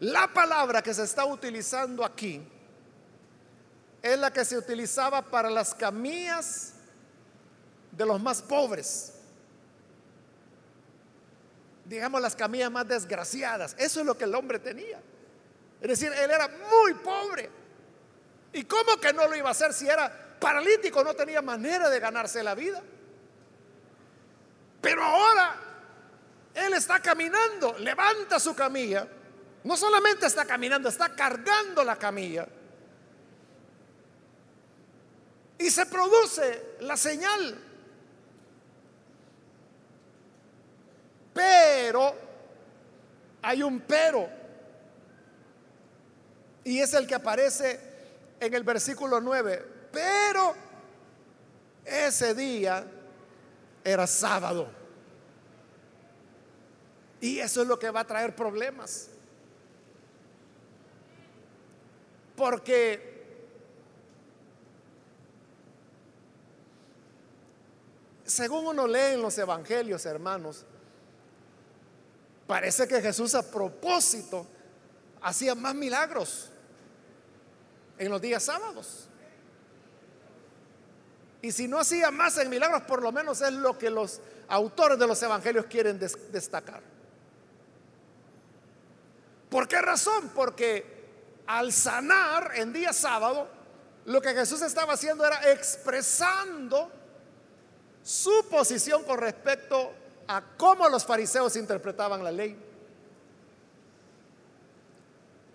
La 0.00 0.26
palabra 0.26 0.82
que 0.82 0.92
se 0.92 1.04
está 1.04 1.24
utilizando 1.24 2.04
aquí 2.04 2.42
es 4.02 4.18
la 4.18 4.32
que 4.32 4.44
se 4.44 4.58
utilizaba 4.58 5.22
para 5.22 5.48
las 5.48 5.76
camillas 5.76 6.72
de 7.92 8.04
los 8.04 8.20
más 8.20 8.42
pobres. 8.42 9.12
Digamos 11.84 12.20
las 12.20 12.34
camillas 12.34 12.72
más 12.72 12.88
desgraciadas. 12.88 13.76
Eso 13.78 14.00
es 14.00 14.06
lo 14.06 14.18
que 14.18 14.24
el 14.24 14.34
hombre 14.34 14.58
tenía. 14.58 15.00
Es 15.80 15.88
decir, 15.88 16.12
él 16.12 16.32
era 16.32 16.48
muy 16.48 16.94
pobre. 16.94 17.48
¿Y 18.52 18.64
cómo 18.64 18.96
que 18.96 19.12
no 19.12 19.28
lo 19.28 19.36
iba 19.36 19.50
a 19.50 19.52
hacer 19.52 19.72
si 19.72 19.86
era 19.88 20.25
paralítico? 20.46 21.02
No 21.02 21.12
tenía 21.12 21.42
manera 21.42 21.90
de 21.90 21.98
ganarse 21.98 22.40
la 22.40 22.54
vida. 22.54 22.80
Pero 24.80 25.02
ahora 25.02 25.56
él 26.54 26.72
está 26.74 27.00
caminando, 27.00 27.76
levanta 27.80 28.38
su 28.38 28.54
camilla. 28.54 29.08
No 29.64 29.76
solamente 29.76 30.26
está 30.26 30.44
caminando, 30.44 30.88
está 30.88 31.08
cargando 31.16 31.82
la 31.82 31.96
camilla. 31.96 32.46
Y 35.58 35.68
se 35.68 35.84
produce 35.86 36.76
la 36.78 36.96
señal. 36.96 37.58
Pero 41.34 42.14
hay 43.42 43.64
un 43.64 43.80
pero. 43.80 44.28
Y 46.62 46.78
es 46.78 46.94
el 46.94 47.04
que 47.04 47.16
aparece 47.16 47.80
en 48.38 48.54
el 48.54 48.62
versículo 48.62 49.20
9. 49.20 49.75
Pero 49.96 50.54
ese 51.82 52.34
día 52.34 52.86
era 53.82 54.06
sábado. 54.06 54.68
Y 57.18 57.38
eso 57.38 57.62
es 57.62 57.66
lo 57.66 57.78
que 57.78 57.88
va 57.88 58.00
a 58.00 58.06
traer 58.06 58.36
problemas. 58.36 59.08
Porque 62.36 63.24
según 68.26 68.66
uno 68.66 68.86
lee 68.86 69.14
en 69.14 69.22
los 69.22 69.38
evangelios, 69.38 70.04
hermanos, 70.04 70.66
parece 72.46 72.86
que 72.86 73.00
Jesús 73.00 73.34
a 73.34 73.50
propósito 73.50 74.46
hacía 75.22 75.54
más 75.54 75.74
milagros 75.74 76.50
en 77.96 78.10
los 78.10 78.20
días 78.20 78.42
sábados. 78.42 79.05
Y 81.42 81.52
si 81.52 81.68
no 81.68 81.78
hacía 81.78 82.10
más 82.10 82.38
en 82.38 82.48
milagros, 82.48 82.82
por 82.82 83.02
lo 83.02 83.12
menos 83.12 83.40
es 83.40 83.52
lo 83.52 83.78
que 83.78 83.90
los 83.90 84.20
autores 84.48 84.98
de 84.98 85.06
los 85.06 85.22
evangelios 85.22 85.66
quieren 85.66 85.98
destacar. 85.98 86.82
¿Por 89.50 89.68
qué 89.68 89.80
razón? 89.80 90.30
Porque 90.34 90.96
al 91.46 91.72
sanar 91.72 92.52
en 92.54 92.72
día 92.72 92.92
sábado, 92.92 93.48
lo 94.06 94.20
que 94.20 94.34
Jesús 94.34 94.62
estaba 94.62 94.94
haciendo 94.94 95.26
era 95.26 95.52
expresando 95.52 96.90
su 98.02 98.46
posición 98.50 99.02
con 99.04 99.18
respecto 99.18 99.92
a 100.28 100.42
cómo 100.56 100.88
los 100.88 101.04
fariseos 101.04 101.56
interpretaban 101.56 102.22
la 102.22 102.32
ley. 102.32 102.56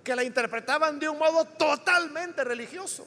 Que 0.03 0.15
la 0.15 0.23
interpretaban 0.23 0.99
de 0.99 1.07
un 1.07 1.17
modo 1.17 1.45
totalmente 1.45 2.43
religioso. 2.43 3.05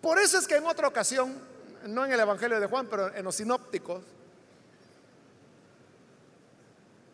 Por 0.00 0.18
eso 0.18 0.38
es 0.38 0.46
que 0.46 0.56
en 0.56 0.66
otra 0.66 0.88
ocasión, 0.88 1.38
no 1.86 2.04
en 2.04 2.12
el 2.12 2.20
Evangelio 2.20 2.58
de 2.58 2.66
Juan, 2.66 2.86
pero 2.88 3.14
en 3.14 3.24
los 3.24 3.36
sinópticos, 3.36 4.02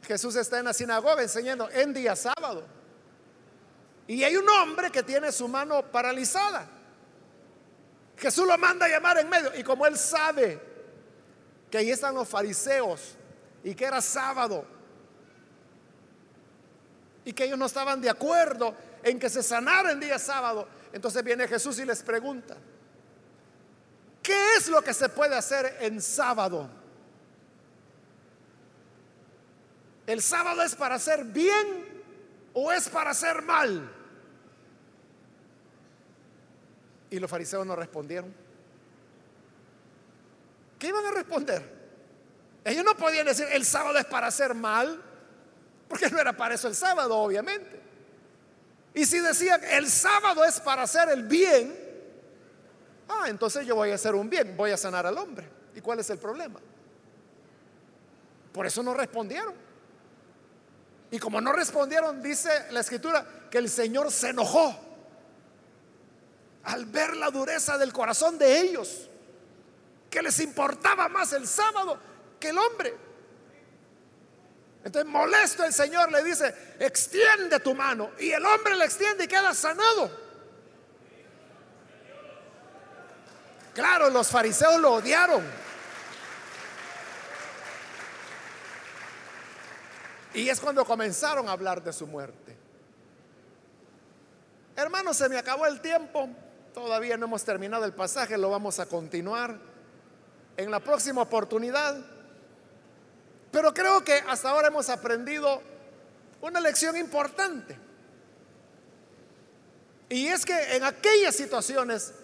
Jesús 0.06 0.36
está 0.36 0.58
en 0.60 0.66
la 0.66 0.72
sinagoga 0.72 1.22
enseñando 1.22 1.68
en 1.70 1.92
día 1.92 2.14
sábado. 2.14 2.64
Y 4.06 4.22
hay 4.22 4.36
un 4.36 4.48
hombre 4.48 4.90
que 4.90 5.02
tiene 5.02 5.32
su 5.32 5.48
mano 5.48 5.82
paralizada. 5.82 6.68
Jesús 8.16 8.46
lo 8.46 8.56
manda 8.56 8.86
a 8.86 8.88
llamar 8.88 9.18
en 9.18 9.28
medio. 9.28 9.54
Y 9.56 9.64
como 9.64 9.84
él 9.84 9.98
sabe 9.98 10.60
que 11.70 11.78
ahí 11.78 11.90
están 11.90 12.14
los 12.14 12.28
fariseos 12.28 13.16
y 13.64 13.74
que 13.74 13.84
era 13.84 14.00
sábado 14.00 14.64
y 17.24 17.32
que 17.32 17.44
ellos 17.44 17.58
no 17.58 17.66
estaban 17.66 18.00
de 18.00 18.08
acuerdo 18.08 18.74
en 19.02 19.18
que 19.18 19.28
se 19.28 19.42
sanara 19.42 19.90
en 19.90 19.98
día 19.98 20.18
sábado, 20.18 20.68
entonces 20.92 21.22
viene 21.24 21.48
Jesús 21.48 21.78
y 21.80 21.84
les 21.84 22.02
pregunta, 22.02 22.56
¿qué 24.26 24.56
es 24.56 24.66
lo 24.66 24.82
que 24.82 24.92
se 24.92 25.08
puede 25.08 25.36
hacer 25.36 25.76
en 25.80 26.02
sábado? 26.02 26.68
¿El 30.04 30.20
sábado 30.20 30.62
es 30.62 30.74
para 30.74 30.96
hacer 30.96 31.24
bien 31.24 32.02
o 32.52 32.72
es 32.72 32.88
para 32.88 33.10
hacer 33.10 33.40
mal? 33.42 33.88
Y 37.08 37.20
los 37.20 37.30
fariseos 37.30 37.64
no 37.64 37.76
respondieron. 37.76 38.34
¿Qué 40.76 40.88
iban 40.88 41.06
a 41.06 41.12
responder? 41.12 41.76
Ellos 42.64 42.84
no 42.84 42.96
podían 42.96 43.26
decir 43.26 43.46
el 43.52 43.64
sábado 43.64 43.96
es 43.96 44.06
para 44.06 44.26
hacer 44.26 44.54
mal, 44.54 45.00
porque 45.88 46.10
no 46.10 46.18
era 46.18 46.36
para 46.36 46.56
eso 46.56 46.66
el 46.66 46.74
sábado, 46.74 47.16
obviamente. 47.16 47.80
Y 48.92 49.06
si 49.06 49.20
decían 49.20 49.60
el 49.70 49.88
sábado 49.88 50.44
es 50.44 50.60
para 50.60 50.82
hacer 50.82 51.10
el 51.10 51.22
bien, 51.22 51.85
ah, 53.08 53.24
entonces 53.28 53.66
yo 53.66 53.74
voy 53.74 53.90
a 53.90 53.94
hacer 53.94 54.14
un 54.14 54.28
bien, 54.28 54.56
voy 54.56 54.70
a 54.70 54.76
sanar 54.76 55.06
al 55.06 55.16
hombre. 55.18 55.48
¿Y 55.74 55.80
cuál 55.80 56.00
es 56.00 56.10
el 56.10 56.18
problema? 56.18 56.60
Por 58.52 58.66
eso 58.66 58.82
no 58.82 58.94
respondieron. 58.94 59.54
Y 61.10 61.18
como 61.18 61.40
no 61.40 61.52
respondieron, 61.52 62.22
dice 62.22 62.50
la 62.70 62.80
escritura 62.80 63.24
que 63.50 63.58
el 63.58 63.68
Señor 63.68 64.10
se 64.10 64.30
enojó 64.30 64.74
al 66.64 66.86
ver 66.86 67.16
la 67.16 67.30
dureza 67.30 67.78
del 67.78 67.92
corazón 67.92 68.38
de 68.38 68.60
ellos, 68.60 69.08
que 70.10 70.22
les 70.22 70.40
importaba 70.40 71.08
más 71.08 71.32
el 71.32 71.46
sábado 71.46 71.98
que 72.40 72.48
el 72.48 72.58
hombre. 72.58 72.94
Entonces 74.84 75.10
molesto 75.10 75.64
el 75.64 75.72
Señor 75.72 76.10
le 76.10 76.22
dice, 76.24 76.54
extiende 76.78 77.60
tu 77.60 77.74
mano. 77.74 78.10
Y 78.18 78.30
el 78.30 78.44
hombre 78.44 78.76
le 78.76 78.84
extiende 78.84 79.24
y 79.24 79.28
queda 79.28 79.52
sanado. 79.52 80.25
Claro, 83.76 84.08
los 84.08 84.28
fariseos 84.28 84.80
lo 84.80 84.94
odiaron. 84.94 85.44
Y 90.32 90.48
es 90.48 90.58
cuando 90.58 90.82
comenzaron 90.86 91.46
a 91.46 91.52
hablar 91.52 91.84
de 91.84 91.92
su 91.92 92.06
muerte. 92.06 92.56
Hermanos, 94.74 95.18
se 95.18 95.28
me 95.28 95.36
acabó 95.36 95.66
el 95.66 95.82
tiempo. 95.82 96.30
Todavía 96.72 97.18
no 97.18 97.26
hemos 97.26 97.44
terminado 97.44 97.84
el 97.84 97.92
pasaje, 97.92 98.38
lo 98.38 98.48
vamos 98.48 98.80
a 98.80 98.86
continuar 98.86 99.58
en 100.56 100.70
la 100.70 100.80
próxima 100.80 101.20
oportunidad. 101.20 101.98
Pero 103.52 103.74
creo 103.74 104.02
que 104.02 104.24
hasta 104.26 104.48
ahora 104.48 104.68
hemos 104.68 104.88
aprendido 104.88 105.60
una 106.40 106.60
lección 106.60 106.96
importante. 106.96 107.78
Y 110.08 110.28
es 110.28 110.46
que 110.46 110.76
en 110.76 110.84
aquellas 110.84 111.36
situaciones 111.36 112.14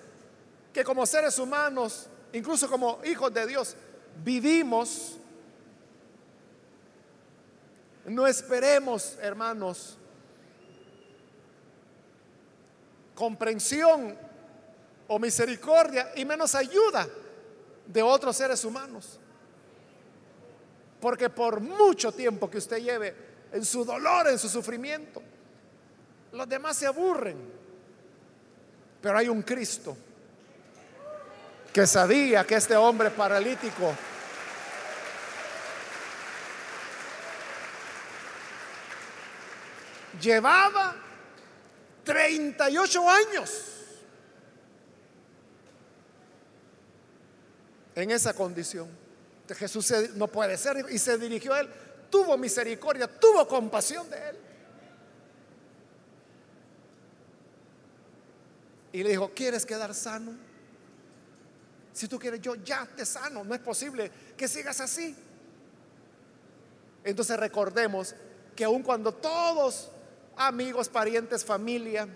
que 0.72 0.84
como 0.84 1.04
seres 1.06 1.38
humanos, 1.38 2.06
incluso 2.32 2.68
como 2.68 3.00
hijos 3.04 3.32
de 3.32 3.46
Dios, 3.46 3.76
vivimos, 4.24 5.18
no 8.06 8.26
esperemos, 8.26 9.16
hermanos, 9.20 9.98
comprensión 13.14 14.16
o 15.08 15.18
misericordia 15.18 16.12
y 16.16 16.24
menos 16.24 16.54
ayuda 16.54 17.06
de 17.86 18.02
otros 18.02 18.36
seres 18.36 18.64
humanos. 18.64 19.18
Porque 21.00 21.28
por 21.28 21.60
mucho 21.60 22.12
tiempo 22.12 22.48
que 22.48 22.58
usted 22.58 22.78
lleve 22.78 23.14
en 23.52 23.64
su 23.64 23.84
dolor, 23.84 24.28
en 24.28 24.38
su 24.38 24.48
sufrimiento, 24.48 25.20
los 26.32 26.48
demás 26.48 26.76
se 26.76 26.86
aburren. 26.86 27.36
Pero 29.02 29.18
hay 29.18 29.28
un 29.28 29.42
Cristo 29.42 29.96
que 31.72 31.86
sabía 31.86 32.44
que 32.46 32.56
este 32.56 32.76
hombre 32.76 33.10
paralítico 33.10 33.94
llevaba 40.20 40.94
38 42.04 43.10
años 43.10 43.50
en 47.94 48.10
esa 48.10 48.34
condición. 48.34 48.88
Jesús 49.48 49.92
no 50.14 50.28
puede 50.28 50.56
ser 50.56 50.86
y 50.90 50.98
se 50.98 51.18
dirigió 51.18 51.52
a 51.52 51.60
él, 51.60 51.68
tuvo 52.10 52.38
misericordia, 52.38 53.06
tuvo 53.06 53.46
compasión 53.46 54.08
de 54.08 54.30
él. 54.30 54.36
Y 58.92 59.02
le 59.02 59.10
dijo, 59.10 59.30
¿quieres 59.34 59.64
quedar 59.64 59.94
sano? 59.94 60.51
Si 61.92 62.08
tú 62.08 62.18
quieres, 62.18 62.40
yo 62.40 62.54
ya 62.56 62.86
te 62.86 63.04
sano. 63.04 63.44
No 63.44 63.54
es 63.54 63.60
posible 63.60 64.10
que 64.36 64.48
sigas 64.48 64.80
así. 64.80 65.14
Entonces 67.04 67.38
recordemos 67.38 68.14
que 68.56 68.64
aun 68.64 68.82
cuando 68.82 69.12
todos, 69.12 69.90
amigos, 70.36 70.88
parientes, 70.88 71.44
familia, 71.44 72.08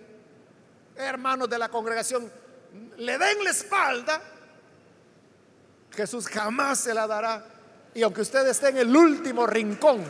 hermanos 0.96 1.50
de 1.50 1.58
la 1.58 1.68
congregación, 1.68 2.30
le 2.96 3.18
den 3.18 3.44
la 3.44 3.50
espalda, 3.50 4.22
Jesús 5.92 6.28
jamás 6.28 6.78
se 6.80 6.94
la 6.94 7.06
dará. 7.06 7.44
Y 7.94 8.02
aunque 8.02 8.20
usted 8.20 8.46
esté 8.46 8.68
en 8.68 8.78
el 8.78 8.94
último 8.94 9.46
rincón, 9.46 10.04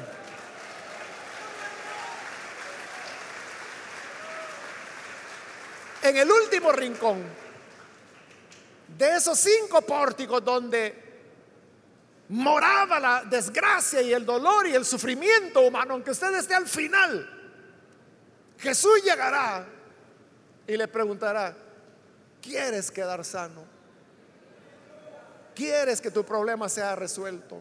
en 6.02 6.16
el 6.16 6.30
último 6.30 6.72
rincón 6.72 7.45
de 8.96 9.16
esos 9.16 9.38
cinco 9.38 9.82
pórticos 9.82 10.44
donde 10.44 11.04
moraba 12.28 12.98
la 12.98 13.24
desgracia 13.24 14.02
y 14.02 14.12
el 14.12 14.24
dolor 14.24 14.66
y 14.66 14.74
el 14.74 14.84
sufrimiento 14.84 15.60
humano, 15.60 15.94
aunque 15.94 16.10
usted 16.10 16.34
esté 16.34 16.54
al 16.54 16.66
final, 16.66 17.28
Jesús 18.58 19.02
llegará 19.04 19.66
y 20.66 20.76
le 20.76 20.88
preguntará, 20.88 21.54
¿quieres 22.40 22.90
quedar 22.90 23.24
sano? 23.24 23.76
quieres 25.56 26.00
que 26.00 26.12
tu 26.12 26.24
problema 26.24 26.68
sea 26.68 26.94
resuelto? 26.94 27.60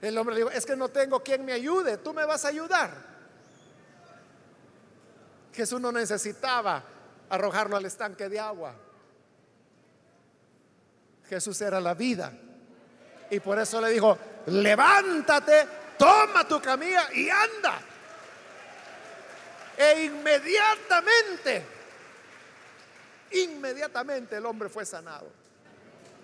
El 0.00 0.16
hombre 0.18 0.36
le 0.36 0.42
dijo, 0.42 0.52
es 0.52 0.66
que 0.66 0.76
no 0.76 0.90
tengo 0.90 1.20
quien 1.20 1.44
me 1.44 1.52
ayude, 1.52 1.96
tú 1.96 2.12
me 2.12 2.24
vas 2.24 2.44
a 2.44 2.48
ayudar. 2.48 2.92
Jesús 5.52 5.80
no 5.80 5.90
necesitaba 5.90 6.84
arrojarlo 7.30 7.76
al 7.76 7.86
estanque 7.86 8.28
de 8.28 8.38
agua. 8.38 8.74
Jesús 11.28 11.60
era 11.60 11.80
la 11.80 11.94
vida. 11.94 12.32
Y 13.30 13.40
por 13.40 13.58
eso 13.58 13.80
le 13.80 13.90
dijo, 13.90 14.16
levántate, 14.46 15.66
toma 15.98 16.46
tu 16.46 16.60
camilla 16.60 17.08
y 17.12 17.28
anda. 17.28 17.80
E 19.76 20.04
inmediatamente, 20.04 21.64
inmediatamente 23.32 24.36
el 24.36 24.46
hombre 24.46 24.68
fue 24.68 24.86
sanado 24.86 25.46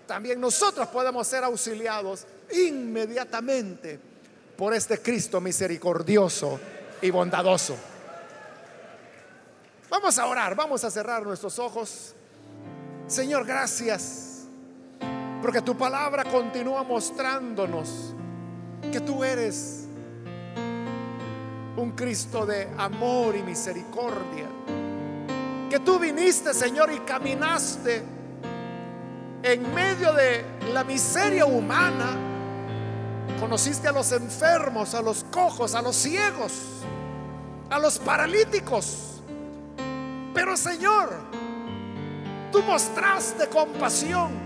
también 0.05 0.39
nosotros 0.39 0.87
podemos 0.89 1.27
ser 1.27 1.43
auxiliados 1.43 2.25
inmediatamente 2.51 3.99
por 4.57 4.73
este 4.73 5.01
Cristo 5.01 5.39
misericordioso 5.41 6.59
y 7.01 7.09
bondadoso. 7.09 7.75
Vamos 9.89 10.17
a 10.17 10.25
orar, 10.25 10.55
vamos 10.55 10.83
a 10.83 10.91
cerrar 10.91 11.23
nuestros 11.23 11.57
ojos. 11.59 12.13
Señor, 13.07 13.45
gracias, 13.45 14.32
porque 15.43 15.61
tu 15.61 15.75
palabra 15.75 16.23
continúa 16.23 16.83
mostrándonos 16.83 18.13
que 18.89 19.01
tú 19.01 19.25
eres 19.25 19.83
un 21.75 21.91
Cristo 21.91 22.45
de 22.45 22.69
amor 22.77 23.35
y 23.35 23.43
misericordia. 23.43 24.47
Que 25.69 25.81
tú 25.81 25.99
viniste, 25.99 26.53
Señor, 26.53 26.93
y 26.93 26.99
caminaste 26.99 28.03
en 29.43 29.75
medio 29.75 30.13
de 30.13 30.45
la 30.71 30.85
miseria 30.85 31.45
humana, 31.45 32.15
conociste 33.37 33.89
a 33.89 33.91
los 33.91 34.13
enfermos, 34.13 34.95
a 34.95 35.01
los 35.01 35.25
cojos, 35.25 35.75
a 35.75 35.81
los 35.81 35.97
ciegos, 35.97 36.53
a 37.69 37.79
los 37.79 37.99
paralíticos. 37.99 39.21
Pero 40.33 40.55
Señor, 40.55 41.09
tú 42.49 42.63
mostraste 42.63 43.49
compasión. 43.49 44.42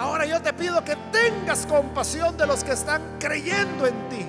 Ahora 0.00 0.24
yo 0.24 0.40
te 0.40 0.54
pido 0.54 0.82
que 0.82 0.96
tengas 1.12 1.66
compasión 1.66 2.34
de 2.38 2.46
los 2.46 2.64
que 2.64 2.72
están 2.72 3.18
creyendo 3.20 3.86
en 3.86 4.08
ti. 4.08 4.26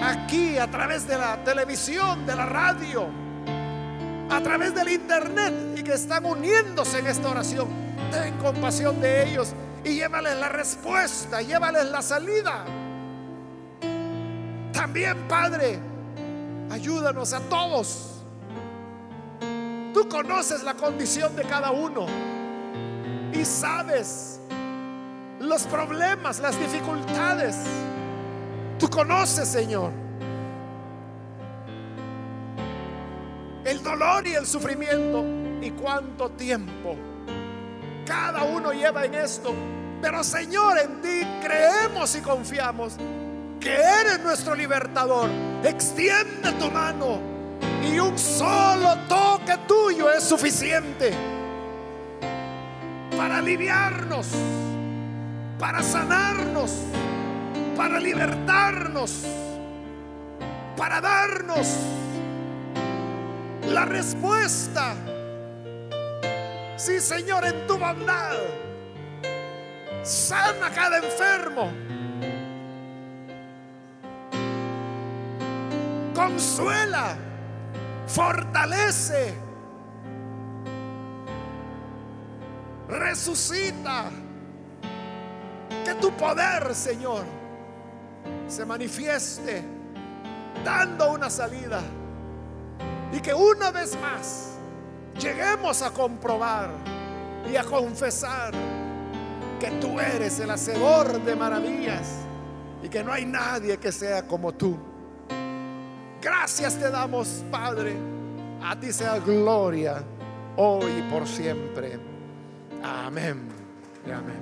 Aquí, 0.00 0.56
a 0.58 0.70
través 0.70 1.08
de 1.08 1.18
la 1.18 1.42
televisión, 1.42 2.24
de 2.24 2.36
la 2.36 2.46
radio, 2.46 3.08
a 4.30 4.40
través 4.40 4.72
del 4.76 4.90
internet 4.90 5.52
y 5.76 5.82
que 5.82 5.94
están 5.94 6.24
uniéndose 6.24 7.00
en 7.00 7.08
esta 7.08 7.30
oración 7.30 7.66
ten 8.12 8.38
compasión 8.38 9.00
de 9.00 9.28
ellos 9.28 9.52
y 9.82 9.96
llévales 9.96 10.36
la 10.36 10.50
respuesta, 10.50 11.42
llévales 11.42 11.86
la 11.86 12.00
salida. 12.00 12.64
También, 14.72 15.26
Padre, 15.26 15.80
ayúdanos 16.70 17.32
a 17.32 17.40
todos. 17.40 18.22
Tú 19.92 20.08
conoces 20.08 20.62
la 20.62 20.74
condición 20.74 21.34
de 21.34 21.42
cada 21.42 21.72
uno 21.72 22.35
y 23.40 23.44
sabes 23.44 24.40
los 25.40 25.64
problemas, 25.64 26.40
las 26.40 26.58
dificultades. 26.58 27.56
Tú 28.78 28.88
conoces, 28.88 29.48
Señor, 29.48 29.92
el 33.64 33.82
dolor 33.82 34.26
y 34.26 34.34
el 34.34 34.46
sufrimiento 34.46 35.24
y 35.60 35.70
cuánto 35.70 36.30
tiempo 36.30 36.96
cada 38.06 38.44
uno 38.44 38.72
lleva 38.72 39.04
en 39.04 39.14
esto. 39.14 39.54
Pero 40.00 40.22
Señor, 40.22 40.78
en 40.78 41.00
ti 41.00 41.26
creemos 41.42 42.14
y 42.16 42.20
confiamos 42.20 42.96
que 43.60 43.74
eres 43.74 44.20
nuestro 44.22 44.54
libertador. 44.54 45.28
Extiende 45.64 46.52
tu 46.52 46.70
mano 46.70 47.18
y 47.82 47.98
un 47.98 48.18
solo 48.18 48.96
toque 49.08 49.56
tuyo 49.66 50.12
es 50.12 50.22
suficiente 50.22 51.35
para 53.16 53.38
aliviarnos, 53.38 54.28
para 55.58 55.82
sanarnos, 55.82 56.84
para 57.76 57.98
libertarnos, 57.98 59.24
para 60.76 61.00
darnos 61.00 61.68
la 63.68 63.84
respuesta 63.84 64.94
Sí, 66.76 67.00
Señor, 67.00 67.44
en 67.46 67.66
tu 67.66 67.78
bondad. 67.78 68.36
Sana 70.02 70.70
cada 70.74 70.98
enfermo. 70.98 71.72
Consuela. 76.14 77.16
Fortalece. 78.06 79.34
Resucita. 82.88 84.10
Que 85.84 85.94
tu 85.94 86.10
poder, 86.12 86.74
Señor, 86.74 87.24
se 88.48 88.64
manifieste 88.64 89.62
dando 90.64 91.12
una 91.12 91.30
salida. 91.30 91.80
Y 93.12 93.20
que 93.20 93.32
una 93.32 93.70
vez 93.70 93.98
más 94.00 94.56
lleguemos 95.18 95.82
a 95.82 95.90
comprobar 95.90 96.70
y 97.50 97.56
a 97.56 97.64
confesar 97.64 98.52
que 99.60 99.70
tú 99.80 99.98
eres 100.00 100.38
el 100.40 100.50
hacedor 100.50 101.22
de 101.22 101.36
maravillas 101.36 102.26
y 102.82 102.88
que 102.88 103.02
no 103.02 103.12
hay 103.12 103.24
nadie 103.24 103.78
que 103.78 103.92
sea 103.92 104.26
como 104.26 104.52
tú. 104.52 104.76
Gracias 106.20 106.76
te 106.78 106.90
damos, 106.90 107.44
Padre. 107.50 107.96
A 108.62 108.78
ti 108.78 108.92
sea 108.92 109.18
gloria 109.18 110.02
hoy 110.56 110.90
y 110.98 111.02
por 111.10 111.26
siempre. 111.26 112.15
Amén. 112.86 113.40
amén. 114.06 114.40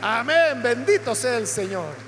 Amén. 0.00 0.62
Bendito 0.62 1.14
sea 1.14 1.38
el 1.38 1.46
Señor. 1.48 2.05